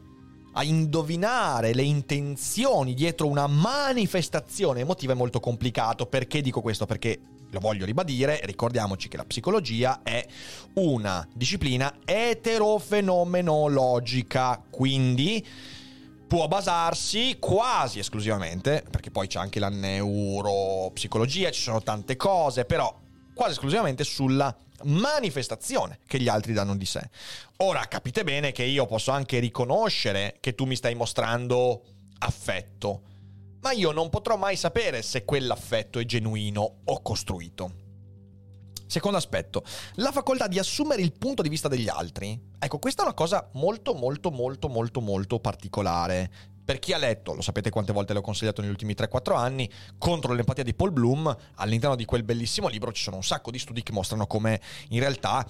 a 0.52 0.62
indovinare 0.62 1.72
le 1.72 1.84
intenzioni 1.84 2.92
dietro 2.92 3.28
una 3.28 3.46
manifestazione 3.46 4.80
emotiva 4.80 5.14
è 5.14 5.16
molto 5.16 5.40
complicato. 5.40 6.04
Perché 6.04 6.42
dico 6.42 6.60
questo? 6.60 6.84
Perché 6.84 7.18
lo 7.48 7.60
voglio 7.60 7.86
ribadire, 7.86 8.42
ricordiamoci 8.44 9.08
che 9.08 9.16
la 9.16 9.24
psicologia 9.24 10.02
è 10.02 10.22
una 10.74 11.26
disciplina 11.32 12.00
eterofenomenologica, 12.04 14.62
quindi 14.68 15.42
può 16.26 16.46
basarsi 16.46 17.38
quasi 17.38 18.00
esclusivamente, 18.00 18.84
perché 18.90 19.10
poi 19.10 19.28
c'è 19.28 19.38
anche 19.38 19.60
la 19.60 19.70
neuropsicologia, 19.70 21.50
ci 21.50 21.62
sono 21.62 21.80
tante 21.80 22.16
cose, 22.16 22.66
però 22.66 23.00
quasi 23.34 23.52
esclusivamente 23.52 24.04
sulla 24.04 24.54
manifestazione 24.84 26.00
che 26.06 26.20
gli 26.20 26.28
altri 26.28 26.52
danno 26.52 26.76
di 26.76 26.86
sé. 26.86 27.08
Ora 27.58 27.80
capite 27.86 28.24
bene 28.24 28.52
che 28.52 28.64
io 28.64 28.86
posso 28.86 29.10
anche 29.10 29.38
riconoscere 29.38 30.36
che 30.40 30.54
tu 30.54 30.64
mi 30.64 30.76
stai 30.76 30.94
mostrando 30.94 31.82
affetto, 32.18 33.02
ma 33.60 33.72
io 33.72 33.92
non 33.92 34.10
potrò 34.10 34.36
mai 34.36 34.56
sapere 34.56 35.02
se 35.02 35.24
quell'affetto 35.24 35.98
è 35.98 36.04
genuino 36.04 36.80
o 36.84 37.02
costruito. 37.02 37.80
Secondo 38.92 39.16
aspetto, 39.16 39.64
la 39.94 40.12
facoltà 40.12 40.46
di 40.48 40.58
assumere 40.58 41.00
il 41.00 41.14
punto 41.14 41.40
di 41.40 41.48
vista 41.48 41.66
degli 41.66 41.88
altri. 41.88 42.38
Ecco, 42.58 42.78
questa 42.78 43.00
è 43.00 43.06
una 43.06 43.14
cosa 43.14 43.48
molto, 43.54 43.94
molto, 43.94 44.30
molto, 44.30 44.68
molto, 44.68 45.00
molto 45.00 45.40
particolare. 45.40 46.30
Per 46.64 46.78
chi 46.78 46.92
ha 46.92 46.96
letto, 46.96 47.34
lo 47.34 47.42
sapete 47.42 47.70
quante 47.70 47.92
volte 47.92 48.12
l'ho 48.12 48.20
consigliato 48.20 48.60
negli 48.60 48.70
ultimi 48.70 48.94
3-4 48.94 49.36
anni, 49.36 49.68
contro 49.98 50.32
l'empatia 50.32 50.62
di 50.62 50.74
Paul 50.74 50.92
Bloom, 50.92 51.36
all'interno 51.56 51.96
di 51.96 52.04
quel 52.04 52.22
bellissimo 52.22 52.68
libro 52.68 52.92
ci 52.92 53.02
sono 53.02 53.16
un 53.16 53.24
sacco 53.24 53.50
di 53.50 53.58
studi 53.58 53.82
che 53.82 53.90
mostrano 53.90 54.28
come 54.28 54.60
in 54.90 55.00
realtà 55.00 55.44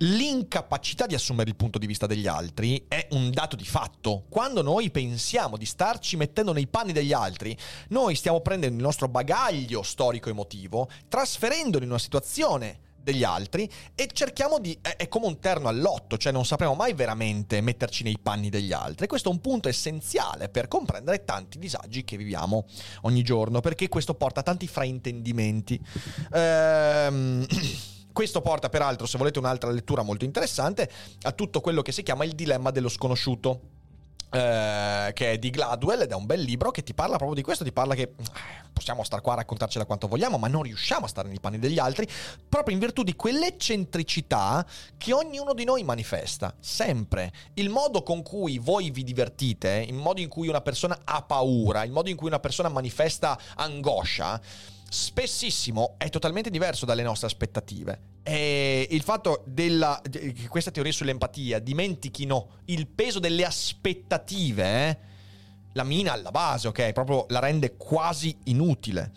l'incapacità 0.00 1.06
di 1.06 1.14
assumere 1.14 1.48
il 1.48 1.56
punto 1.56 1.78
di 1.78 1.86
vista 1.86 2.06
degli 2.06 2.26
altri 2.26 2.84
è 2.86 3.08
un 3.12 3.30
dato 3.30 3.56
di 3.56 3.64
fatto. 3.64 4.24
Quando 4.28 4.60
noi 4.60 4.90
pensiamo 4.90 5.56
di 5.56 5.64
starci 5.64 6.16
mettendo 6.16 6.52
nei 6.52 6.66
panni 6.66 6.92
degli 6.92 7.14
altri, 7.14 7.56
noi 7.88 8.14
stiamo 8.14 8.40
prendendo 8.40 8.76
il 8.76 8.82
nostro 8.82 9.08
bagaglio 9.08 9.82
storico-emotivo, 9.82 10.90
trasferendolo 11.08 11.82
in 11.82 11.90
una 11.90 11.98
situazione 11.98 12.80
degli 13.00 13.24
altri 13.24 13.70
e 13.94 14.08
cerchiamo 14.12 14.58
di... 14.58 14.76
è, 14.80 14.96
è 14.96 15.08
come 15.08 15.26
un 15.26 15.38
terno 15.38 15.68
all'otto, 15.68 16.16
cioè 16.16 16.32
non 16.32 16.44
sapremo 16.44 16.74
mai 16.74 16.94
veramente 16.94 17.60
metterci 17.60 18.02
nei 18.02 18.18
panni 18.20 18.50
degli 18.50 18.72
altri. 18.72 19.06
Questo 19.06 19.30
è 19.30 19.32
un 19.32 19.40
punto 19.40 19.68
essenziale 19.68 20.48
per 20.48 20.68
comprendere 20.68 21.24
tanti 21.24 21.58
disagi 21.58 22.04
che 22.04 22.16
viviamo 22.16 22.66
ogni 23.02 23.22
giorno, 23.22 23.60
perché 23.60 23.88
questo 23.88 24.14
porta 24.14 24.40
a 24.40 24.42
tanti 24.42 24.66
fraintendimenti. 24.66 25.80
Ehm... 26.32 27.46
Questo 28.18 28.40
porta 28.40 28.68
peraltro, 28.68 29.06
se 29.06 29.16
volete 29.16 29.38
un'altra 29.38 29.70
lettura 29.70 30.02
molto 30.02 30.24
interessante, 30.24 30.90
a 31.22 31.30
tutto 31.30 31.60
quello 31.60 31.82
che 31.82 31.92
si 31.92 32.02
chiama 32.02 32.24
il 32.24 32.32
dilemma 32.32 32.72
dello 32.72 32.88
sconosciuto. 32.88 33.77
Eh, 34.30 35.10
che 35.14 35.32
è 35.32 35.38
di 35.38 35.50
Gladwell 35.50 36.02
ed 36.02 36.10
è 36.10 36.14
un 36.14 36.26
bel 36.26 36.40
libro 36.40 36.70
che 36.70 36.82
ti 36.82 36.94
parla 36.94 37.16
proprio 37.16 37.34
di 37.34 37.42
questo, 37.42 37.64
ti 37.64 37.72
parla 37.72 37.94
che 37.94 38.02
eh, 38.02 38.14
possiamo 38.72 39.02
star 39.02 39.20
qua 39.20 39.32
a 39.32 39.36
raccontarcela 39.36 39.84
quanto 39.84 40.06
vogliamo, 40.06 40.38
ma 40.38 40.48
non 40.48 40.62
riusciamo 40.62 41.06
a 41.06 41.08
stare 41.08 41.28
nei 41.28 41.40
panni 41.40 41.58
degli 41.58 41.78
altri, 41.78 42.06
proprio 42.48 42.74
in 42.74 42.80
virtù 42.80 43.02
di 43.02 43.14
quell'eccentricità 43.14 44.66
che 44.96 45.12
ognuno 45.12 45.54
di 45.54 45.64
noi 45.64 45.82
manifesta, 45.82 46.54
sempre. 46.60 47.32
Il 47.54 47.70
modo 47.70 48.02
con 48.02 48.22
cui 48.22 48.58
voi 48.58 48.90
vi 48.90 49.02
divertite, 49.02 49.84
il 49.86 49.94
modo 49.94 50.20
in 50.20 50.28
cui 50.28 50.48
una 50.48 50.60
persona 50.60 50.98
ha 51.04 51.22
paura, 51.22 51.84
il 51.84 51.90
modo 51.90 52.08
in 52.08 52.16
cui 52.16 52.28
una 52.28 52.38
persona 52.38 52.68
manifesta 52.68 53.38
angoscia, 53.56 54.40
spessissimo 54.88 55.94
è 55.98 56.08
totalmente 56.08 56.50
diverso 56.50 56.86
dalle 56.86 57.02
nostre 57.02 57.26
aspettative. 57.26 58.16
E 58.22 58.86
il 58.90 59.02
fatto 59.02 59.42
della, 59.46 60.00
che 60.10 60.48
queste 60.48 60.70
teorie 60.70 60.92
sull'empatia 60.92 61.58
dimentichino 61.58 62.60
il 62.66 62.86
peso 62.86 63.18
delle 63.18 63.44
aspettative, 63.44 64.88
eh, 64.88 64.98
la 65.72 65.84
mina 65.84 66.12
alla 66.12 66.30
base, 66.30 66.68
ok? 66.68 66.92
Proprio 66.92 67.26
la 67.28 67.38
rende 67.38 67.76
quasi 67.76 68.36
inutile. 68.44 69.12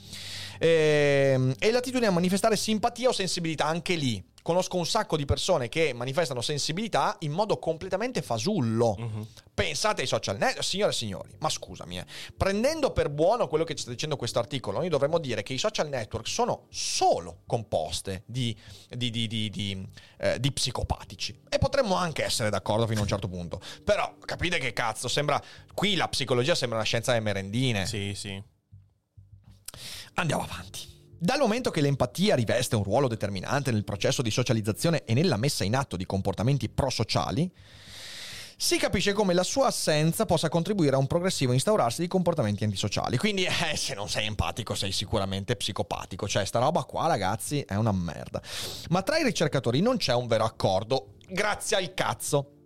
E, 0.59 1.55
e 1.57 1.71
l'attitudine 1.71 2.07
a 2.07 2.11
manifestare 2.11 2.55
simpatia 2.55 3.09
o 3.09 3.13
sensibilità 3.13 3.65
anche 3.65 3.95
lì. 3.95 4.23
Conosco 4.41 4.77
un 4.77 4.85
sacco 4.85 5.17
di 5.17 5.25
persone 5.25 5.69
che 5.69 5.93
manifestano 5.93 6.41
sensibilità 6.41 7.15
in 7.19 7.31
modo 7.31 7.57
completamente 7.57 8.21
fasullo. 8.21 8.95
Uh-huh. 8.97 9.27
Pensate 9.53 10.01
ai 10.01 10.07
social 10.07 10.37
network, 10.37 10.63
signore 10.63 10.91
e 10.91 10.95
signori, 10.95 11.29
ma 11.39 11.49
scusami, 11.49 11.99
eh, 11.99 12.05
prendendo 12.35 12.91
per 12.91 13.09
buono 13.09 13.47
quello 13.47 13.63
che 13.63 13.75
ci 13.75 13.83
sta 13.83 13.91
dicendo 13.91 14.15
questo 14.15 14.39
articolo, 14.39 14.79
noi 14.79 14.89
dovremmo 14.89 15.19
dire 15.19 15.43
che 15.43 15.53
i 15.53 15.57
social 15.57 15.87
network 15.89 16.27
sono 16.27 16.65
solo 16.69 17.41
composte 17.45 18.23
di, 18.25 18.55
di, 18.89 19.11
di, 19.11 19.87
eh, 20.17 20.39
di 20.39 20.51
psicopatici. 20.51 21.39
E 21.49 21.57
potremmo 21.59 21.95
anche 21.95 22.23
essere 22.23 22.49
d'accordo 22.49 22.87
fino 22.87 22.99
a 22.99 23.03
un 23.03 23.09
certo 23.09 23.27
punto. 23.29 23.61
Però 23.83 24.15
capite 24.25 24.57
che 24.57 24.73
cazzo, 24.73 25.07
sembra... 25.07 25.41
Qui 25.73 25.95
la 25.95 26.07
psicologia 26.07 26.55
sembra 26.55 26.77
una 26.77 26.85
scienza 26.85 27.11
delle 27.11 27.23
merendine. 27.23 27.85
Sì, 27.85 28.13
sì. 28.15 28.41
Andiamo 30.15 30.43
avanti. 30.43 30.90
Dal 31.23 31.37
momento 31.37 31.69
che 31.69 31.81
l'empatia 31.81 32.33
riveste 32.33 32.75
un 32.75 32.81
ruolo 32.81 33.07
determinante 33.07 33.69
nel 33.69 33.83
processo 33.83 34.23
di 34.23 34.31
socializzazione 34.31 35.03
e 35.05 35.13
nella 35.13 35.37
messa 35.37 35.63
in 35.63 35.75
atto 35.75 35.95
di 35.95 36.07
comportamenti 36.07 36.67
prosociali, 36.67 37.47
si 38.57 38.79
capisce 38.79 39.13
come 39.13 39.35
la 39.35 39.43
sua 39.43 39.67
assenza 39.67 40.25
possa 40.25 40.49
contribuire 40.49 40.95
a 40.95 40.97
un 40.97 41.05
progressivo 41.05 41.53
instaurarsi 41.53 42.01
di 42.01 42.07
comportamenti 42.07 42.63
antisociali. 42.63 43.17
Quindi, 43.17 43.45
eh, 43.45 43.75
se 43.75 43.93
non 43.93 44.09
sei 44.09 44.25
empatico, 44.25 44.73
sei 44.73 44.91
sicuramente 44.91 45.55
psicopatico. 45.55 46.27
Cioè, 46.27 46.43
sta 46.43 46.57
roba 46.57 46.85
qua, 46.85 47.05
ragazzi, 47.05 47.61
è 47.67 47.75
una 47.75 47.91
merda. 47.91 48.41
Ma 48.89 49.03
tra 49.03 49.19
i 49.19 49.23
ricercatori 49.23 49.79
non 49.79 49.97
c'è 49.97 50.15
un 50.15 50.25
vero 50.25 50.43
accordo. 50.43 51.17
Grazie 51.27 51.77
al 51.77 51.93
cazzo. 51.93 52.60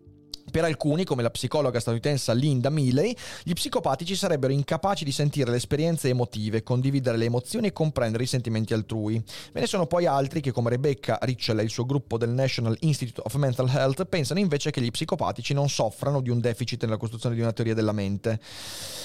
Per 0.56 0.64
alcuni, 0.64 1.04
come 1.04 1.22
la 1.22 1.32
psicologa 1.32 1.82
statunitense 1.82 2.34
Linda 2.34 2.70
Milley, 2.70 3.14
gli 3.44 3.52
psicopatici 3.52 4.16
sarebbero 4.16 4.54
incapaci 4.54 5.04
di 5.04 5.12
sentire 5.12 5.52
le 5.52 5.58
esperienze 5.58 6.08
emotive, 6.08 6.64
condividere 6.64 7.18
le 7.18 7.26
emozioni 7.26 7.68
e 7.68 7.74
comprendere 7.74 8.24
i 8.24 8.26
sentimenti 8.26 8.74
altrui. 8.74 9.22
Ve 9.52 9.60
ne 9.60 9.68
sono 9.68 9.86
poi 9.86 10.06
altri 10.06 10.40
che, 10.40 10.54
come 10.54 10.70
Rebecca 10.70 11.20
Richel 11.24 11.60
e 11.60 11.64
il 11.64 11.70
suo 11.70 11.86
gruppo 11.86 12.18
del 12.18 12.30
National 12.30 12.78
Institute 12.80 13.20
of 13.26 13.36
Mental 13.36 13.68
Health, 13.68 14.06
pensano 14.06 14.40
invece 14.40 14.72
che 14.72 14.80
gli 14.80 14.92
psicopatici 14.92 15.54
non 15.54 15.68
soffrano 15.68 16.22
di 16.22 16.30
un 16.30 16.40
deficit 16.40 16.86
nella 16.86 16.96
costruzione 16.96 17.36
di 17.36 17.42
una 17.42 17.52
teoria 17.52 17.74
della 17.74 17.92
mente. 17.92 18.40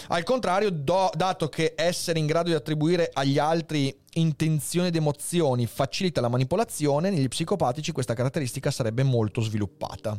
Al 0.06 0.22
contrario, 0.22 0.70
do, 0.70 1.10
dato 1.12 1.48
che 1.48 1.74
essere 1.76 2.20
in 2.20 2.26
grado 2.26 2.50
di 2.50 2.54
attribuire 2.54 3.10
agli 3.12 3.40
altri 3.40 3.92
intenzioni 4.12 4.86
ed 4.86 4.94
emozioni 4.94 5.66
facilita 5.66 6.20
la 6.20 6.28
manipolazione, 6.28 7.10
negli 7.10 7.26
psicopatici 7.26 7.90
questa 7.90 8.14
caratteristica 8.14 8.70
sarebbe 8.70 9.02
molto 9.02 9.40
sviluppata. 9.40 10.16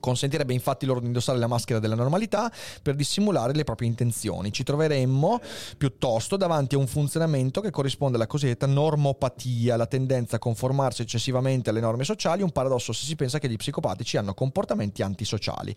Consentirebbe 0.00 0.52
infatti 0.52 0.86
loro 0.86 1.00
di 1.00 1.06
indossare 1.06 1.38
la 1.38 1.46
maschera 1.46 1.78
della 1.78 1.94
normalità 1.94 2.50
per 2.82 2.94
dissimulare 2.94 3.52
le 3.52 3.64
proprie 3.64 3.88
intenzioni. 3.88 4.52
Ci 4.52 4.64
troveremmo 4.64 5.40
piuttosto 5.76 6.36
davanti 6.36 6.74
a 6.74 6.78
un 6.78 6.86
funzionamento 6.86 7.60
che 7.60 7.70
corrisponde 7.70 8.16
alla 8.16 8.26
cosiddetta 8.26 8.66
normopatia, 8.66 9.76
la 9.76 9.86
tendenza 9.86 10.36
a 10.36 10.38
conformarsi 10.38 11.02
eccessivamente 11.02 11.70
alle 11.70 11.80
norme 11.80 12.04
sociali, 12.04 12.42
un 12.42 12.50
paradosso 12.50 12.92
se 12.92 13.04
si 13.04 13.14
pensa 13.14 13.38
che 13.38 13.48
gli 13.48 13.56
psicopatici 13.56 14.16
hanno 14.16 14.34
comportamenti 14.34 15.02
antisociali. 15.02 15.74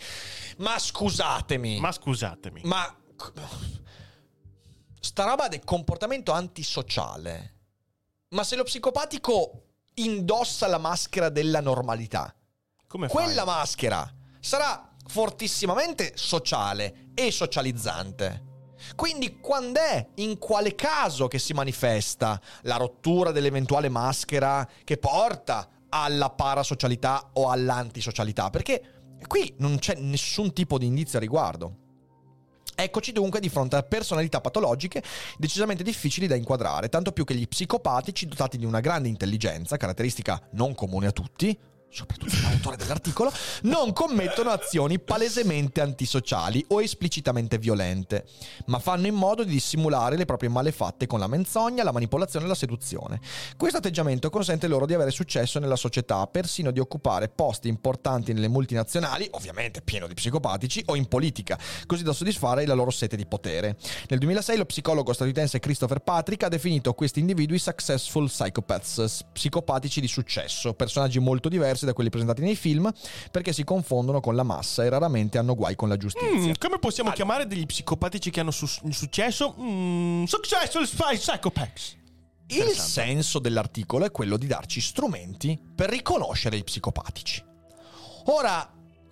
Ma 0.58 0.80
scusatemi. 0.80 1.80
Ma 1.80 1.92
scusatemi. 1.92 2.62
Ma 2.64 2.98
sta 5.00 5.26
roba 5.26 5.48
del 5.48 5.64
comportamento 5.64 6.32
antisociale. 6.32 7.52
Ma 8.30 8.44
se 8.44 8.56
lo 8.56 8.64
psicopatico 8.64 9.64
indossa 9.96 10.68
la 10.68 10.80
maschera 10.80 11.30
della 11.30 11.62
normalità, 11.62 12.34
come 12.94 13.08
quella 13.08 13.44
maschera 13.44 14.08
sarà 14.40 14.88
fortissimamente 15.08 16.12
sociale 16.14 17.08
e 17.16 17.32
socializzante. 17.32 18.52
Quindi 18.96 19.40
quando 19.40 19.80
è, 19.80 20.10
in 20.18 20.38
quale 20.38 20.76
caso 20.76 21.28
che 21.28 21.40
si 21.40 21.54
manifesta 21.54 22.40
la 22.62 22.76
rottura 22.76 23.32
dell'eventuale 23.32 23.90
maschera 23.90 24.70
che 24.84 24.98
porta 24.98 25.68
alla 25.90 26.30
parasocialità 26.30 27.32
o 27.34 27.50
all'antisocialità? 27.50 28.52
Perché 28.52 28.84
qui 29.26 29.56
non 29.58 29.80
c'è 29.80 29.96
nessun 29.96 30.54
tipo 30.54 30.78
di 30.78 30.86
indizio 30.86 31.18
a 31.18 31.22
riguardo. 31.22 31.78
Eccoci 32.76 33.12
dunque 33.12 33.40
di 33.40 33.50
fronte 33.50 33.76
a 33.76 33.82
personalità 33.82 34.40
patologiche 34.40 35.02
decisamente 35.38 35.82
difficili 35.82 36.28
da 36.28 36.36
inquadrare, 36.36 36.90
tanto 36.90 37.12
più 37.12 37.24
che 37.24 37.34
gli 37.34 37.48
psicopatici 37.48 38.28
dotati 38.28 38.58
di 38.58 38.66
una 38.66 38.82
grande 38.82 39.08
intelligenza, 39.08 39.78
caratteristica 39.78 40.40
non 40.52 40.76
comune 40.76 41.08
a 41.08 41.12
tutti, 41.12 41.58
soprattutto 41.94 42.36
l'autore 42.42 42.76
dell'articolo, 42.76 43.32
non 43.64 43.94
commettono 43.94 44.50
azioni 44.50 45.00
palesemente 45.00 45.80
antisociali 45.80 46.66
o 46.70 46.82
esplicitamente 46.82 47.58
violente, 47.58 48.26
ma 48.66 48.80
fanno 48.80 49.08
in 49.08 49.14
modo 49.14 49.44
di 49.44 49.52
dissimulare 49.52 50.18
le 50.18 50.26
proprie 50.26 50.50
malefatte 50.50 51.06
con 51.06 51.20
la 51.20 51.28
menzogna, 51.28 51.84
la 51.84 51.92
manipolazione 51.92 52.46
e 52.46 52.48
la 52.48 52.56
seduzione. 52.56 53.20
Questo 53.56 53.78
atteggiamento 53.78 54.30
consente 54.30 54.68
loro 54.68 54.86
di 54.86 54.94
avere 54.96 55.12
successo 55.12 55.60
nella 55.60 55.76
società, 55.76 56.26
persino 56.26 56.72
di 56.72 56.80
occupare 56.80 57.30
posti 57.30 57.68
importanti 57.68 58.34
nelle 58.34 58.48
multinazionali, 58.48 59.28
ovviamente 59.32 59.82
pieno 59.82 60.08
di 60.08 60.16
psicopatici, 60.16 60.82
o 60.88 60.96
in 60.96 61.08
politica, 61.08 61.60
così 61.86 62.04
da 62.04 62.14
soddisfare 62.14 62.66
la 62.66 62.74
loro 62.74 62.90
sete 62.90 63.16
di 63.16 63.26
potere. 63.28 63.78
Nel 64.10 64.20
2006 64.20 64.58
lo 64.58 64.66
psicologo 64.66 65.14
statunitense 65.14 65.60
Christopher 65.60 66.00
Patrick 66.00 66.44
ha 66.44 66.50
definito 66.50 66.94
questi 66.94 67.20
individui 67.20 67.60
successful 67.60 68.28
psychopaths, 68.28 69.26
psicopatici 69.32 70.02
di 70.02 70.08
successo, 70.08 70.74
personaggi 70.74 71.20
molto 71.20 71.50
diversi 71.50 71.83
diversi 71.84 71.86
da 71.86 71.94
quelli 71.94 72.10
presentati 72.10 72.42
nei 72.42 72.56
film 72.56 72.92
perché 73.32 73.54
si 73.54 73.64
confondono 73.64 74.20
con 74.20 74.36
la 74.36 74.44
massa 74.44 74.84
e 74.84 74.90
raramente 74.90 75.38
hanno 75.38 75.56
guai 75.56 75.76
con 75.76 75.90
la 75.90 75.98
giustizia. 75.98 76.52
Mm, 76.52 76.54
come 76.58 76.80
possiamo 76.80 77.10
allora. 77.10 77.26
chiamare 77.26 77.48
degli 77.48 77.66
psicopatici 77.66 78.30
che 78.30 78.40
hanno 78.40 78.52
su- 78.52 78.68
successo? 78.90 79.56
Mm, 79.60 80.24
successful 80.24 80.88
psychopaths. 80.88 81.98
Il 82.48 82.70
senso 82.70 83.40
dell'articolo 83.40 84.06
è 84.06 84.12
quello 84.12 84.38
di 84.38 84.48
darci 84.48 84.82
strumenti 84.82 85.60
per 85.76 85.90
riconoscere 85.90 86.58
i 86.58 86.64
psicopatici. 86.64 87.44
Ora, 88.26 88.70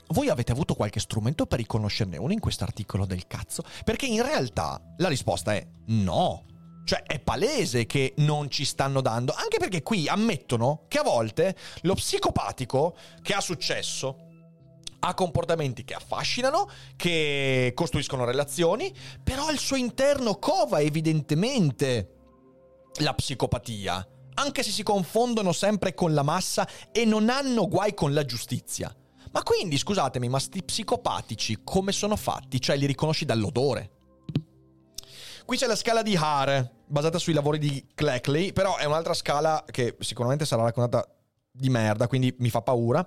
voi 0.08 0.30
avete 0.30 0.52
avuto 0.52 0.76
qualche 0.76 1.00
strumento 1.00 1.46
per 1.46 1.60
riconoscerne 1.60 2.18
uno 2.18 2.34
in 2.34 2.40
questo 2.40 2.66
articolo 2.66 3.06
del 3.06 3.26
cazzo? 3.28 3.64
Perché 3.84 4.06
in 4.06 4.22
realtà 4.22 4.80
la 4.98 5.08
risposta 5.08 5.54
è 5.54 5.66
no. 5.88 6.46
Cioè 6.84 7.04
è 7.04 7.20
palese 7.20 7.86
che 7.86 8.14
non 8.18 8.50
ci 8.50 8.66
stanno 8.66 9.02
dando, 9.02 9.34
anche 9.34 9.58
perché 9.58 9.82
qui 9.84 10.08
ammettono 10.08 10.86
che 10.88 10.98
a 10.98 11.04
volte 11.04 11.56
lo 11.82 11.94
psicopatico 11.94 12.96
che 13.22 13.34
ha 13.34 13.42
successo 13.42 14.30
ha 15.04 15.14
comportamenti 15.14 15.84
che 15.84 15.94
affascinano, 15.94 16.70
che 16.96 17.72
costruiscono 17.76 18.26
relazioni, 18.26 18.94
però 19.24 19.48
al 19.48 19.58
suo 19.58 19.76
interno 19.76 20.38
cova 20.38 20.80
evidentemente 20.80 22.16
la 23.00 23.14
psicopatia, 23.14 24.08
anche 24.36 24.64
se 24.64 24.70
si 24.70 24.84
confondono 24.84 25.52
sempre 25.54 25.94
con 25.94 26.14
la 26.14 26.24
massa 26.24 26.68
e 26.92 27.06
non 27.06 27.30
hanno 27.30 27.68
guai 27.68 27.94
con 27.94 28.14
la 28.14 28.26
giustizia. 28.26 28.94
Ma 29.32 29.44
quindi, 29.44 29.78
scusatemi, 29.78 30.28
ma 30.28 30.40
sti 30.40 30.64
psicopatici 30.64 31.62
come 31.64 31.92
sono 31.92 32.16
fatti? 32.16 32.60
Cioè 32.60 32.76
li 32.76 32.86
riconosci 32.86 33.26
dall'odore? 33.26 34.01
Qui 35.46 35.58
c'è 35.58 35.68
la 35.68 35.76
scala 35.76 36.02
di 36.02 36.16
Hare, 36.16 36.72
basata 36.86 37.18
sui 37.18 37.34
lavori 37.34 37.58
di 37.58 37.88
Cleckley, 37.94 38.54
però 38.54 38.78
è 38.78 38.86
un'altra 38.86 39.14
scala 39.14 39.64
che 39.70 39.96
sicuramente 40.00 40.46
sarà 40.46 40.64
raccontata 40.64 41.08
di 41.52 41.70
merda, 41.70 42.08
quindi 42.08 42.34
mi 42.40 42.50
fa 42.50 42.62
paura 42.62 43.06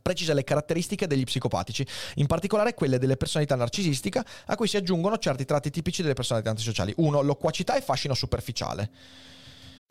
precisa 0.00 0.32
le 0.32 0.44
caratteristiche 0.44 1.06
degli 1.06 1.24
psicopatici, 1.24 1.86
in 2.14 2.26
particolare 2.26 2.74
quelle 2.74 2.98
delle 2.98 3.16
personalità 3.16 3.56
narcisistica, 3.56 4.24
a 4.46 4.56
cui 4.56 4.68
si 4.68 4.76
aggiungono 4.76 5.18
certi 5.18 5.44
tratti 5.44 5.70
tipici 5.70 6.02
delle 6.02 6.14
personalità 6.14 6.50
antisociali. 6.50 6.92
1. 6.96 7.20
Loquacità 7.22 7.76
e 7.76 7.80
fascino 7.80 8.14
superficiale. 8.14 8.90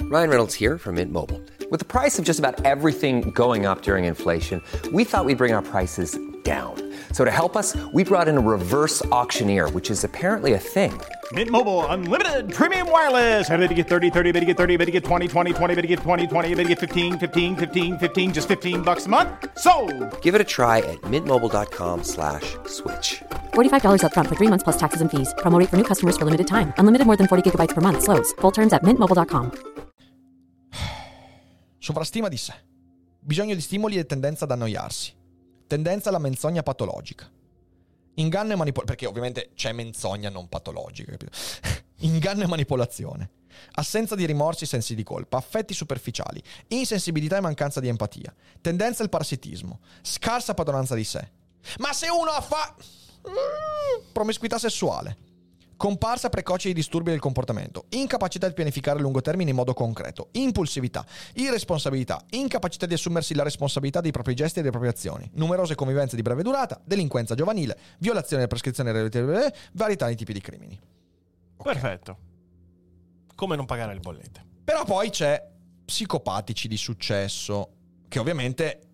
Ryan 0.10 0.30
Reynolds 0.30 0.60
here 0.60 0.78
from 0.78 0.96
Mint 0.96 1.12
Mobile. 1.12 1.42
With 1.70 1.80
the 1.80 1.86
price 1.86 2.18
of 2.20 2.26
just 2.26 2.40
about 2.40 2.64
everything 2.64 3.32
going 3.32 3.66
up 3.66 3.82
during 3.82 4.06
inflation, 4.06 4.62
we 4.92 5.04
thought 5.04 5.26
we'd 5.26 5.38
bring 5.38 5.54
our 5.54 5.64
prices 5.64 6.18
down. 6.44 6.87
So 7.12 7.26
to 7.26 7.32
help 7.32 7.58
us, 7.58 7.76
we 7.92 8.06
brought 8.06 8.30
in 8.30 8.38
a 8.38 8.42
reverse 8.42 9.04
auctioneer, 9.12 9.70
which 9.72 9.92
is 9.92 10.06
apparently 10.06 10.54
a 10.54 10.60
thing. 10.60 10.94
Mint 11.34 11.50
Mobile 11.50 11.86
unlimited 11.88 12.54
premium 12.54 12.90
wireless. 12.90 13.50
Ready 13.50 13.68
to 13.68 13.74
get 13.74 13.90
30, 13.90 14.10
30, 14.10 14.32
bit 14.32 14.40
to 14.40 14.46
get 14.46 14.56
30, 14.56 14.78
bit 14.78 14.86
to 14.86 14.92
get 14.92 15.04
20, 15.04 15.28
20, 15.28 15.52
20, 15.52 15.76
bit 15.76 15.82
to 15.82 15.88
get 15.88 16.00
20, 16.00 16.28
20, 16.28 16.56
bit 16.56 16.64
to 16.64 16.70
get 16.70 16.80
15, 16.80 17.20
15, 17.20 17.56
15, 17.58 17.98
15 17.98 18.34
just 18.34 18.48
15 18.48 18.82
bucks 18.82 19.08
a 19.08 19.10
month. 19.10 19.30
So, 19.58 19.74
Give 20.22 20.36
it 20.36 20.40
a 20.40 20.46
try 20.46 20.78
at 20.78 21.02
mintmobile.com/switch. 21.12 22.56
slash 22.68 23.24
$45 23.54 24.04
up 24.06 24.14
front 24.14 24.30
for 24.30 24.36
3 24.38 24.48
months 24.48 24.64
plus 24.64 24.78
taxes 24.78 25.02
and 25.02 25.12
fees. 25.12 25.34
Promo 25.40 25.60
rate 25.60 25.70
for 25.70 25.76
new 25.76 25.84
customers 25.84 26.16
for 26.16 26.24
limited 26.24 26.48
time. 26.48 26.72
Unlimited 26.78 27.06
more 27.06 27.18
than 27.18 27.28
40 27.28 27.44
gigabytes 27.44 27.74
per 27.76 27.82
month 27.82 28.04
slows. 28.04 28.32
Full 28.40 28.52
terms 28.52 28.72
at 28.72 28.84
mintmobile.com. 28.84 29.52
Sovrastima 31.80 32.30
di 32.30 32.38
sé. 32.38 32.54
Bisogno 33.20 33.54
di 33.54 33.62
stimoli 33.62 33.98
e 33.98 34.06
tendenza 34.06 34.46
ad 34.46 34.52
annoiarsi. 34.52 35.17
Tendenza 35.68 36.10
alla 36.10 36.18
menzogna 36.18 36.64
patologica. 36.64 37.30
Inganno 38.16 38.54
e 38.54 38.56
manipolazione. 38.56 38.86
Perché 38.86 39.06
ovviamente 39.06 39.52
c'è 39.54 39.74
menzogna 39.74 40.30
non 40.30 40.48
patologica, 40.48 41.12
capito? 41.12 41.32
Inganno 42.00 42.44
e 42.44 42.48
manipolazione. 42.48 43.30
Assenza 43.74 44.16
di 44.16 44.26
rimorsi 44.26 44.64
e 44.64 44.68
sensi 44.68 44.96
di 44.96 45.04
colpa, 45.04 45.38
affetti 45.38 45.74
superficiali, 45.74 46.42
insensibilità 46.70 47.38
e 47.38 47.42
mancanza 47.42 47.80
di 47.80 47.88
empatia, 47.88 48.34
tendenza 48.62 49.04
al 49.04 49.10
parassitismo, 49.10 49.80
scarsa 50.02 50.54
padronanza 50.54 50.96
di 50.96 51.04
sé. 51.04 51.32
Ma 51.80 51.92
se 51.92 52.08
uno 52.08 52.32
ha 52.32 52.42
fa... 52.42 52.76
promiscuità 54.12 54.60
sessuale, 54.60 55.18
comparsa 55.78 56.30
precoce 56.30 56.68
di 56.68 56.74
disturbi 56.74 57.12
del 57.12 57.20
comportamento, 57.20 57.86
incapacità 57.90 58.48
di 58.48 58.54
pianificare 58.54 59.00
a 59.00 59.02
lungo 59.02 59.22
termine 59.22 59.52
in 59.52 59.56
modo 59.56 59.74
concreto, 59.74 60.30
impulsività, 60.32 61.06
irresponsabilità, 61.36 62.20
incapacità 62.32 62.86
di 62.86 62.96
assumersi 62.96 63.34
la 63.36 63.44
responsabilità 63.44 64.02
dei 64.02 64.12
propri 64.12 64.34
gesti 64.34 64.60
e 64.60 64.62
delle 64.62 64.72
proprie 64.72 64.92
azioni, 64.92 65.30
numerose 65.36 65.76
convivenze 65.76 66.16
di 66.16 66.22
breve 66.22 66.44
durata, 66.44 66.82
delinquenza 66.84 67.36
giovanile, 67.36 67.78
violazione 68.00 68.38
delle 68.38 68.48
prescrizioni 68.48 68.92
relative, 68.92 69.54
varietà 69.74 70.08
di 70.08 70.16
tipi 70.16 70.34
di 70.34 70.42
crimini. 70.42 70.80
Perfetto. 71.62 72.18
Come 73.36 73.56
non 73.56 73.66
pagare 73.66 73.94
le 73.94 74.00
bollette. 74.00 74.44
Però 74.64 74.84
poi 74.84 75.10
c'è 75.12 75.42
psicopatici 75.86 76.68
di 76.68 76.76
successo, 76.76 77.70
che 78.08 78.20
ovviamente 78.20 78.87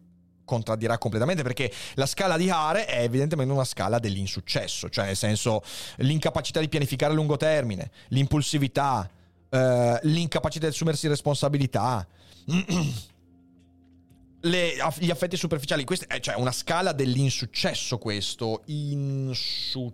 contraddirà 0.45 0.97
completamente 0.97 1.43
perché 1.43 1.71
la 1.95 2.05
scala 2.05 2.37
di 2.37 2.49
Hare 2.49 2.85
è 2.85 3.01
evidentemente 3.01 3.53
una 3.53 3.63
scala 3.63 3.99
dell'insuccesso, 3.99 4.89
cioè 4.89 5.05
nel 5.05 5.15
senso 5.15 5.61
l'incapacità 5.97 6.59
di 6.59 6.69
pianificare 6.69 7.11
a 7.11 7.15
lungo 7.15 7.37
termine, 7.37 7.91
l'impulsività, 8.09 9.09
eh, 9.49 9.99
l'incapacità 10.03 10.67
di 10.67 10.73
assumersi 10.73 11.07
responsabilità. 11.07 12.05
Le, 14.45 14.73
gli 14.99 15.09
affetti 15.09 15.37
superficiali, 15.37 15.85
questa 15.85 16.07
è 16.07 16.19
cioè 16.19 16.35
una 16.35 16.51
scala 16.51 16.91
dell'insuccesso 16.91 17.97
questo. 17.97 18.63
Insuccesso 18.65 19.93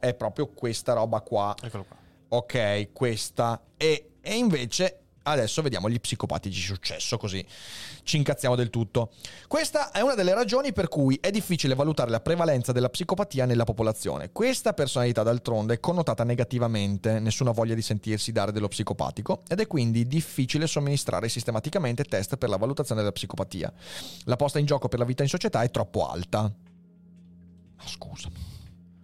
è 0.00 0.14
proprio 0.14 0.46
questa 0.48 0.94
roba 0.94 1.20
qua. 1.20 1.54
Eccolo 1.60 1.84
qua. 1.84 1.98
Ok, 2.28 2.92
questa. 2.92 3.60
E, 3.76 4.12
e 4.22 4.34
invece 4.34 4.99
adesso 5.22 5.62
vediamo 5.62 5.88
gli 5.88 6.00
psicopatici 6.00 6.60
successo, 6.60 7.16
così 7.16 7.44
ci 8.02 8.16
incazziamo 8.16 8.56
del 8.56 8.70
tutto. 8.70 9.12
Questa 9.46 9.90
è 9.90 10.00
una 10.00 10.14
delle 10.14 10.34
ragioni 10.34 10.72
per 10.72 10.88
cui 10.88 11.18
è 11.20 11.30
difficile 11.30 11.74
valutare 11.74 12.10
la 12.10 12.20
prevalenza 12.20 12.72
della 12.72 12.88
psicopatia 12.88 13.44
nella 13.44 13.64
popolazione. 13.64 14.30
Questa 14.32 14.72
personalità 14.72 15.22
d'altronde 15.22 15.74
è 15.74 15.80
connotata 15.80 16.24
negativamente, 16.24 17.18
nessuno 17.20 17.50
ha 17.50 17.54
voglia 17.54 17.74
di 17.74 17.82
sentirsi 17.82 18.32
dare 18.32 18.52
dello 18.52 18.68
psicopatico 18.68 19.42
ed 19.48 19.60
è 19.60 19.66
quindi 19.66 20.06
difficile 20.06 20.66
somministrare 20.66 21.28
sistematicamente 21.28 22.04
test 22.04 22.36
per 22.36 22.48
la 22.48 22.56
valutazione 22.56 23.00
della 23.00 23.12
psicopatia. 23.12 23.72
La 24.24 24.36
posta 24.36 24.58
in 24.58 24.66
gioco 24.66 24.88
per 24.88 24.98
la 24.98 25.04
vita 25.04 25.22
in 25.22 25.28
società 25.28 25.62
è 25.62 25.70
troppo 25.70 26.08
alta. 26.08 26.42
Ma 26.42 27.86
scusami. 27.86 28.58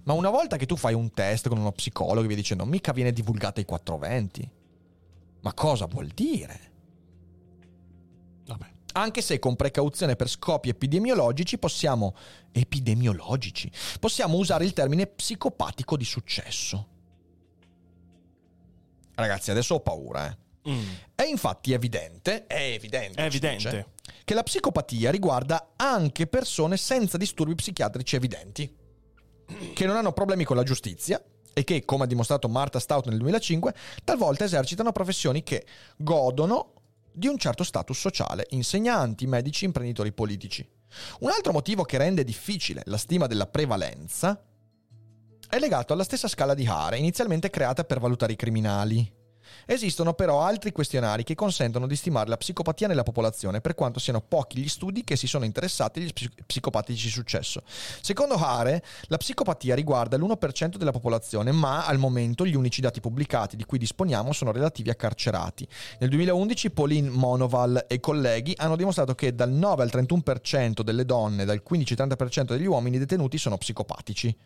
Ma 0.05 0.13
una 0.13 0.31
volta 0.31 0.57
che 0.57 0.67
tu 0.67 0.77
fai 0.77 0.95
un 0.95 1.11
test 1.11 1.49
con 1.49 1.59
uno 1.59 1.73
psicologo 1.73 2.23
e 2.23 2.27
via 2.29 2.37
dicendo, 2.37 2.65
mica 2.65 2.93
viene 2.93 3.13
divulgata 3.13 3.59
ai 3.59 3.67
420. 3.67 4.51
Ma 5.47 5.55
cosa 5.55 5.87
vuol 5.87 6.09
dire? 6.09 6.73
Vabbè. 8.47 8.67
Anche 8.95 9.23
se 9.23 9.39
con 9.39 9.55
precauzione 9.55 10.17
per 10.17 10.29
scopi 10.29 10.71
epidemiologici 10.71 11.57
possiamo... 11.57 12.17
epidemiologici? 12.51 13.71
Possiamo 14.01 14.39
usare 14.39 14.65
il 14.65 14.73
termine 14.73 15.07
psicopatico 15.07 15.97
di 15.97 16.05
successo. 16.05 16.89
Ragazzi, 19.15 19.53
adesso 19.53 19.75
ho 19.77 19.81
paura, 19.81 20.29
eh. 20.29 20.37
Mm. 20.69 20.89
È 21.15 21.23
infatti 21.23 21.73
evidente, 21.73 22.49
è 22.49 22.73
evidente, 22.73 23.23
È 23.23 23.27
evidente. 23.27 23.71
dice, 23.71 23.87
che 24.25 24.35
la 24.35 24.43
psicopatia 24.43 25.13
riguarda 25.13 25.75
anche 25.77 26.27
persone 26.27 26.77
senza 26.77 27.17
disturbi 27.17 27.55
psichiatrici 27.55 28.17
evidenti, 28.17 28.77
che 29.75 29.87
non 29.87 29.95
hanno 29.95 30.13
problemi 30.13 30.43
con 30.43 30.57
la 30.57 30.65
giustizia 30.65 31.23
e 31.59 31.65
che, 31.65 31.87
come 31.87 32.05
ha 32.05 32.07
dimostrato 32.07 32.51
Marta 32.51 32.79
Stout 32.79 33.07
nel 33.07 33.17
2005, 33.17 33.75
talvolta 34.05 34.45
esercitano 34.45 34.93
professioni 34.93 35.43
che 35.43 35.65
godono 35.97 36.75
di 37.11 37.29
un 37.29 37.39
certo 37.39 37.65
status 37.65 37.99
sociale, 37.99 38.47
insegnanti, 38.51 39.27
medici, 39.27 39.65
imprenditori 39.65 40.13
politici. 40.13 40.69
Un 41.21 41.31
altro 41.31 41.53
motivo 41.53 41.85
che 41.85 41.97
rende 41.97 42.25
difficile 42.25 42.83
la 42.85 42.99
stima 42.99 43.27
della 43.27 43.47
prevalenza 43.47 44.39
è 45.49 45.59
legato 45.59 45.95
alla 45.95 46.05
stessa 46.05 46.29
scala 46.29 46.53
di 46.53 46.67
Hare, 46.67 46.99
inizialmente 46.99 47.49
creata 47.49 47.85
per 47.85 48.01
valutare 48.01 48.35
i 48.35 48.37
criminali. 48.37 49.11
Esistono 49.65 50.15
però 50.15 50.43
altri 50.43 50.73
questionari 50.73 51.25
che 51.25 51.35
consentono 51.35 51.87
di 51.87 51.97
stimare 51.97 52.29
la 52.29 52.37
psicopatia 52.37 52.87
nella 52.87 53.03
popolazione, 53.03 53.61
per 53.61 53.75
quanto 53.75 53.99
siano 53.99 54.21
pochi 54.21 54.59
gli 54.59 54.69
studi 54.69 55.05
che 55.05 55.17
si 55.17 55.27
sono 55.27 55.45
interessati 55.45 56.01
agli 56.01 56.13
psi- 56.13 56.31
psicopatici 56.47 57.07
di 57.07 57.13
successo. 57.13 57.63
Secondo 57.67 58.35
Hare, 58.35 58.83
la 59.05 59.17
psicopatia 59.17 59.75
riguarda 59.75 60.17
l'1% 60.17 60.77
della 60.77 60.93
popolazione, 60.93 61.53
ma 61.53 61.87
al 61.87 61.99
momento 61.99 62.47
gli 62.47 62.55
unici 62.55 62.81
dati 62.81 63.01
pubblicati 63.01 63.57
di 63.57 63.65
cui 63.65 63.79
disponiamo 63.79 64.33
sono 64.33 64.53
relativi 64.53 64.91
a 64.91 64.95
carcerati. 64.95 65.67
Nel 65.99 66.11
2011 66.11 66.71
Pauline 66.71 67.11
Monoval 67.11 67.87
e 67.89 68.01
colleghi 68.01 68.55
hanno 68.57 68.77
dimostrato 68.77 69.15
che 69.15 69.35
dal 69.35 69.51
9 69.51 69.83
al 69.83 69.91
31% 69.93 70.83
delle 70.83 71.05
donne 71.05 71.43
e 71.43 71.47
dal 71.47 71.63
15-30% 71.69 72.45
degli 72.45 72.67
uomini 72.67 72.99
detenuti 72.99 73.39
sono 73.39 73.57
psicopatici 73.57 74.37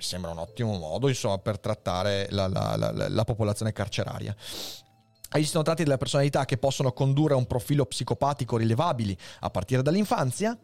mi 0.00 0.06
sembra 0.06 0.30
un 0.30 0.38
ottimo 0.38 0.78
modo, 0.78 1.08
insomma, 1.08 1.36
per 1.36 1.58
trattare 1.58 2.26
la, 2.30 2.48
la- 2.48 2.74
la- 2.74 3.08
la 3.10 3.24
popolazione 3.24 3.70
carceraria. 3.72 4.34
Esistono 5.32 5.62
tratti 5.62 5.82
della 5.84 5.98
personalità 5.98 6.46
che 6.46 6.56
possono 6.56 6.92
condurre 6.92 7.34
a 7.34 7.36
un 7.36 7.46
profilo 7.46 7.84
psicopatico 7.84 8.56
rilevabili 8.56 9.14
a 9.40 9.50
partire 9.50 9.82
dall'infanzia. 9.82 10.58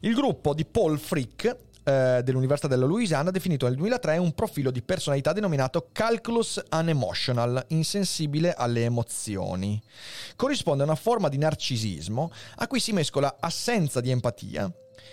Il 0.00 0.14
gruppo 0.14 0.52
di 0.52 0.66
Paul 0.66 0.98
Frick 0.98 1.56
eh, 1.84 2.20
dell'Università 2.22 2.68
della 2.68 2.84
Louisiana 2.84 3.30
ha 3.30 3.32
definito 3.32 3.66
nel 3.66 3.76
2003 3.76 4.18
un 4.18 4.32
profilo 4.34 4.70
di 4.70 4.82
personalità 4.82 5.32
denominato 5.32 5.88
Calculus 5.90 6.62
Unemotional, 6.70 7.64
insensibile 7.68 8.52
alle 8.52 8.84
emozioni. 8.84 9.82
Corrisponde 10.36 10.82
a 10.82 10.86
una 10.86 10.94
forma 10.96 11.28
di 11.30 11.38
narcisismo 11.38 12.30
a 12.56 12.66
cui 12.66 12.78
si 12.78 12.92
mescola 12.92 13.38
assenza 13.40 14.02
di 14.02 14.10
empatia 14.10 14.70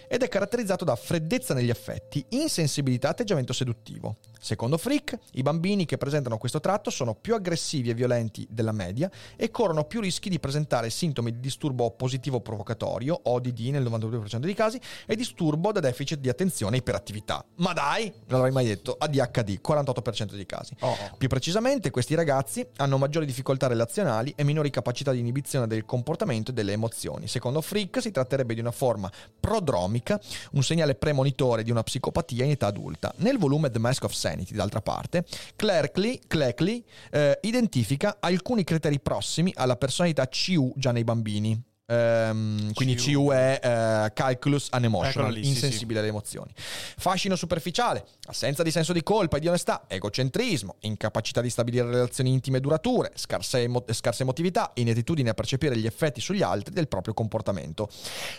ed 0.07 0.23
è 0.23 0.27
caratterizzato 0.27 0.85
da 0.85 0.95
freddezza 0.95 1.53
negli 1.53 1.69
affetti, 1.69 2.25
insensibilità 2.29 3.07
e 3.07 3.11
atteggiamento 3.11 3.53
seduttivo. 3.53 4.17
Secondo 4.41 4.77
Frick, 4.77 5.17
i 5.33 5.41
bambini 5.41 5.85
che 5.85 5.97
presentano 5.97 6.37
questo 6.37 6.61
tratto 6.61 6.89
sono 6.89 7.13
più 7.13 7.35
aggressivi 7.35 7.89
e 7.89 7.93
violenti 7.93 8.47
della 8.49 8.71
media 8.71 9.11
e 9.35 9.51
corrono 9.51 9.83
più 9.83 9.99
rischi 9.99 10.29
di 10.29 10.39
presentare 10.39 10.89
sintomi 10.89 11.31
di 11.31 11.41
disturbo 11.41 11.91
positivo 11.91 12.39
provocatorio, 12.39 13.19
ODD 13.23 13.59
nel 13.71 13.83
92% 13.83 14.37
dei 14.37 14.53
casi, 14.53 14.79
e 15.05 15.15
disturbo 15.17 15.73
da 15.73 15.81
deficit 15.81 16.19
di 16.19 16.29
attenzione 16.29 16.77
e 16.77 16.79
iperattività. 16.79 17.43
Ma 17.55 17.73
dai, 17.73 18.05
non 18.27 18.39
l'avrei 18.39 18.53
mai 18.53 18.65
detto, 18.65 18.95
ADHD, 18.97 19.59
48% 19.61 20.33
dei 20.33 20.45
casi. 20.45 20.73
Più 21.17 21.27
precisamente, 21.27 21.91
questi 21.91 22.15
ragazzi 22.15 22.65
hanno 22.77 22.97
maggiori 22.97 23.25
difficoltà 23.25 23.67
relazionali 23.67 24.33
e 24.37 24.45
minori 24.45 24.69
capacità 24.69 25.11
di 25.11 25.19
inibizione 25.19 25.67
del 25.67 25.83
comportamento 25.83 26.51
e 26.51 26.53
delle 26.53 26.71
emozioni. 26.71 27.27
Secondo 27.27 27.59
Frick 27.59 28.01
si 28.01 28.11
tratterebbe 28.11 28.53
di 28.53 28.61
una 28.61 28.71
forma 28.71 29.11
prodromica, 29.37 30.19
un 30.51 30.63
segnale 30.63 30.95
premonitore 30.95 31.63
di 31.63 31.71
una 31.71 31.83
psicopatia 31.83 32.45
in 32.45 32.51
età 32.51 32.67
adulta. 32.67 33.13
Nel 33.17 33.37
volume 33.37 33.69
The 33.69 33.79
Mask 33.79 34.05
of 34.05 34.13
Sanity, 34.29 34.53
d'altra 34.53 34.81
parte, 34.81 35.25
Clerkley, 35.55 36.19
Cleckley, 36.27 36.83
eh, 37.11 37.39
identifica 37.41 38.17
alcuni 38.19 38.63
criteri 38.63 38.99
prossimi 38.99 39.51
alla 39.55 39.75
personalità 39.75 40.27
CU 40.27 40.73
già 40.75 40.91
nei 40.91 41.03
bambini. 41.03 41.61
Ehm, 41.91 42.71
quindi 42.73 42.95
CU. 42.95 43.31
È 43.31 43.59
eh, 43.61 44.13
Calculus 44.13 44.69
Unemotional, 44.71 45.09
Eccolo 45.09 45.29
lì, 45.29 45.43
sì, 45.43 45.49
insensibile 45.49 45.99
alle 45.99 46.09
emozioni. 46.09 46.51
Fascino 46.55 47.35
superficiale, 47.35 48.05
assenza 48.27 48.61
di 48.61 48.69
senso 48.69 48.93
di 48.93 49.01
colpa 49.01 49.37
e 49.37 49.39
di 49.39 49.47
onestà, 49.47 49.85
egocentrismo, 49.87 50.75
incapacità 50.81 51.41
di 51.41 51.49
stabilire 51.49 51.89
relazioni 51.89 52.31
intime 52.31 52.57
e 52.57 52.61
durature, 52.61 53.11
scarsa, 53.15 53.59
emo- 53.59 53.83
scarsa 53.89 54.21
emotività, 54.21 54.71
inettitudine 54.75 55.31
a 55.31 55.33
percepire 55.33 55.75
gli 55.77 55.87
effetti 55.87 56.21
sugli 56.21 56.43
altri 56.43 56.73
del 56.73 56.87
proprio 56.87 57.15
comportamento. 57.15 57.89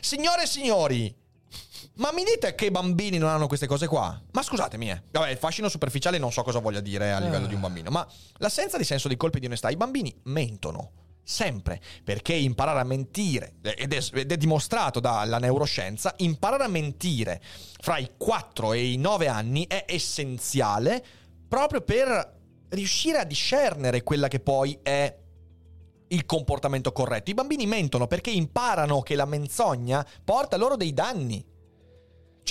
Signore 0.01 0.45
e 0.45 0.47
signori, 0.47 1.13
ma 2.01 2.13
mi 2.13 2.25
dite 2.25 2.55
che 2.55 2.65
i 2.65 2.71
bambini 2.71 3.19
non 3.19 3.29
hanno 3.29 3.47
queste 3.47 3.67
cose 3.67 3.87
qua? 3.87 4.19
Ma 4.33 4.43
scusatemi, 4.43 4.91
eh. 4.91 5.03
Vabbè, 5.11 5.31
il 5.31 5.37
fascino 5.37 5.69
superficiale 5.69 6.17
non 6.17 6.33
so 6.33 6.43
cosa 6.43 6.59
voglia 6.59 6.81
dire 6.81 7.13
a 7.13 7.19
livello 7.19 7.47
di 7.47 7.53
un 7.53 7.61
bambino, 7.61 7.91
ma 7.91 8.07
l'assenza 8.39 8.79
di 8.79 8.85
senso 8.85 9.07
di 9.07 9.19
colpa 9.19 9.37
e 9.37 9.41
di 9.41 9.47
onestà, 9.47 9.69
i 9.69 9.77
bambini 9.77 10.15
mentono. 10.25 10.93
Sempre, 11.23 11.81
perché 12.03 12.33
imparare 12.33 12.81
a 12.81 12.85
mentire, 12.85 13.57
ed 13.63 13.93
è, 13.93 14.03
ed 14.15 14.33
è 14.33 14.37
dimostrato 14.39 14.99
dalla 14.99 15.39
neuroscienza, 15.39 16.15
imparare 16.17 16.65
a 16.65 16.69
mentire 16.69 17.41
fra 17.81 17.99
i 17.99 18.13
4 18.17 18.73
e 18.73 18.93
i 18.93 18.97
9 18.97 19.29
anni 19.29 19.67
è 19.69 19.85
essenziale 19.87 21.05
proprio 21.47 21.83
per 21.83 22.39
riuscire 22.71 23.19
a 23.19 23.25
discernere 23.25 24.03
quella 24.03 24.29
che 24.29 24.41
poi 24.41 24.79
è 24.83 25.15
il 26.09 26.25
comportamento 26.25 26.93
corretto. 26.93 27.31
I 27.31 27.35
bambini 27.35 27.67
mentono 27.67 28.07
perché 28.07 28.31
imparano 28.31 29.03
che 29.03 29.15
la 29.15 29.27
menzogna 29.27 30.05
porta 30.25 30.57
loro 30.57 30.77
dei 30.77 30.95
danni. 30.95 31.45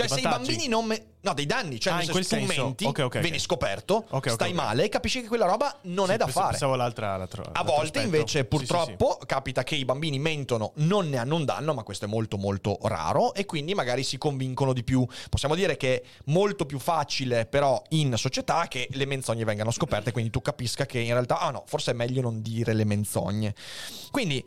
Cioè, 0.08 0.18
se 0.20 0.20
i 0.20 0.24
bambini 0.30 0.68
non. 0.68 0.86
me- 0.86 1.06
no, 1.22 1.34
dei 1.34 1.45
danni. 1.45 1.80
Cioè, 1.80 1.93
Ah, 1.93 1.97
nel 1.97 2.08
in 2.08 2.14
senso, 2.14 2.36
tu 2.38 2.45
menti, 2.45 2.86
Ok, 2.86 3.00
ok, 3.00 3.06
ok. 3.16 3.20
vieni 3.20 3.39
scoperto, 3.39 3.95
Ok, 4.10 4.14
ok, 4.28 4.30
stai 4.32 4.54
male, 4.54 4.88
capisci 4.89 5.22
che 5.22 5.28
quella 5.28 5.45
roba 5.45 5.78
non 5.84 6.10
è 6.12 6.18
da 6.18 6.26
Sì, 6.26 6.32
fare. 6.32 6.50
Pensavo 6.52 6.76
l'altra. 6.76 7.18
l'altro- 7.18 7.43
A 7.52 7.64
volte 7.64 7.84
aspetto. 8.00 8.06
invece 8.06 8.28
Sì, 8.28 8.38
sì, 8.39 8.43
purtroppo 8.45 9.20
capita 9.26 9.64
che 9.64 9.76
i 9.76 9.84
bambini 9.86 10.18
mentono, 10.20 10.72
non 10.76 11.10
ne 11.10 11.18
hanno 11.18 11.36
un 11.36 11.45
danno, 11.45 11.74
ma 11.74 11.84
questo 11.84 12.06
è 12.06 12.08
molto 12.08 12.38
molto 12.38 12.78
raro 12.84 13.34
e 13.34 13.45
quindi 13.45 13.74
magari 13.74 14.04
si 14.04 14.18
convincono 14.18 14.74
di 14.74 14.84
più. 14.84 15.06
Possiamo 15.30 15.56
dire 15.56 15.76
che 15.78 16.02
è 16.02 16.04
molto 16.26 16.66
più 16.66 16.80
facile 16.80 17.45
però 17.45 17.82
in 17.89 18.16
società 18.18 18.68
che 18.68 18.88
le 18.91 19.06
menzogne 19.06 19.43
vengano 19.43 19.72
scoperte, 19.72 20.12
quindi 20.12 20.30
tu 20.32 20.41
capisca 20.41 20.86
che 20.86 21.00
in 21.00 21.12
realtà, 21.14 21.39
ah 21.39 21.52
no, 21.52 21.64
forse 21.68 21.91
è 21.91 21.93
meglio 21.93 22.22
non 22.22 22.41
dire 22.41 22.74
le 22.74 22.86
menzogne. 22.86 23.54
Quindi 24.12 24.43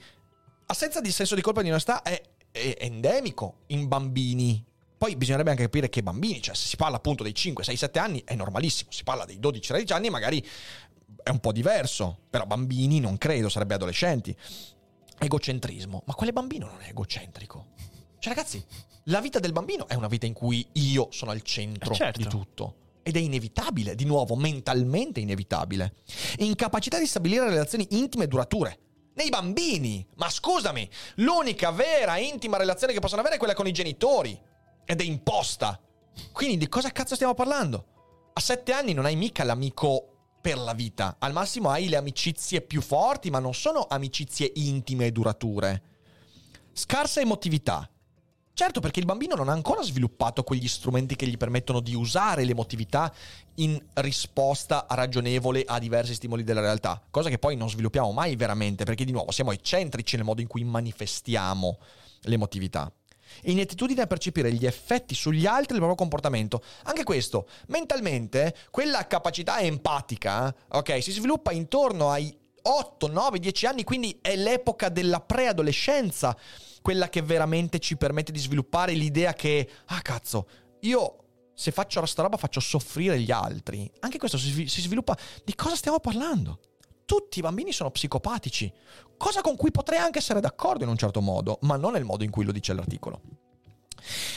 assenza 0.67 1.01
di 1.01 1.13
senso 1.13 1.35
di 1.35 1.43
colpa 1.43 1.61
e 1.61 1.65
di 1.65 1.71
onestà 1.71 2.03
è 2.03 2.21
endemico 2.79 3.57
in 3.69 3.89
bambini. 3.89 4.65
Poi 5.03 5.17
bisognerebbe 5.17 5.51
anche 5.51 5.65
capire 5.65 5.89
che 5.89 6.01
bambini, 6.01 6.41
cioè 6.41 6.55
se 6.55 6.69
si 6.69 6.77
parla 6.77 6.99
appunto 6.99 7.25
dei 7.25 7.35
5, 7.35 7.65
6, 7.65 7.77
7 7.77 7.99
anni 7.99 8.23
è 8.25 8.37
normalissimo, 8.37 8.93
si 8.93 9.03
parla 9.03 9.25
dei 9.25 9.41
12, 9.41 9.67
13 9.67 9.93
anni 9.95 10.11
magari 10.11 10.47
è 11.25 11.31
un 11.31 11.41
po' 11.41 11.51
diverso, 11.51 12.21
però 12.31 12.47
bambini 12.47 13.01
non 13.01 13.19
credo, 13.19 13.49
sarebbe 13.49 13.75
adolescenti. 13.75 14.33
Egocentrismo, 15.19 16.05
ma 16.07 16.15
quale 16.15 16.33
bambino 16.33 16.67
non 16.67 16.83
è 16.83 16.91
egocentrico? 16.91 17.71
Cioè 18.21 18.33
ragazzi, 18.33 18.65
la 19.07 19.21
vita 19.21 19.41
del 19.41 19.51
bambino 19.51 19.89
è 19.89 19.95
una 19.95 20.07
vita 20.07 20.27
in 20.27 20.35
cui 20.35 20.65
io 20.75 21.09
sono 21.11 21.33
al 21.33 21.43
centro 21.43 21.95
Eh, 21.95 21.97
certo. 21.97 22.21
di 22.21 22.29
tutto. 22.29 22.77
Ed 23.03 23.17
è 23.17 23.19
inevitabile, 23.19 23.97
di 23.97 24.05
nuovo, 24.05 24.37
mentalmente 24.37 25.19
inevitabile. 25.19 25.95
Incapacità 26.37 27.01
di 27.01 27.09
stabilire 27.09 27.49
relazioni 27.49 27.89
intime 27.91 28.27
e 28.27 28.29
durature. 28.29 28.79
Nei 29.15 29.31
bambini! 29.31 30.07
Ma 30.15 30.31
scusami, 30.31 30.89
l'unica 31.17 31.73
vera 31.73 32.19
intima 32.19 32.57
relazione 32.57 32.93
che 32.93 33.01
possono 33.01 33.21
avere 33.21 33.35
è 33.35 33.39
quella 33.39 33.55
con 33.55 33.67
i 33.67 33.73
genitori. 33.73 34.51
Ed 34.85 35.01
è 35.01 35.05
imposta. 35.05 35.81
Quindi 36.33 36.57
di 36.57 36.69
cosa 36.69 36.91
cazzo 36.91 37.15
stiamo 37.15 37.35
parlando? 37.35 37.87
A 38.35 38.41
sette 38.41 38.73
anni 38.73 38.93
non 38.93 39.05
hai 39.05 39.17
mica 39.17 39.45
l'amico 39.45 40.07
per 40.41 40.59
la 40.59 40.75
vita. 40.75 41.17
Al 41.19 41.33
massimo 41.33 41.71
hai 41.71 41.89
le 41.89 41.97
amicizie 41.97 42.61
più 42.61 42.81
forti, 42.81 43.31
ma 43.31 43.39
non 43.39 43.55
sono 43.55 43.87
amicizie 43.89 44.51
intime 44.57 45.07
e 45.07 45.13
durature. 45.13 45.83
Scarsa 46.73 47.21
emotività. 47.21 47.89
Certo, 48.55 48.81
perché 48.81 49.01
il 49.01 49.07
bambino 49.07 49.35
non 49.35 49.49
ha 49.49 49.53
ancora 49.53 49.83
sviluppato 49.83 50.43
quegli 50.43 50.69
strumenti 50.69 51.17
che 51.17 51.27
gli 51.27 51.39
permettono 51.39 51.81
di 51.81 51.95
usare 51.95 52.45
l'emotività 52.45 53.13
in 53.57 53.83
risposta 53.95 54.87
ragionevole 54.91 55.65
a 55.67 55.79
diversi 55.79 56.15
stimoli 56.15 56.45
della 56.45 56.61
realtà, 56.61 57.03
cosa 57.11 57.31
che 57.31 57.39
poi 57.39 57.57
non 57.57 57.71
sviluppiamo 57.71 58.13
mai 58.13 58.37
veramente, 58.37 58.85
perché 58.85 59.05
di 59.05 59.13
nuovo 59.13 59.31
siamo 59.31 59.53
eccentrici 59.53 60.17
nel 60.17 60.27
modo 60.27 60.43
in 60.43 60.49
cui 60.49 60.65
manifestiamo 60.65 61.79
l'emotività. 62.23 62.93
Inettitudine 63.43 64.03
a 64.03 64.07
percepire 64.07 64.53
gli 64.53 64.67
effetti 64.67 65.15
sugli 65.15 65.47
altri 65.47 65.69
del 65.69 65.79
proprio 65.79 65.97
comportamento. 65.97 66.63
Anche 66.85 67.05
questo, 67.05 67.49
mentalmente, 67.69 68.55
quella 68.71 69.07
capacità 69.07 69.61
empatica, 69.61 70.55
ok, 70.69 71.03
si 71.03 71.13
sviluppa 71.13 71.53
intorno 71.53 72.11
ai 72.11 72.37
8, 72.63 73.09
9, 73.09 73.39
10 73.39 73.67
anni, 73.67 73.85
quindi 73.85 74.19
è 74.21 74.37
l'epoca 74.37 74.89
della 74.89 75.21
preadolescenza, 75.21 76.37
quella 76.81 77.09
che 77.09 77.23
veramente 77.23 77.79
ci 77.79 77.97
permette 77.97 78.33
di 78.33 78.39
sviluppare 78.39 78.93
l'idea 78.93 79.35
che, 79.35 79.69
ah 79.87 80.01
cazzo, 80.01 80.47
io 80.81 81.17
se 81.55 81.71
faccio 81.71 82.05
sta 82.07 82.23
roba 82.23 82.37
faccio 82.37 82.61
soffrire 82.61 83.21
gli 83.21 83.31
altri. 83.31 83.91
Anche 84.01 84.19
questo 84.19 84.39
si 84.39 84.67
sviluppa. 84.67 85.17
Di 85.45 85.55
cosa 85.55 85.77
stiamo 85.77 86.01
parlando? 86.01 86.61
Tutti 87.05 87.39
i 87.39 87.43
bambini 87.43 87.73
sono 87.73 87.91
psicopatici, 87.91 88.73
cosa 89.17 89.41
con 89.41 89.57
cui 89.57 89.71
potrei 89.71 89.99
anche 89.99 90.19
essere 90.19 90.41
d'accordo 90.41 90.85
in 90.85 90.91
un 90.91 90.97
certo 90.97 91.21
modo, 91.21 91.59
ma 91.63 91.77
non 91.77 91.93
nel 91.93 92.05
modo 92.05 92.25
in 92.25 92.31
cui 92.31 92.45
lo 92.45 92.53
dice 92.53 92.73
l'articolo. 92.73 93.21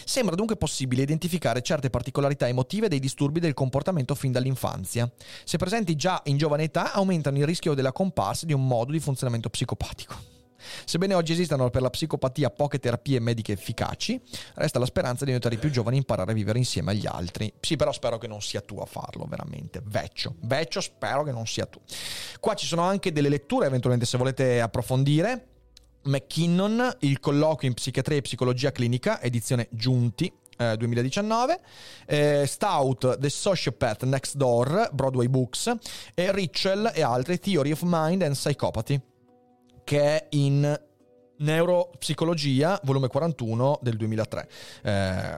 Sembra 0.05 0.35
dunque 0.35 0.57
possibile 0.57 1.01
identificare 1.01 1.61
certe 1.61 1.89
particolarità 1.89 2.47
emotive 2.47 2.87
dei 2.87 2.99
disturbi 2.99 3.39
del 3.39 3.53
comportamento 3.53 4.13
fin 4.13 4.31
dall'infanzia. 4.31 5.11
Se 5.43 5.57
presenti 5.57 5.95
già 5.95 6.21
in 6.25 6.37
giovane 6.37 6.63
età, 6.63 6.93
aumentano 6.93 7.37
il 7.37 7.45
rischio 7.45 7.73
della 7.73 7.91
comparsa 7.91 8.45
di 8.45 8.53
un 8.53 8.67
modo 8.67 8.91
di 8.91 8.99
funzionamento 8.99 9.49
psicopatico. 9.49 10.34
Sebbene 10.85 11.13
oggi 11.13 11.33
esistano 11.33 11.69
per 11.69 11.81
la 11.81 11.89
psicopatia 11.89 12.49
poche 12.49 12.79
terapie 12.79 13.19
mediche 13.19 13.53
efficaci, 13.53 14.19
resta 14.55 14.79
la 14.79 14.85
speranza 14.85 15.25
di 15.25 15.31
aiutare 15.31 15.55
i 15.55 15.57
più 15.57 15.69
giovani 15.69 15.97
a 15.97 15.99
imparare 15.99 16.31
a 16.31 16.33
vivere 16.33 16.57
insieme 16.57 16.91
agli 16.91 17.07
altri. 17.07 17.51
Sì, 17.59 17.75
però 17.75 17.91
spero 17.91 18.17
che 18.17 18.27
non 18.27 18.41
sia 18.41 18.61
tu 18.61 18.77
a 18.79 18.85
farlo, 18.85 19.25
veramente. 19.27 19.81
Vecchio, 19.83 20.35
vecchio, 20.41 20.81
spero 20.81 21.23
che 21.23 21.31
non 21.31 21.45
sia 21.45 21.65
tu. 21.65 21.79
Qua 22.39 22.53
ci 22.53 22.65
sono 22.65 22.81
anche 22.81 23.11
delle 23.11 23.29
letture, 23.29 23.67
eventualmente 23.67 24.05
se 24.05 24.17
volete 24.17 24.61
approfondire. 24.61 25.47
McKinnon, 26.03 26.97
il 26.99 27.19
colloquio 27.19 27.67
in 27.67 27.75
psichiatria 27.75 28.17
e 28.17 28.21
psicologia 28.21 28.71
clinica, 28.71 29.21
edizione 29.21 29.67
Giunti, 29.71 30.31
eh, 30.57 30.77
2019, 30.77 31.59
eh, 32.05 32.45
Stout, 32.45 33.17
The 33.19 33.29
Sociopath 33.29 34.03
Next 34.03 34.35
Door, 34.35 34.89
Broadway 34.93 35.27
Books, 35.27 35.73
e 36.13 36.31
Richel 36.31 36.91
e 36.93 37.01
altri, 37.01 37.39
Theory 37.39 37.71
of 37.71 37.81
Mind 37.83 38.21
and 38.21 38.35
Psychopathy, 38.35 38.99
che 39.85 40.01
è 40.01 40.27
in 40.31 40.81
Neuropsicologia, 41.37 42.79
volume 42.83 43.07
41 43.07 43.79
del 43.81 43.97
2003. 43.97 44.49
Eh, 44.83 45.37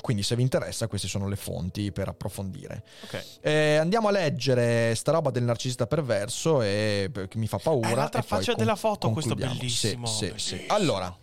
Quindi 0.00 0.22
se 0.22 0.34
vi 0.36 0.42
interessa 0.42 0.86
queste 0.88 1.06
sono 1.08 1.28
le 1.28 1.36
fonti 1.36 1.92
per 1.92 2.08
approfondire. 2.08 2.82
Ok. 3.04 3.24
Eh, 3.40 3.76
andiamo 3.76 4.08
a 4.08 4.10
leggere 4.10 4.94
sta 4.96 5.12
roba 5.12 5.30
del 5.30 5.44
narcisista 5.44 5.86
perverso 5.86 6.62
e 6.62 7.10
che 7.28 7.38
mi 7.38 7.46
fa 7.46 7.58
paura. 7.58 7.88
È 7.88 7.94
l'altra 7.94 8.22
faccia 8.22 8.52
con- 8.52 8.56
della 8.64 8.76
foto, 8.76 9.10
questo 9.10 9.34
bellissimo, 9.34 10.06
Sì, 10.06 10.14
sì, 10.14 10.26
bellissimo. 10.26 10.60
sì. 10.60 10.66
Allora, 10.68 11.16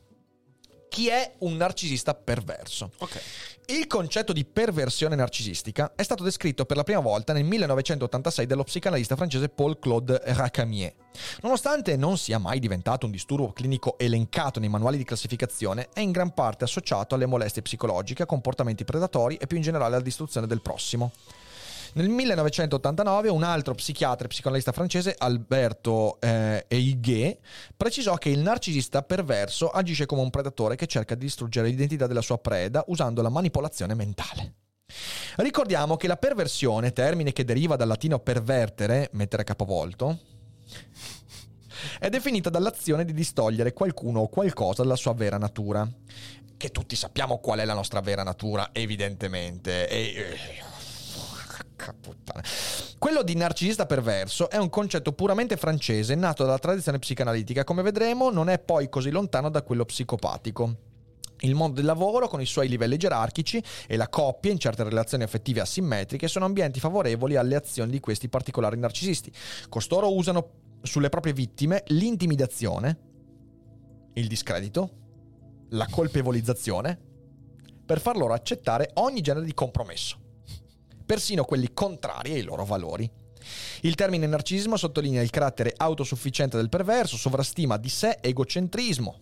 chi 0.92 1.08
è 1.08 1.36
un 1.40 1.56
narcisista 1.56 2.14
perverso? 2.14 2.92
Ok. 2.98 3.22
Il 3.68 3.88
concetto 3.88 4.34
di 4.34 4.44
perversione 4.44 5.16
narcisistica 5.16 5.94
è 5.96 6.04
stato 6.04 6.22
descritto 6.22 6.66
per 6.66 6.76
la 6.76 6.84
prima 6.84 7.00
volta 7.00 7.32
nel 7.32 7.46
1986 7.46 8.46
dallo 8.46 8.66
psicanalista 8.66 9.16
francese 9.16 9.48
Paul-Claude 9.48 10.20
Racamier. 10.22 10.94
Nonostante 11.44 11.96
non 11.96 12.18
sia 12.18 12.40
mai 12.40 12.60
diventato 12.60 13.06
un 13.06 13.14
disturbo 13.14 13.54
clinico 13.54 13.98
elencato 13.98 14.60
nei 14.60 14.68
manuali 14.68 14.98
di 14.98 15.06
classificazione, 15.06 15.88
è 15.94 16.02
in 16.02 16.12
gran 16.12 16.34
parte 16.34 16.66
associato 16.66 17.16
alle 17.16 17.26
molestie 17.26 17.62
psicologiche, 17.62 18.24
a 18.24 18.26
comportamenti 18.26 18.84
predatori 18.84 19.38
e 19.38 19.48
più 19.48 19.56
in 19.56 19.64
generale 19.64 19.96
alla 19.96 20.04
distruzione 20.04 20.46
del 20.46 20.62
prossimo. 20.62 21.14
Nel 21.94 22.08
1989 22.08 23.28
un 23.28 23.44
altro 23.44 23.74
psichiatra 23.74 24.26
e 24.26 24.30
psicoanalista 24.30 24.72
francese, 24.72 25.14
Alberto 25.18 26.22
eh, 26.22 26.64
Eiguet, 26.70 27.40
precisò 27.76 28.16
che 28.16 28.30
il 28.30 28.40
narcisista 28.40 29.02
perverso 29.02 29.70
agisce 29.70 30.06
come 30.06 30.22
un 30.22 30.30
predatore 30.30 30.78
che 30.78 30.88
cerca 30.88 31.16
di 31.16 31.26
distruggere 31.26 31.68
l'identità 31.68 32.08
della 32.08 32.22
sua 32.22 32.38
preda 32.38 32.82
usando 32.88 33.22
la 33.22 33.28
manipolazione 33.28 33.94
mentale. 33.94 34.54
Ricordiamo 35.38 35.98
che 35.98 36.08
la 36.08 36.16
perversione, 36.16 36.94
termine 36.94 37.34
che 37.34 37.44
deriva 37.44 37.76
dal 37.76 37.90
latino 37.90 38.20
pervertere, 38.20 39.10
mettere 39.14 39.42
a 39.42 39.46
capovolto, 39.46 40.20
è 42.00 42.08
definita 42.10 42.50
dall'azione 42.50 43.04
di 43.04 43.14
distogliere 43.14 43.74
qualcuno 43.74 44.22
o 44.22 44.30
qualcosa 44.30 44.84
dalla 44.84 44.96
sua 44.96 45.14
vera 45.14 45.38
natura. 45.38 45.86
Che 46.56 46.70
tutti 46.70 46.96
sappiamo 46.96 47.40
qual 47.40 47.60
è 47.60 47.66
la 47.66 47.74
nostra 47.74 48.00
vera 48.00 48.24
natura, 48.24 48.70
evidentemente. 48.72 49.90
E... 49.90 50.71
porca 51.82 51.96
puttana. 52.00 52.44
Quello 52.98 53.24
di 53.24 53.36
narcisista 53.36 53.88
perverso 53.88 54.50
è 54.50 54.58
un 54.58 54.70
concetto 54.70 55.14
puramente 55.14 55.58
francese, 55.58 56.14
nato 56.14 56.44
dalla 56.44 56.60
tradizione 56.60 57.00
psicanalitica. 57.00 57.64
Come 57.64 57.82
vedremo, 57.82 58.30
non 58.30 58.50
è 58.50 58.60
poi 58.60 58.88
così 58.90 59.10
lontano 59.10 59.50
da 59.50 59.64
quello 59.64 59.86
psicopatico. 59.86 60.90
Il 61.44 61.56
mondo 61.56 61.78
del 61.78 61.86
lavoro, 61.86 62.28
con 62.28 62.40
i 62.40 62.46
suoi 62.46 62.68
livelli 62.68 62.98
gerarchici, 62.98 63.62
e 63.88 63.96
la 63.98 64.10
coppia 64.10 64.52
in 64.52 64.60
certe 64.60 64.84
relazioni 64.84 65.24
affettive 65.24 65.62
asimmetriche 65.62 66.28
sono 66.28 66.46
ambienti 66.46 66.80
favorevoli 66.80 67.36
alle 67.36 67.56
azioni 67.56 67.90
di 67.90 68.00
questi 68.00 68.30
particolari 68.30 68.78
narcisisti. 68.78 69.34
Costoro 69.68 70.14
usano 70.14 70.50
sulle 70.84 71.10
proprie 71.10 71.34
vittime 71.34 71.84
l'intimidazione, 71.88 73.00
il 74.14 74.28
discredito, 74.28 74.92
la 75.70 75.88
colpevolizzazione, 75.90 77.00
per 77.84 78.00
far 78.00 78.18
loro 78.18 78.34
accettare 78.34 78.92
ogni 78.96 79.22
genere 79.22 79.46
di 79.46 79.54
compromesso, 79.56 80.21
persino 81.12 81.44
quelli 81.44 81.74
contrari 81.74 82.32
ai 82.32 82.42
loro 82.42 82.64
valori. 82.64 83.12
Il 83.82 83.96
termine 83.96 84.28
narcisismo 84.28 84.78
sottolinea 84.78 85.22
il 85.22 85.30
carattere 85.30 85.74
autosufficiente 85.76 86.56
del 86.56 86.70
perverso, 86.70 87.18
sovrastima 87.18 87.76
di 87.76 87.90
sé, 87.90 88.20
egocentrismo, 88.22 89.20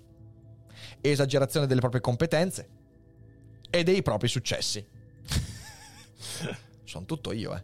esagerazione 1.02 1.66
delle 1.66 1.80
proprie 1.80 2.00
competenze 2.00 2.70
e 3.72 3.82
dei 3.82 4.04
propri 4.04 4.28
successi. 4.28 4.86
Sono 6.84 7.06
tutto 7.06 7.32
io, 7.32 7.56
eh. 7.56 7.64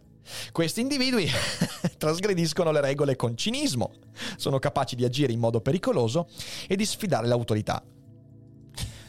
Questi 0.50 0.80
individui 0.80 1.30
trasgrediscono 1.96 2.72
le 2.72 2.80
regole 2.80 3.14
con 3.14 3.36
cinismo, 3.36 3.92
sono 4.36 4.58
capaci 4.58 4.96
di 4.96 5.04
agire 5.04 5.32
in 5.32 5.38
modo 5.38 5.60
pericoloso 5.60 6.28
e 6.66 6.74
di 6.74 6.84
sfidare 6.84 7.28
l'autorità. 7.28 7.80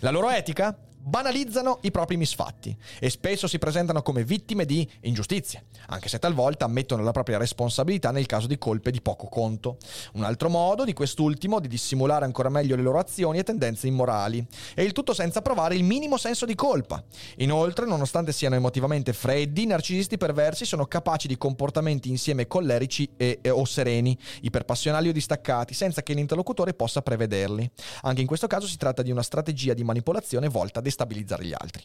La 0.02 0.12
loro 0.12 0.30
etica? 0.30 0.78
Banalizzano 1.00 1.80
i 1.84 1.92
propri 1.92 2.18
misfatti 2.18 2.76
e 3.00 3.10
spesso 3.10 3.48
si 3.48 3.60
presentano 3.60 4.02
come 4.02 4.26
vittime 4.26 4.66
di 4.66 4.88
ingiustizie, 5.02 5.66
anche 5.88 6.10
se 6.10 6.20
talvolta 6.20 6.66
ammettono 6.66 7.02
la 7.02 7.12
propria 7.12 7.38
responsabilità 7.38 8.12
nel 8.12 8.26
caso 8.26 8.46
di 8.46 8.58
colpe 8.58 8.92
di 8.92 9.00
poco 9.02 9.28
conto. 9.28 9.78
Un 10.14 10.24
altro 10.24 10.50
modo 10.50 10.84
di 10.84 10.92
quest'ultimo 10.92 11.60
di 11.62 11.70
dissimulare 11.70 12.26
ancora 12.26 12.50
meglio 12.50 12.76
le 12.76 12.82
loro 12.82 13.00
azioni 13.00 13.40
e 13.40 13.44
tendenze 13.44 13.88
immorali, 13.88 14.46
e 14.76 14.84
il 14.84 14.92
tutto 14.92 15.14
senza 15.14 15.42
provare 15.42 15.76
il 15.76 15.84
minimo 15.86 16.18
senso 16.18 16.46
di 16.46 16.56
colpa. 16.56 17.02
Inoltre, 17.38 17.86
nonostante 17.86 18.34
siano 18.34 18.56
emotivamente 18.56 19.14
freddi, 19.14 19.64
i 19.64 19.68
narcisisti 19.68 20.18
perversi 20.18 20.66
sono 20.66 20.88
capaci 20.88 21.28
di 21.28 21.38
comportamenti 21.38 22.10
insieme 22.10 22.48
collerici 22.48 23.10
e, 23.16 23.40
e- 23.42 23.50
o 23.50 23.64
sereni, 23.64 24.18
iperpassionali 24.42 25.08
o 25.08 25.14
distaccati, 25.14 25.74
senza 25.74 26.04
che 26.04 26.14
l'interlocutore 26.14 26.74
possa 26.74 27.02
prevederli. 27.02 27.70
Anche 28.02 28.22
in 28.22 28.28
questo 28.28 28.48
caso 28.48 28.68
si 28.68 28.76
tratta 28.76 29.02
di 29.02 29.12
una 29.12 29.24
strategia 29.24 29.74
di 29.74 29.86
manipolazione 29.86 30.50
volta 30.50 30.80
a 30.80 30.82
gli 31.06 31.54
altri. 31.54 31.84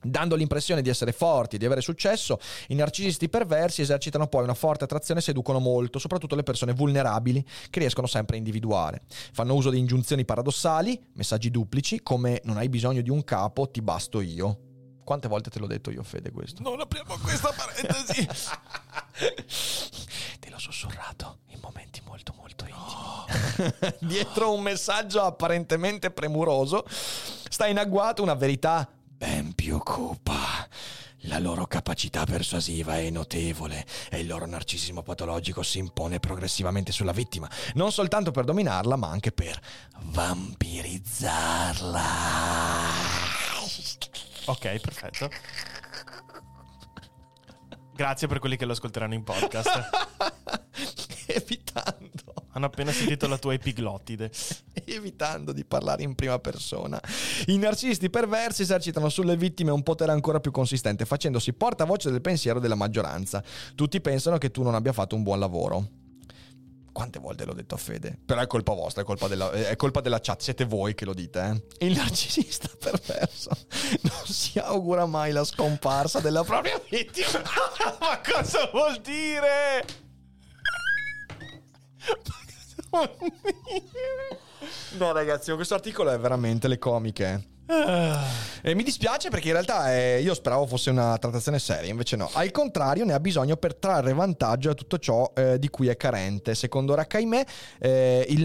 Dando 0.00 0.36
l'impressione 0.36 0.80
di 0.80 0.88
essere 0.88 1.10
forti 1.10 1.56
e 1.56 1.58
di 1.58 1.64
avere 1.64 1.80
successo, 1.80 2.38
i 2.68 2.76
narcisisti 2.76 3.28
perversi 3.28 3.82
esercitano 3.82 4.28
poi 4.28 4.44
una 4.44 4.54
forte 4.54 4.84
attrazione 4.84 5.18
e 5.18 5.24
seducono 5.24 5.58
molto, 5.58 5.98
soprattutto 5.98 6.36
le 6.36 6.44
persone 6.44 6.72
vulnerabili 6.72 7.44
che 7.68 7.80
riescono 7.80 8.06
sempre 8.06 8.36
a 8.36 8.38
individuare. 8.38 9.02
Fanno 9.32 9.54
uso 9.54 9.70
di 9.70 9.78
ingiunzioni 9.78 10.24
paradossali, 10.24 11.02
messaggi 11.14 11.50
duplici, 11.50 12.00
come 12.00 12.40
non 12.44 12.58
hai 12.58 12.68
bisogno 12.68 13.00
di 13.00 13.10
un 13.10 13.24
capo, 13.24 13.68
ti 13.68 13.82
basto 13.82 14.20
io. 14.20 14.60
Quante 15.02 15.26
volte 15.26 15.50
te 15.50 15.58
l'ho 15.58 15.66
detto 15.66 15.90
io, 15.90 16.04
Fede, 16.04 16.30
questo? 16.30 16.62
Non 16.62 16.78
apriamo 16.78 17.16
questa 17.16 17.50
parentesi. 17.50 18.28
te 20.38 20.50
l'ho 20.50 20.58
sussurrato 20.58 21.38
in 21.46 21.58
momenti 21.60 22.02
molto 22.04 22.34
molto 22.36 22.66
intimi. 22.66 23.96
Dietro 24.06 24.52
un 24.52 24.62
messaggio 24.62 25.22
apparentemente 25.22 26.10
premuroso 26.10 26.84
sta 27.58 27.66
in 27.66 27.78
agguato 27.78 28.22
una 28.22 28.34
verità 28.34 28.88
ben 29.02 29.52
più 29.52 29.78
cupa. 29.78 30.64
La 31.22 31.40
loro 31.40 31.66
capacità 31.66 32.22
persuasiva 32.24 32.98
è 32.98 33.10
notevole 33.10 33.84
e 34.10 34.20
il 34.20 34.28
loro 34.28 34.46
narcisismo 34.46 35.02
patologico 35.02 35.64
si 35.64 35.80
impone 35.80 36.20
progressivamente 36.20 36.92
sulla 36.92 37.10
vittima, 37.10 37.50
non 37.74 37.90
soltanto 37.90 38.30
per 38.30 38.44
dominarla, 38.44 38.94
ma 38.94 39.08
anche 39.08 39.32
per 39.32 39.60
vampirizzarla. 40.02 42.00
ok, 44.44 44.78
perfetto. 44.78 45.28
Grazie 47.92 48.28
per 48.28 48.38
quelli 48.38 48.56
che 48.56 48.66
lo 48.66 48.72
ascolteranno 48.74 49.14
in 49.14 49.24
podcast. 49.24 49.80
Evitando 51.26 51.97
Hanno 52.52 52.66
appena 52.66 52.92
sentito 52.92 53.26
la 53.28 53.38
tua 53.38 53.54
epiglottide. 53.54 54.30
evitando 54.84 55.52
di 55.52 55.64
parlare 55.64 56.02
in 56.02 56.14
prima 56.14 56.38
persona. 56.38 57.00
I 57.46 57.58
narcisisti 57.58 58.10
perversi 58.10 58.62
esercitano 58.62 59.08
sulle 59.08 59.36
vittime 59.36 59.70
un 59.70 59.82
potere 59.82 60.12
ancora 60.12 60.40
più 60.40 60.50
consistente, 60.50 61.04
facendosi 61.04 61.52
portavoce 61.52 62.10
del 62.10 62.20
pensiero 62.20 62.60
della 62.60 62.74
maggioranza. 62.74 63.42
Tutti 63.74 64.00
pensano 64.00 64.38
che 64.38 64.50
tu 64.50 64.62
non 64.62 64.74
abbia 64.74 64.92
fatto 64.92 65.14
un 65.14 65.22
buon 65.22 65.38
lavoro. 65.38 65.88
Quante 66.92 67.20
volte 67.20 67.44
l'ho 67.44 67.52
detto 67.52 67.76
a 67.76 67.78
Fede? 67.78 68.18
Però 68.24 68.40
è 68.40 68.46
colpa 68.48 68.72
vostra, 68.72 69.02
è 69.02 69.04
colpa 69.04 69.28
della, 69.28 69.52
è 69.52 69.76
colpa 69.76 70.00
della 70.00 70.18
chat, 70.20 70.40
siete 70.40 70.64
voi 70.64 70.94
che 70.94 71.04
lo 71.04 71.14
dite. 71.14 71.62
Eh? 71.78 71.86
Il 71.86 71.96
narcisista 71.96 72.68
perverso 72.76 73.50
non 74.00 74.26
si 74.26 74.58
augura 74.58 75.06
mai 75.06 75.30
la 75.30 75.44
scomparsa 75.44 76.18
della 76.18 76.42
propria 76.42 76.80
vittima. 76.90 77.40
Ma 78.00 78.20
cosa 78.20 78.68
vuol 78.72 79.00
dire? 79.00 80.07
No, 84.98 85.12
ragazzi, 85.12 85.52
questo 85.52 85.74
articolo 85.74 86.10
è 86.10 86.18
veramente 86.18 86.66
le 86.66 86.78
comiche. 86.78 87.57
E 87.70 88.74
mi 88.74 88.82
dispiace 88.82 89.28
perché 89.28 89.48
in 89.48 89.52
realtà 89.52 89.94
eh, 89.94 90.20
io 90.22 90.32
speravo 90.32 90.66
fosse 90.66 90.88
una 90.88 91.18
trattazione 91.18 91.58
seria, 91.58 91.90
invece 91.90 92.16
no. 92.16 92.30
Al 92.32 92.50
contrario, 92.50 93.04
ne 93.04 93.12
ha 93.12 93.20
bisogno 93.20 93.56
per 93.56 93.74
trarre 93.74 94.14
vantaggio 94.14 94.68
da 94.68 94.74
tutto 94.74 94.98
ciò 94.98 95.30
eh, 95.34 95.58
di 95.58 95.68
cui 95.68 95.88
è 95.88 95.96
carente. 95.96 96.54
Secondo 96.54 96.94
Rakkaime, 96.94 97.46
eh, 97.78 98.24
il, 98.30 98.42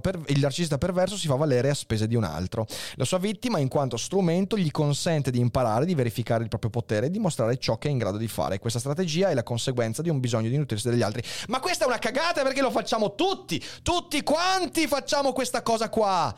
per- 0.00 0.20
il 0.26 0.40
narcisista 0.40 0.76
perverso 0.76 1.16
si 1.16 1.28
fa 1.28 1.36
valere 1.36 1.70
a 1.70 1.74
spese 1.74 2.08
di 2.08 2.16
un 2.16 2.24
altro. 2.24 2.66
La 2.96 3.04
sua 3.04 3.18
vittima, 3.18 3.58
in 3.58 3.68
quanto 3.68 3.96
strumento, 3.96 4.58
gli 4.58 4.70
consente 4.72 5.30
di 5.30 5.38
imparare, 5.38 5.84
di 5.84 5.94
verificare 5.94 6.42
il 6.42 6.48
proprio 6.48 6.70
potere 6.70 7.06
e 7.06 7.10
dimostrare 7.10 7.56
ciò 7.58 7.78
che 7.78 7.86
è 7.86 7.90
in 7.92 7.98
grado 7.98 8.16
di 8.16 8.28
fare. 8.28 8.58
Questa 8.58 8.80
strategia 8.80 9.30
è 9.30 9.34
la 9.34 9.44
conseguenza 9.44 10.02
di 10.02 10.08
un 10.08 10.18
bisogno 10.18 10.48
di 10.48 10.56
nutrirsi 10.56 10.90
degli 10.90 11.02
altri. 11.02 11.22
Ma 11.46 11.60
questa 11.60 11.84
è 11.84 11.86
una 11.86 11.98
cagata 11.98 12.42
perché 12.42 12.60
lo 12.60 12.72
facciamo 12.72 13.14
tutti! 13.14 13.62
Tutti 13.82 14.22
quanti 14.24 14.88
facciamo 14.88 15.32
questa 15.32 15.62
cosa 15.62 15.88
qua! 15.88 16.34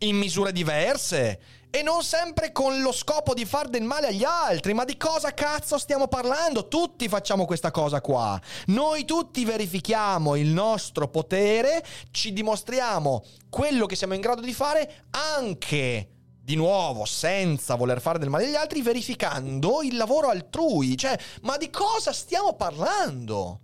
In 0.00 0.16
misure 0.16 0.52
diverse. 0.52 1.38
E 1.70 1.82
non 1.82 2.02
sempre 2.02 2.52
con 2.52 2.80
lo 2.80 2.90
scopo 2.90 3.34
di 3.34 3.44
far 3.44 3.68
del 3.68 3.82
male 3.82 4.06
agli 4.08 4.24
altri. 4.24 4.72
Ma 4.72 4.84
di 4.84 4.96
cosa 4.96 5.34
cazzo 5.34 5.76
stiamo 5.78 6.08
parlando? 6.08 6.68
Tutti 6.68 7.08
facciamo 7.08 7.44
questa 7.44 7.70
cosa 7.70 8.00
qua. 8.00 8.40
Noi 8.66 9.04
tutti 9.04 9.44
verifichiamo 9.44 10.36
il 10.36 10.48
nostro 10.48 11.08
potere, 11.08 11.84
ci 12.10 12.32
dimostriamo 12.32 13.22
quello 13.50 13.86
che 13.86 13.96
siamo 13.96 14.14
in 14.14 14.20
grado 14.20 14.40
di 14.40 14.54
fare 14.54 15.06
anche. 15.10 16.10
Di 16.46 16.54
nuovo, 16.54 17.04
senza 17.04 17.74
voler 17.74 18.00
fare 18.00 18.20
del 18.20 18.30
male 18.30 18.46
agli 18.46 18.54
altri, 18.54 18.80
verificando 18.80 19.82
il 19.82 19.96
lavoro 19.96 20.28
altrui. 20.28 20.96
Cioè, 20.96 21.18
ma 21.42 21.56
di 21.56 21.70
cosa 21.70 22.12
stiamo 22.12 22.54
parlando? 22.54 23.60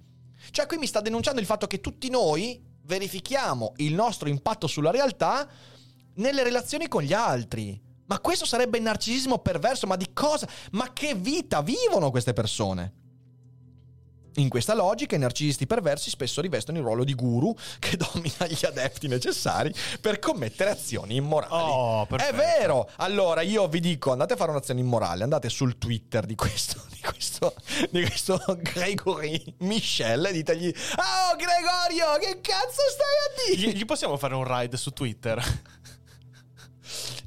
Cioè, 0.50 0.66
qui 0.66 0.78
mi 0.78 0.88
sta 0.88 1.00
denunciando 1.00 1.40
il 1.40 1.46
fatto 1.46 1.68
che 1.68 1.80
tutti 1.80 2.10
noi 2.10 2.60
verifichiamo 2.84 3.74
il 3.76 3.94
nostro 3.94 4.28
impatto 4.28 4.66
sulla 4.66 4.90
realtà 4.90 5.48
nelle 6.14 6.42
relazioni 6.42 6.88
con 6.88 7.02
gli 7.02 7.12
altri. 7.12 7.80
Ma 8.12 8.20
questo 8.20 8.44
sarebbe 8.44 8.76
il 8.76 8.82
narcisismo 8.82 9.38
perverso, 9.38 9.86
ma 9.86 9.96
di 9.96 10.10
cosa? 10.12 10.46
Ma 10.72 10.92
che 10.92 11.14
vita 11.14 11.62
vivono 11.62 12.10
queste 12.10 12.34
persone? 12.34 12.92
In 14.34 14.50
questa 14.50 14.74
logica, 14.74 15.16
i 15.16 15.18
narcisisti 15.18 15.66
perversi 15.66 16.10
spesso 16.10 16.42
rivestono 16.42 16.76
il 16.76 16.84
ruolo 16.84 17.04
di 17.04 17.14
guru 17.14 17.54
che 17.80 17.96
domina 17.96 18.46
gli 18.46 18.66
adepti 18.66 19.08
necessari 19.08 19.74
per 19.98 20.18
commettere 20.18 20.68
azioni 20.68 21.16
immorali. 21.16 21.54
Oh, 21.54 22.02
È 22.02 22.06
perfetto. 22.06 22.36
vero! 22.36 22.90
Allora 22.96 23.40
io 23.40 23.66
vi 23.68 23.80
dico, 23.80 24.12
andate 24.12 24.34
a 24.34 24.36
fare 24.36 24.50
un'azione 24.50 24.80
immorale, 24.80 25.22
andate 25.22 25.48
sul 25.48 25.78
Twitter 25.78 26.26
di 26.26 26.34
questo, 26.34 26.84
di 26.92 27.00
questo, 27.00 27.54
di 27.88 28.04
questo 28.04 28.38
Gregory 28.58 29.42
Michel 29.60 30.26
e 30.26 30.32
ditegli 30.32 30.68
Oh 30.68 31.36
Gregorio, 31.36 32.18
che 32.20 32.42
cazzo 32.42 32.82
stai 32.90 33.54
a 33.54 33.56
dire? 33.56 33.70
Gli, 33.72 33.78
gli 33.78 33.84
possiamo 33.86 34.18
fare 34.18 34.34
un 34.34 34.44
ride 34.44 34.76
su 34.76 34.90
Twitter? 34.90 35.42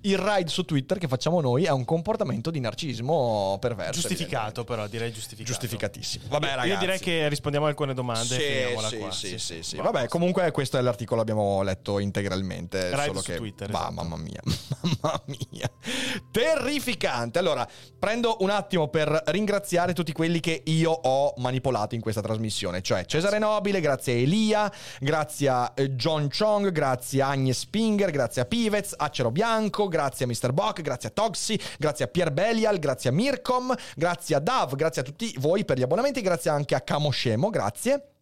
Il 0.05 0.19
ride 0.19 0.49
su 0.49 0.63
Twitter 0.65 0.99
che 0.99 1.07
facciamo 1.07 1.41
noi 1.41 1.63
è 1.63 1.71
un 1.71 1.83
comportamento 1.83 2.51
di 2.51 2.59
narcisismo 2.59 3.57
perverso. 3.59 4.01
Giustificato, 4.01 4.63
però, 4.63 4.85
direi 4.85 5.11
giustificato. 5.11 5.51
Giustificatissimo. 5.51 6.25
Vabbè, 6.27 6.47
ragazzi. 6.49 6.67
Io 6.69 6.77
direi 6.77 6.99
che 6.99 7.27
rispondiamo 7.27 7.65
a 7.65 7.69
alcune 7.69 7.95
domande 7.95 8.35
Sì, 8.35 8.87
sì, 8.87 8.97
qua. 8.97 9.11
sì, 9.11 9.39
sì, 9.39 9.63
sì. 9.63 9.75
Va, 9.77 9.83
Vabbè, 9.83 10.07
comunque 10.07 10.51
questo 10.51 10.77
è 10.77 10.81
l'articolo 10.81 11.19
l'abbiamo 11.19 11.63
letto 11.63 11.97
integralmente. 11.97 12.91
Ride 12.91 13.03
solo 13.03 13.21
su 13.21 13.31
che... 13.31 13.37
Twitter, 13.37 13.71
Va, 13.71 13.79
esatto. 13.79 13.93
mamma 13.93 14.17
mia, 14.17 14.41
mamma 15.01 15.23
mia. 15.25 15.71
Terrificante. 16.31 17.39
Allora, 17.39 17.67
prendo 17.97 18.37
un 18.41 18.51
attimo 18.51 18.89
per 18.89 19.23
ringraziare 19.27 19.93
tutti 19.93 20.11
quelli 20.11 20.39
che 20.39 20.61
io 20.65 20.91
ho 20.91 21.33
manipolato 21.37 21.95
in 21.95 22.01
questa 22.01 22.21
trasmissione. 22.21 22.83
Cioè 22.83 23.05
Cesare 23.05 23.39
Nobile, 23.39 23.81
grazie 23.81 24.13
a 24.13 24.17
Elia, 24.17 24.71
grazie 24.99 25.47
a 25.49 25.71
eh, 25.75 25.91
John 25.93 26.29
Chong, 26.29 26.71
grazie 26.71 27.23
a 27.23 27.29
Agnes 27.29 27.57
Spinger, 27.57 28.11
grazie 28.11 28.43
a 28.43 28.45
Pivez, 28.45 28.93
Acero 28.95 29.31
Bianco, 29.31 29.87
grazie 29.95 30.25
a 30.25 30.27
Mr. 30.27 30.51
Bock, 30.51 30.81
grazie 30.81 31.07
a 31.07 31.11
Toxi, 31.13 31.57
grazie 31.79 32.03
a 32.03 32.07
Pier 32.09 32.31
Belial, 32.31 32.79
grazie 32.79 33.09
a 33.09 33.13
Mircom, 33.13 33.73
grazie 33.95 34.35
a 34.35 34.39
Dav, 34.39 34.75
grazie 34.75 35.01
a 35.01 35.05
tutti 35.05 35.33
voi 35.39 35.63
per 35.63 35.77
gli 35.77 35.83
abbonamenti, 35.83 36.19
grazie 36.19 36.51
anche 36.51 36.75
a 36.75 36.81
Camoscemo, 36.81 37.49
grazie. 37.49 38.14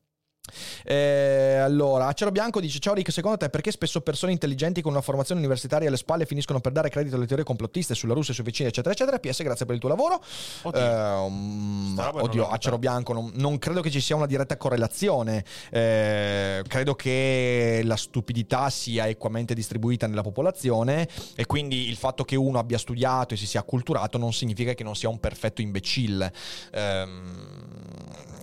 Eh, 0.83 1.55
allora, 1.55 2.07
Acero 2.07 2.31
Bianco 2.31 2.59
dice: 2.59 2.79
Ciao 2.79 2.93
Rick, 2.93 3.11
secondo 3.11 3.37
te 3.37 3.49
perché 3.49 3.71
spesso 3.71 4.01
persone 4.01 4.33
intelligenti 4.33 4.81
con 4.81 4.91
una 4.91 5.01
formazione 5.01 5.39
universitaria 5.39 5.87
alle 5.87 5.95
spalle 5.95 6.25
finiscono 6.25 6.59
per 6.59 6.73
dare 6.73 6.89
credito 6.89 7.15
alle 7.15 7.25
teorie 7.25 7.45
complottiste 7.45 7.95
sulla 7.95 8.13
Russia, 8.13 8.33
sui 8.33 8.43
vicini, 8.43 8.67
eccetera, 8.67 8.93
eccetera? 8.93 9.19
PS, 9.19 9.41
grazie 9.43 9.65
per 9.65 9.75
il 9.75 9.81
tuo 9.81 9.89
lavoro. 9.89 10.21
Oddio. 10.63 10.81
Eh, 10.81 11.29
non 11.29 11.95
oddio. 11.97 12.49
Acero 12.49 12.77
Bianco, 12.77 13.13
non, 13.13 13.31
non 13.35 13.57
credo 13.57 13.79
che 13.79 13.89
ci 13.89 14.01
sia 14.01 14.17
una 14.17 14.25
diretta 14.25 14.57
correlazione. 14.57 15.45
Eh, 15.69 16.61
credo 16.67 16.93
che 16.95 17.81
la 17.85 17.95
stupidità 17.95 18.69
sia 18.69 19.07
equamente 19.07 19.53
distribuita 19.53 20.07
nella 20.07 20.23
popolazione 20.23 21.07
e 21.35 21.45
quindi 21.45 21.87
il 21.87 21.95
fatto 21.95 22.25
che 22.25 22.35
uno 22.35 22.59
abbia 22.59 22.77
studiato 22.77 23.33
e 23.33 23.37
si 23.37 23.47
sia 23.47 23.61
acculturato 23.61 24.17
non 24.17 24.33
significa 24.33 24.73
che 24.73 24.83
non 24.83 24.95
sia 24.95 25.07
un 25.07 25.19
perfetto 25.21 25.61
imbecille. 25.61 26.31
Ehm, 26.73 27.62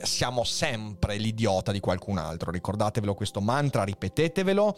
siamo 0.02 0.44
sempre 0.44 1.16
l'idiota 1.16 1.72
di 1.72 1.80
qualcun 1.80 2.18
altro. 2.18 2.50
Ricordatevelo 2.50 3.14
questo 3.14 3.40
mantra, 3.40 3.84
ripetetevelo. 3.84 4.76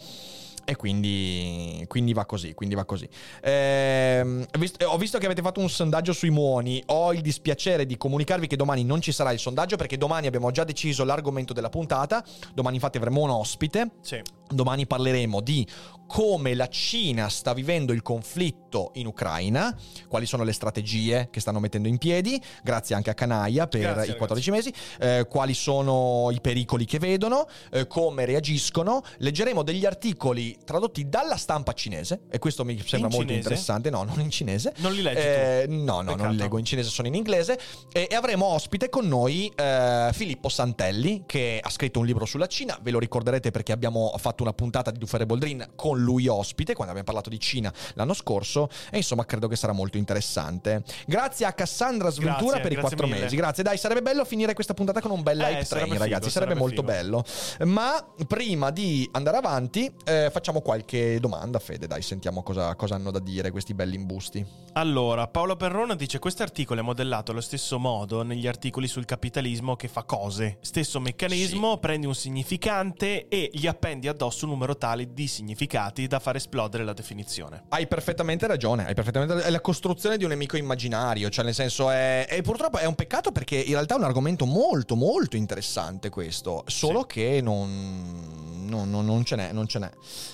E 0.65 0.77
quindi, 0.77 1.83
quindi 1.89 2.13
va 2.13 2.25
così, 2.25 2.53
quindi 2.53 2.73
va 2.73 2.85
così. 2.85 3.07
Ehm, 3.41 4.45
vist- 4.57 4.81
ho 4.81 4.97
visto 4.97 5.17
che 5.17 5.25
avete 5.25 5.41
fatto 5.41 5.59
un 5.59 5.69
sondaggio 5.69 6.13
sui 6.13 6.29
muoni. 6.29 6.81
Ho 6.87 7.11
il 7.11 7.19
dispiacere 7.19 7.85
di 7.85 7.97
comunicarvi 7.97 8.47
che 8.47 8.55
domani 8.55 8.85
non 8.85 9.01
ci 9.01 9.11
sarà 9.11 9.31
il 9.33 9.39
sondaggio 9.39 9.75
perché 9.75 9.97
domani 9.97 10.27
abbiamo 10.27 10.51
già 10.51 10.63
deciso 10.63 11.03
l'argomento 11.03 11.51
della 11.51 11.69
puntata. 11.69 12.23
Domani 12.53 12.75
infatti 12.75 12.97
avremo 12.97 13.21
un 13.21 13.31
ospite. 13.31 13.89
Sì. 14.01 14.21
Domani 14.53 14.85
parleremo 14.87 15.41
di 15.41 15.67
come 16.05 16.53
la 16.53 16.67
Cina 16.67 17.27
sta 17.29 17.53
vivendo 17.53 17.91
il 17.91 18.03
conflitto 18.03 18.91
in 18.95 19.07
Ucraina, 19.07 19.75
quali 20.07 20.27
sono 20.27 20.43
le 20.43 20.51
strategie 20.53 21.29
che 21.31 21.39
stanno 21.39 21.59
mettendo 21.59 21.87
in 21.87 21.97
piedi, 21.97 22.39
grazie 22.61 22.93
anche 22.93 23.09
a 23.09 23.15
Canaia 23.15 23.65
per 23.67 23.81
Grazie, 23.81 24.13
i 24.13 24.17
14 24.17 24.51
mesi, 24.51 24.73
eh, 24.99 25.25
quali 25.27 25.55
sono 25.55 26.29
i 26.31 26.39
pericoli 26.39 26.85
che 26.85 26.99
vedono, 26.99 27.47
eh, 27.71 27.87
come 27.87 28.25
reagiscono. 28.25 29.01
Leggeremo 29.17 29.63
degli 29.63 29.85
articoli 29.85 30.55
tradotti 30.63 31.09
dalla 31.09 31.35
stampa 31.37 31.73
cinese, 31.73 32.21
e 32.29 32.37
questo 32.37 32.63
mi 32.63 32.77
sembra 32.85 33.09
molto 33.09 33.25
cinese? 33.25 33.39
interessante, 33.39 33.89
no, 33.89 34.03
non 34.03 34.19
in 34.19 34.29
cinese. 34.29 34.73
Non 34.77 34.93
li 34.93 35.01
leggi 35.01 35.17
Eh, 35.19 35.63
tu? 35.65 35.73
No, 35.73 35.81
no, 35.81 36.01
non 36.01 36.05
Peccato. 36.15 36.29
li 36.31 36.37
leggo 36.37 36.57
in 36.59 36.65
cinese, 36.65 36.89
sono 36.89 37.07
in 37.07 37.15
inglese. 37.15 37.59
E, 37.91 38.07
e 38.07 38.13
avremo 38.15 38.45
ospite 38.45 38.89
con 38.89 39.07
noi 39.07 39.51
eh, 39.55 40.09
Filippo 40.13 40.49
Santelli, 40.49 41.23
che 41.25 41.59
ha 41.59 41.69
scritto 41.71 41.97
un 41.99 42.05
libro 42.05 42.25
sulla 42.25 42.45
Cina. 42.47 42.77
Ve 42.83 42.91
lo 42.91 42.99
ricorderete 42.99 43.49
perché 43.49 43.71
abbiamo 43.71 44.13
fatto 44.17 44.42
una 44.43 44.53
puntata 44.53 44.91
di 44.91 44.99
Dufere 44.99 45.25
Boldrin 45.25 45.71
con 45.75 45.99
lui 45.99 46.27
ospite 46.27 46.73
quando 46.73 46.91
abbiamo 46.93 47.03
parlato 47.03 47.29
di 47.29 47.39
Cina 47.39 47.73
l'anno 47.95 48.13
scorso 48.13 48.69
e 48.91 48.97
insomma 48.97 49.25
credo 49.25 49.47
che 49.47 49.55
sarà 49.55 49.73
molto 49.73 49.97
interessante. 49.97 50.83
Grazie 51.07 51.45
a 51.45 51.53
Cassandra 51.53 52.09
Sventura 52.09 52.57
Grazie, 52.57 52.61
per 52.61 52.71
i 52.71 52.75
quattro 52.75 53.07
mesi. 53.07 53.35
Grazie, 53.35 53.63
dai, 53.63 53.77
sarebbe 53.77 54.01
bello 54.01 54.25
finire 54.25 54.53
questa 54.53 54.73
puntata 54.73 55.01
con 55.01 55.11
un 55.11 55.23
bel 55.23 55.39
Eh, 55.39 55.43
hype 55.43 55.65
train, 55.65 55.85
figo, 55.85 55.97
ragazzi, 55.97 56.29
sarebbe, 56.29 56.53
sarebbe 56.53 56.59
molto 56.59 56.83
bello. 56.83 57.23
Ma 57.65 58.05
prima 58.27 58.69
di 58.69 59.07
andare 59.13 59.37
avanti 59.37 59.91
eh, 60.05 60.29
facciamo 60.31 60.61
qualche 60.61 61.19
domanda, 61.19 61.59
Fede, 61.59 61.87
dai, 61.87 62.01
sentiamo 62.01 62.43
cosa, 62.43 62.75
cosa 62.75 62.95
hanno 62.95 63.11
da 63.11 63.19
dire 63.19 63.51
questi 63.51 63.73
belli 63.73 63.95
imbusti. 63.95 64.45
Allora, 64.73 65.27
Paolo 65.27 65.55
Perrona 65.55 65.95
dice: 65.95 66.19
Questo 66.19 66.43
articolo 66.43 66.79
è 66.79 66.83
modellato 66.83 67.31
allo 67.31 67.41
stesso 67.41 67.79
modo 67.79 68.23
negli 68.23 68.47
articoli 68.47 68.87
sul 68.87 69.05
capitalismo 69.05 69.75
che 69.75 69.87
fa 69.87 70.03
cose. 70.03 70.57
Stesso 70.61 70.99
meccanismo, 70.99 71.77
prendi 71.77 72.05
un 72.05 72.15
significante 72.15 73.27
e 73.27 73.49
gli 73.53 73.67
appendi 73.67 74.07
addosso 74.07 74.22
un 74.25 74.49
numero 74.49 74.77
tale 74.77 75.13
di 75.13 75.27
significati 75.27 76.07
da 76.07 76.19
far 76.19 76.35
esplodere 76.35 76.83
la 76.83 76.93
definizione. 76.93 77.63
Hai 77.69 77.87
perfettamente 77.87 78.47
ragione, 78.47 78.85
hai 78.85 78.93
perfettamente 78.93 79.41
È 79.41 79.49
la 79.49 79.61
costruzione 79.61 80.17
di 80.17 80.23
un 80.23 80.29
nemico 80.29 80.57
immaginario, 80.57 81.29
cioè 81.29 81.43
nel 81.45 81.53
senso 81.53 81.89
è... 81.89 82.27
E 82.29 82.41
purtroppo 82.41 82.77
è 82.77 82.85
un 82.85 82.95
peccato 82.95 83.31
perché 83.31 83.55
in 83.57 83.73
realtà 83.73 83.95
è 83.95 83.97
un 83.97 84.03
argomento 84.03 84.45
molto 84.45 84.95
molto 84.95 85.35
interessante 85.35 86.09
questo, 86.09 86.63
solo 86.67 87.01
Sì. 87.01 87.07
che 87.07 87.41
non... 87.41 88.52
Non, 88.73 88.89
non- 88.89 89.05
non 89.05 89.23
ce 89.23 89.35
n'è, 89.35 89.51
non 89.51 89.67
ce 89.67 89.79
n'è. 89.79 89.89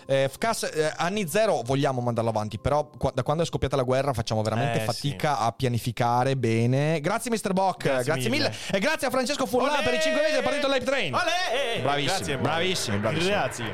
Eh, 0.06 0.30
FCAS, 0.32 0.64
eh, 0.74 0.94
anni 0.98 1.28
zero 1.28 1.62
vogliamo 1.66 2.00
mandarlo 2.02 2.30
avanti, 2.30 2.58
però 2.58 2.90
qua- 2.98 3.12
da 3.14 3.22
quando 3.24 3.44
è 3.44 3.46
scoppiata 3.46 3.76
la 3.76 3.84
guerra 3.84 4.14
facciamo 4.14 4.42
veramente 4.42 4.82
Eh, 4.82 4.86
fatica 4.86 5.40
a 5.40 5.52
pianificare 5.52 6.38
bene. 6.38 7.00
Grazie 7.02 7.32
Mr. 7.32 7.54
Bock, 7.54 7.84
Grazie 7.84 8.04
grazie, 8.14 8.30
mille. 8.30 8.50
mille. 8.50 8.56
E 8.72 8.80
grazie 8.80 9.08
a 9.08 9.10
Francesco 9.10 9.46
Furlan 9.46 9.84
per 9.84 9.94
i 9.96 10.00
5 10.02 10.22
mesi 10.22 10.34
del 10.34 10.44
partito 10.44 10.68
Live 10.68 10.86
Train. 10.86 11.14
Olè! 11.14 11.82
Bravissimi, 11.82 12.06
Grazie, 12.18 12.38
bravissimi, 12.38 12.98
bravissimi. 12.98 13.30
Grazie. 13.30 13.72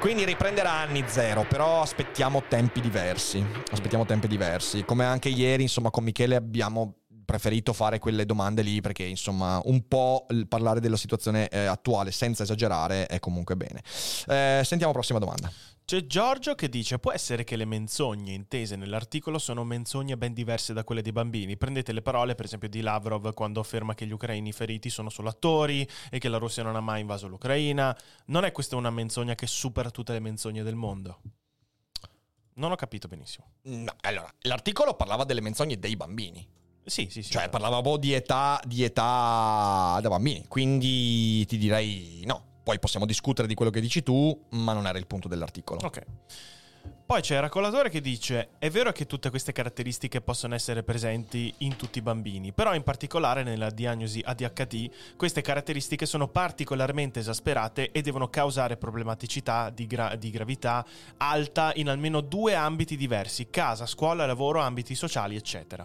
Quindi 0.00 0.24
riprenderà 0.24 0.72
anni 0.72 1.04
zero, 1.06 1.44
però 1.48 1.82
aspettiamo 1.82 2.42
tempi 2.48 2.80
diversi. 2.80 3.44
Aspettiamo 3.70 4.04
tempi 4.06 4.26
diversi. 4.28 4.84
Come 4.84 5.04
anche 5.04 5.28
ieri, 5.28 5.62
insomma, 5.62 5.90
con 5.90 6.04
Michele 6.04 6.36
abbiamo 6.36 6.94
preferito 7.30 7.72
fare 7.72 8.00
quelle 8.00 8.26
domande 8.26 8.62
lì 8.62 8.80
perché 8.80 9.04
insomma 9.04 9.60
un 9.64 9.86
po' 9.86 10.26
parlare 10.48 10.80
della 10.80 10.96
situazione 10.96 11.46
eh, 11.48 11.64
attuale 11.66 12.10
senza 12.10 12.42
esagerare 12.42 13.06
è 13.06 13.20
comunque 13.20 13.54
bene. 13.54 13.82
Eh, 14.26 14.62
sentiamo 14.64 14.92
prossima 14.92 15.20
domanda. 15.20 15.50
C'è 15.84 16.06
Giorgio 16.06 16.56
che 16.56 16.68
dice: 16.68 16.98
Può 16.98 17.12
essere 17.12 17.44
che 17.44 17.54
le 17.54 17.64
menzogne 17.64 18.32
intese 18.32 18.74
nell'articolo 18.74 19.38
sono 19.38 19.62
menzogne 19.62 20.16
ben 20.16 20.32
diverse 20.32 20.72
da 20.72 20.82
quelle 20.82 21.02
dei 21.02 21.12
bambini. 21.12 21.56
Prendete 21.56 21.92
le 21.92 22.02
parole, 22.02 22.34
per 22.34 22.46
esempio, 22.46 22.68
di 22.68 22.80
Lavrov 22.80 23.32
quando 23.32 23.60
afferma 23.60 23.94
che 23.94 24.06
gli 24.06 24.12
ucraini 24.12 24.50
feriti 24.52 24.90
sono 24.90 25.08
solo 25.08 25.28
attori 25.28 25.88
e 26.10 26.18
che 26.18 26.28
la 26.28 26.38
Russia 26.38 26.64
non 26.64 26.74
ha 26.74 26.80
mai 26.80 27.00
invaso 27.00 27.28
l'Ucraina. 27.28 27.96
Non 28.26 28.44
è 28.44 28.50
questa 28.50 28.74
una 28.74 28.90
menzogna 28.90 29.36
che 29.36 29.46
supera 29.46 29.90
tutte 29.90 30.12
le 30.12 30.20
menzogne 30.20 30.64
del 30.64 30.74
mondo? 30.74 31.20
Non 32.54 32.72
ho 32.72 32.76
capito 32.76 33.06
benissimo. 33.06 33.52
No, 33.62 33.94
allora, 34.00 34.32
l'articolo 34.42 34.94
parlava 34.94 35.24
delle 35.24 35.40
menzogne 35.40 35.78
dei 35.78 35.96
bambini. 35.96 36.58
Sì, 36.84 37.08
sì, 37.10 37.22
sì. 37.22 37.30
Cioè, 37.30 37.48
parlava 37.48 37.80
proprio 37.80 37.96
di 37.98 38.12
età, 38.14 38.60
di 38.64 38.82
età 38.82 39.98
da 40.00 40.08
bambini. 40.08 40.44
Quindi 40.48 41.44
ti 41.46 41.58
direi 41.58 42.22
no. 42.26 42.44
Poi 42.62 42.78
possiamo 42.78 43.06
discutere 43.06 43.48
di 43.48 43.54
quello 43.54 43.70
che 43.70 43.80
dici 43.80 44.02
tu, 44.02 44.38
ma 44.50 44.72
non 44.72 44.86
era 44.86 44.98
il 44.98 45.06
punto 45.06 45.28
dell'articolo. 45.28 45.80
Ok. 45.84 46.02
Poi 47.10 47.22
c'è 47.22 47.34
il 47.34 47.40
raccolatore 47.40 47.90
che 47.90 48.00
dice: 48.00 48.50
È 48.58 48.70
vero 48.70 48.92
che 48.92 49.06
tutte 49.06 49.30
queste 49.30 49.50
caratteristiche 49.50 50.20
possono 50.20 50.54
essere 50.54 50.84
presenti 50.84 51.52
in 51.58 51.74
tutti 51.74 51.98
i 51.98 52.02
bambini, 52.02 52.52
però 52.52 52.72
in 52.72 52.84
particolare 52.84 53.42
nella 53.42 53.70
diagnosi 53.70 54.22
ADHD 54.24 54.88
queste 55.16 55.40
caratteristiche 55.40 56.06
sono 56.06 56.28
particolarmente 56.28 57.18
esasperate 57.18 57.90
e 57.90 58.00
devono 58.02 58.28
causare 58.28 58.76
problematicità 58.76 59.70
di, 59.70 59.88
gra- 59.88 60.14
di 60.14 60.30
gravità 60.30 60.86
alta 61.16 61.72
in 61.74 61.88
almeno 61.88 62.20
due 62.20 62.54
ambiti 62.54 62.96
diversi: 62.96 63.50
casa, 63.50 63.86
scuola, 63.86 64.24
lavoro, 64.24 64.60
ambiti 64.60 64.94
sociali, 64.94 65.34
eccetera. 65.34 65.84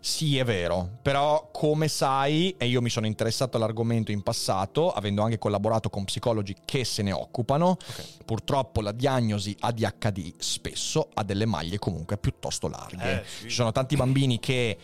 Sì, 0.00 0.36
è 0.36 0.44
vero, 0.44 0.98
però 1.00 1.50
come 1.52 1.86
sai, 1.86 2.54
e 2.58 2.66
io 2.66 2.82
mi 2.82 2.90
sono 2.90 3.06
interessato 3.06 3.56
all'argomento 3.56 4.10
in 4.10 4.22
passato, 4.22 4.90
avendo 4.90 5.22
anche 5.22 5.38
collaborato 5.38 5.90
con 5.90 6.04
psicologi 6.04 6.56
che 6.64 6.84
se 6.84 7.02
ne 7.02 7.12
occupano, 7.12 7.76
purtroppo 8.24 8.80
la 8.80 8.92
diagnosi 8.92 9.56
ADHD 9.58 10.34
spesso 10.38 11.08
ha 11.14 11.22
delle 11.22 11.46
maglie 11.46 11.78
comunque 11.78 12.18
piuttosto 12.18 12.66
larghe. 12.68 13.20
Eh, 13.20 13.24
sì. 13.24 13.42
Ci 13.48 13.54
sono 13.54 13.70
tanti 13.70 13.94
bambini 13.94 14.40
che 14.40 14.78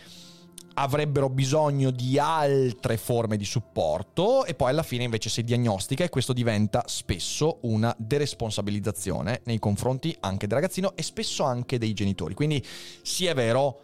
avrebbero 0.75 1.29
bisogno 1.29 1.91
di 1.91 2.17
altre 2.17 2.95
forme 2.97 3.35
di 3.35 3.43
supporto 3.43 4.45
e 4.45 4.53
poi 4.55 4.69
alla 4.69 4.83
fine 4.83 5.03
invece 5.03 5.29
si 5.29 5.43
diagnostica 5.43 6.05
e 6.05 6.09
questo 6.09 6.31
diventa 6.31 6.83
spesso 6.87 7.57
una 7.61 7.93
deresponsabilizzazione 7.97 9.41
nei 9.43 9.59
confronti 9.59 10.15
anche 10.21 10.47
del 10.47 10.55
ragazzino 10.55 10.93
e 10.95 11.03
spesso 11.03 11.43
anche 11.43 11.77
dei 11.77 11.91
genitori. 11.93 12.33
Quindi 12.33 12.65
sì 13.01 13.25
è 13.25 13.33
vero, 13.33 13.81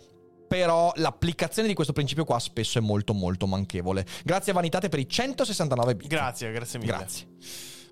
però 0.48 0.92
l'applicazione 0.96 1.68
di 1.68 1.74
questo 1.74 1.94
principio 1.94 2.26
qua 2.26 2.40
spesso 2.40 2.78
è 2.78 2.82
molto 2.82 3.14
molto 3.14 3.48
manchevole. 3.48 4.06
Grazie 4.24 4.52
a 4.52 4.56
Vanitate 4.56 4.90
per 4.90 5.00
i 5.00 5.08
169 5.08 5.96
bit. 5.96 6.08
Grazie, 6.08 6.52
grazie 6.52 6.80
mille. 6.80 6.92
Grazie. 6.92 7.28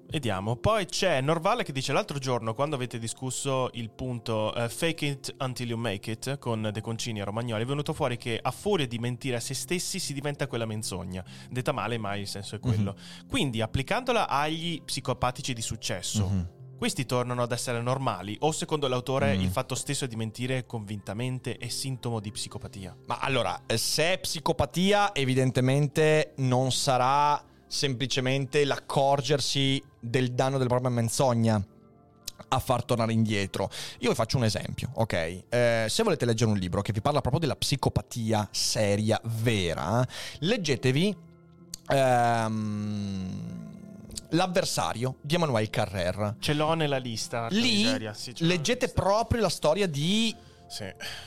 Vediamo. 0.05 0.57
Poi 0.57 0.85
c'è 0.85 1.21
Norvale 1.21 1.63
che 1.63 1.71
dice 1.71 1.91
l'altro 1.93 2.19
giorno, 2.19 2.53
quando 2.53 2.75
avete 2.75 2.99
discusso 2.99 3.69
il 3.73 3.89
punto 3.89 4.53
eh, 4.53 4.69
fake 4.69 5.05
it 5.05 5.35
until 5.39 5.69
you 5.69 5.79
make 5.79 6.11
it 6.11 6.37
con 6.37 6.69
De 6.71 6.81
Concini 6.81 7.19
e 7.19 7.23
Romagnoli, 7.23 7.63
è 7.63 7.65
venuto 7.65 7.93
fuori 7.93 8.17
che 8.17 8.37
a 8.39 8.51
furia 8.51 8.85
di 8.85 8.99
mentire 8.99 9.37
a 9.37 9.39
se 9.39 9.55
stessi 9.55 9.97
si 9.99 10.13
diventa 10.13 10.45
quella 10.45 10.65
menzogna. 10.65 11.23
Detta 11.49 11.71
male, 11.71 11.97
ma 11.97 12.15
il 12.15 12.27
senso 12.27 12.55
è 12.55 12.59
quello. 12.59 12.95
Quindi, 13.27 13.61
applicandola 13.61 14.27
agli 14.27 14.81
psicopatici 14.83 15.53
di 15.53 15.61
successo, 15.61 16.27
Mhm. 16.27 16.47
Questi 16.83 17.05
tornano 17.05 17.43
ad 17.43 17.53
essere 17.53 17.81
normali? 17.81 18.35
O 18.41 18.51
secondo 18.51 18.89
l'autore 18.89 19.37
Mm. 19.37 19.39
il 19.39 19.49
fatto 19.49 19.73
stesso 19.73 20.05
di 20.05 20.17
mentire 20.17 20.65
convintamente 20.65 21.55
è 21.55 21.69
sintomo 21.69 22.19
di 22.19 22.29
psicopatia? 22.29 22.93
Ma 23.05 23.19
allora, 23.19 23.61
eh, 23.67 23.77
se 23.77 24.11
è 24.11 24.19
psicopatia, 24.19 25.15
evidentemente 25.15 26.33
non 26.39 26.73
sarà 26.73 27.41
semplicemente 27.65 28.65
l'accorgersi 28.65 29.81
del 29.97 30.33
danno 30.33 30.57
della 30.57 30.67
propria 30.67 30.89
menzogna 30.89 31.65
a 32.49 32.59
far 32.59 32.83
tornare 32.83 33.13
indietro. 33.13 33.69
Io 33.99 34.09
vi 34.09 34.15
faccio 34.15 34.35
un 34.35 34.43
esempio, 34.43 34.89
ok? 34.95 35.13
Eh, 35.47 35.85
se 35.87 36.03
volete 36.03 36.25
leggere 36.25 36.51
un 36.51 36.57
libro 36.57 36.81
che 36.81 36.91
vi 36.91 36.99
parla 36.99 37.21
proprio 37.21 37.39
della 37.39 37.55
psicopatia 37.55 38.45
seria, 38.51 39.17
vera, 39.23 40.05
leggetevi 40.39 41.15
ehm, 41.87 43.62
L'avversario 44.33 45.17
di 45.21 45.35
Emmanuel 45.35 45.69
Carrère. 45.69 46.35
Ce 46.39 46.53
l'ho 46.53 46.73
nella 46.73 46.97
lista. 46.97 47.47
Lì. 47.49 47.83
Sì, 48.13 48.33
leggete 48.45 48.85
lista. 48.85 49.01
proprio 49.01 49.41
la 49.41 49.49
storia 49.49 49.87
di 49.87 50.35
Sì. 50.67 50.85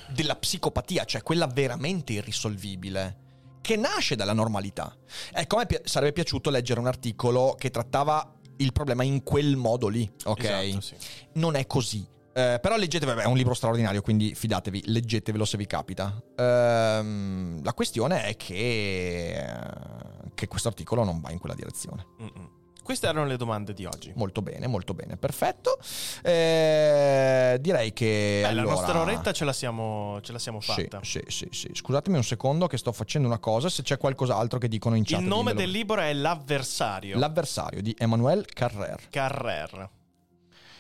della 0.09 0.35
psicopatia, 0.37 1.05
cioè 1.05 1.23
quella 1.23 1.47
veramente 1.47 2.15
irrisolvibile, 2.15 3.25
che 3.61 3.77
nasce 3.77 4.17
dalla 4.17 4.33
normalità. 4.33 4.95
Ecco, 5.33 5.57
a 5.57 5.59
me 5.61 5.67
pi- 5.67 5.81
sarebbe 5.85 6.13
piaciuto 6.13 6.51
leggere 6.51 6.81
un 6.81 6.87
articolo 6.89 7.55
che 7.59 7.71
trattava 7.71 8.35
il 8.59 8.73
problema 8.73 9.05
in 9.05 9.23
quel 9.23 9.55
modo 9.57 9.87
lì, 9.89 10.11
ok? 10.25 10.45
Esatto, 10.45 10.81
sì. 10.81 10.97
Non 11.35 11.55
è 11.55 11.67
così. 11.67 12.05
Eh, 12.33 12.59
però 12.61 12.77
leggetevi, 12.77 13.13
vabbè, 13.13 13.23
è 13.23 13.27
un 13.27 13.37
libro 13.37 13.55
straordinario, 13.55 14.03
quindi 14.03 14.35
fidatevi, 14.35 14.83
leggetevelo 14.87 15.45
se 15.45 15.57
vi 15.57 15.67
capita. 15.67 16.21
Ehm, 16.37 17.63
la 17.63 17.73
questione 17.73 18.25
è 18.25 18.37
che, 18.37 19.37
eh, 19.37 20.31
che 20.35 20.47
questo 20.49 20.69
articolo 20.69 21.05
non 21.05 21.21
va 21.21 21.31
in 21.31 21.39
quella 21.39 21.55
direzione. 21.55 22.05
Mm-mm. 22.21 22.51
Queste 22.87 23.09
erano 23.09 23.27
le 23.27 23.37
domande 23.37 23.75
di 23.75 23.85
oggi. 23.85 24.13
Molto 24.15 24.43
bene, 24.43 24.69
molto 24.69 24.95
bene, 24.95 25.17
perfetto. 25.17 25.77
Eh, 26.23 27.59
direi 27.61 27.93
che... 27.93 28.43
Beh, 28.43 28.49
allora... 28.49 28.65
La 28.67 28.71
nostra 28.71 29.01
oretta 29.01 29.33
ce 29.33 29.45
la 29.45 29.53
siamo, 29.53 30.21
ce 30.23 30.31
la 30.31 30.39
siamo 30.39 30.61
Sì, 30.61 30.71
fatta. 30.73 31.01
sì, 31.03 31.21
sì, 31.27 31.49
sì. 31.51 31.71
Scusatemi 31.73 32.17
un 32.17 32.23
secondo 32.23 32.69
che 32.69 32.77
sto 32.79 32.93
facendo 32.93 33.27
una 33.27 33.39
cosa, 33.41 33.69
se 33.69 33.83
c'è 33.83 33.99
qualcos'altro 33.99 34.61
che 34.61 34.69
dicono 34.69 34.95
in 34.95 35.03
chat. 35.03 35.21
Il 35.21 35.27
nome 35.27 35.51
dimmelo. 35.51 35.59
del 35.59 35.71
libro 35.71 36.01
è 36.01 36.13
L'avversario. 36.13 37.19
L'avversario 37.19 37.83
di 37.83 37.93
Emmanuel 37.99 38.45
Carrère. 38.55 39.01
Carrer. 39.11 39.89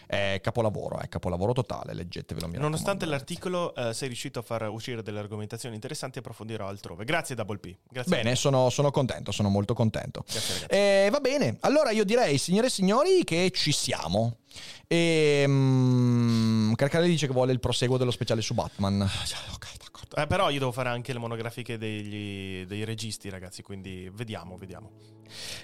È 0.07 0.41
capolavoro, 0.43 0.99
è 0.99 1.09
capolavoro 1.09 1.53
totale, 1.53 1.93
leggetevelo. 1.93 2.47
Nonostante 2.59 3.07
l'articolo 3.07 3.75
eh, 3.75 3.93
sei 3.93 4.09
riuscito 4.09 4.39
a 4.39 4.43
far 4.43 4.69
uscire 4.69 5.03
delle 5.03 5.19
argomentazioni 5.19 5.75
interessanti, 5.75 6.19
approfondirò 6.19 6.69
altrove. 6.69 7.05
Grazie 7.05 7.35
Double 7.35 7.59
P. 7.59 7.75
Grazie 7.89 8.17
Bene, 8.17 8.37
sono, 8.37 8.71
sono 8.71 8.91
contento, 8.91 9.33
sono 9.33 9.49
molto 9.49 9.75
contento. 9.75 10.25
Grazie. 10.27 10.67
Eh, 10.69 11.11
va 11.11 11.21
bene, 11.21 11.57
allora 11.61 11.91
io 11.91 12.05
direi, 12.05 12.39
signore 12.39 12.69
e 12.69 12.71
signori, 12.71 13.25
che 13.25 13.51
ci 13.53 13.73
siamo. 13.73 14.39
E 14.87 15.45
mm, 15.47 16.73
Carcare 16.75 17.07
dice 17.07 17.27
che 17.27 17.33
vuole 17.33 17.53
il 17.53 17.61
proseguo 17.61 17.97
dello 17.97 18.11
speciale 18.13 18.41
su 18.41 18.55
Batman. 18.55 19.01
Ok, 19.03 19.67
d'accordo. 19.79 19.86
Eh, 20.19 20.27
però 20.27 20.49
io 20.49 20.59
devo 20.59 20.73
fare 20.73 20.89
anche 20.89 21.13
le 21.13 21.19
monografiche 21.19 21.77
degli- 21.77 22.65
dei 22.65 22.85
registi, 22.85 23.29
ragazzi, 23.29 23.61
quindi 23.63 24.11
vediamo, 24.15 24.57
vediamo. 24.57 24.91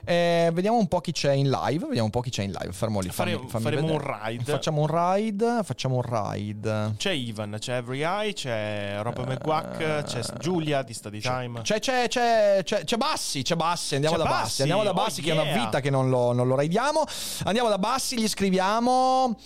Eh, 0.05 0.51
vediamo 0.53 0.77
un 0.77 0.89
po' 0.89 1.01
chi 1.01 1.13
c'è 1.13 1.33
in 1.33 1.49
live. 1.49 1.87
Vediamo 1.87 2.05
un 2.05 2.11
po' 2.11 2.21
chi 2.21 2.29
c'è 2.29 2.43
in 2.43 2.51
live. 2.53 2.71
Fermo 2.73 3.01
lì. 3.01 3.09
Fare- 3.09 3.33
fammi- 3.47 3.49
faremo 3.49 3.87
vedere. 3.87 4.05
un 4.05 4.21
ride. 4.25 4.45
Facciamo 4.45 4.83
un 4.83 4.87
ride. 4.89 5.61
Facciamo 5.63 5.95
un 5.95 6.03
ride. 6.03 6.95
C'è 6.99 7.13
Ivan, 7.13 7.57
c'è 7.59 7.77
Every 7.77 8.03
Eye, 8.03 8.35
c'è 8.35 8.99
Rob 9.01 9.25
McGuack, 9.27 10.03
c'è 10.03 10.21
Giulia 10.39 10.83
di 10.83 10.93
Study 10.93 11.21
Time. 11.21 11.63
C'è, 11.63 11.79
c'è, 11.79 12.09
c'è, 12.09 12.63
c'è, 12.63 12.97
Bassi, 12.99 13.41
c'è 13.43 13.57
Bassi, 13.57 13.95
andiamo 13.95 14.17
C'è 14.17 14.23
da 14.23 14.29
Bassi, 14.29 14.43
Bassi, 14.43 14.61
andiamo 14.63 14.83
da 14.83 14.91
oh 14.91 14.95
Bassi 14.95 15.23
che 15.23 15.31
è 15.31 15.33
una 15.33 15.45
yeah. 15.45 15.65
vita 15.65 15.81
che 15.81 15.89
non 15.89 16.11
lo, 16.11 16.33
non 16.33 16.47
lo 16.47 16.57
raidiamo. 16.57 17.05
Andiamo 17.45 17.71
da 17.71 17.79
Bassi, 17.79 18.19
gli 18.21 18.29
scriviamo... 18.29 19.39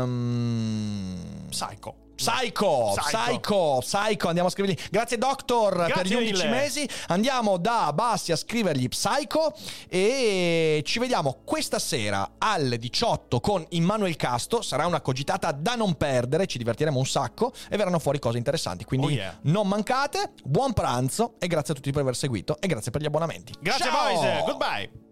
Ehm... 0.00 1.18
Psycho. 1.50 2.08
Psycho, 2.20 2.92
Psycho. 2.96 3.78
Psycho, 3.80 4.28
andiamo 4.28 4.48
a 4.48 4.50
scrivergli. 4.52 4.76
Grazie 4.90 5.16
Doctor 5.16 5.74
per 5.74 5.86
Grazie 5.86 6.04
gli 6.04 6.14
11 6.14 6.32
mille. 6.32 6.48
mesi. 6.50 6.88
Andiamo 7.08 7.56
da 7.56 7.92
Bassi 7.94 8.30
a 8.32 8.36
scrivergli 8.36 8.88
Psycho 8.88 9.54
e 9.88 10.82
ci 10.84 10.98
vediamo 10.98 11.40
questa 11.44 11.78
sera 11.78 12.32
alle 12.38 12.76
18 12.78 13.40
con 13.40 13.64
Immanuel 13.70 14.16
Casto. 14.16 14.60
Sarà 14.62 14.86
una 14.86 15.00
cogitata 15.00 15.50
da 15.52 15.74
non 15.76 15.94
perdere, 15.94 16.46
ci 16.46 16.58
divertiremo 16.58 16.98
un 16.98 17.06
sacco 17.06 17.52
e 17.70 17.76
verranno 17.76 17.98
fuori 17.98 18.18
cose 18.18 18.36
interessanti. 18.38 18.84
Quindi 18.84 19.06
Oh 19.06 19.10
yeah. 19.10 19.38
non 19.42 19.66
mancate, 19.66 20.32
buon 20.44 20.72
pranzo 20.74 21.34
e 21.38 21.46
grazie 21.46 21.72
a 21.72 21.76
tutti 21.76 21.90
per 21.90 22.02
aver 22.02 22.16
seguito 22.16 22.58
e 22.60 22.66
grazie 22.66 22.90
per 22.90 23.00
gli 23.00 23.06
abbonamenti. 23.06 23.54
Grazie 23.60 23.86
Ciao! 23.86 24.12
boys, 24.20 24.44
goodbye. 24.44 25.09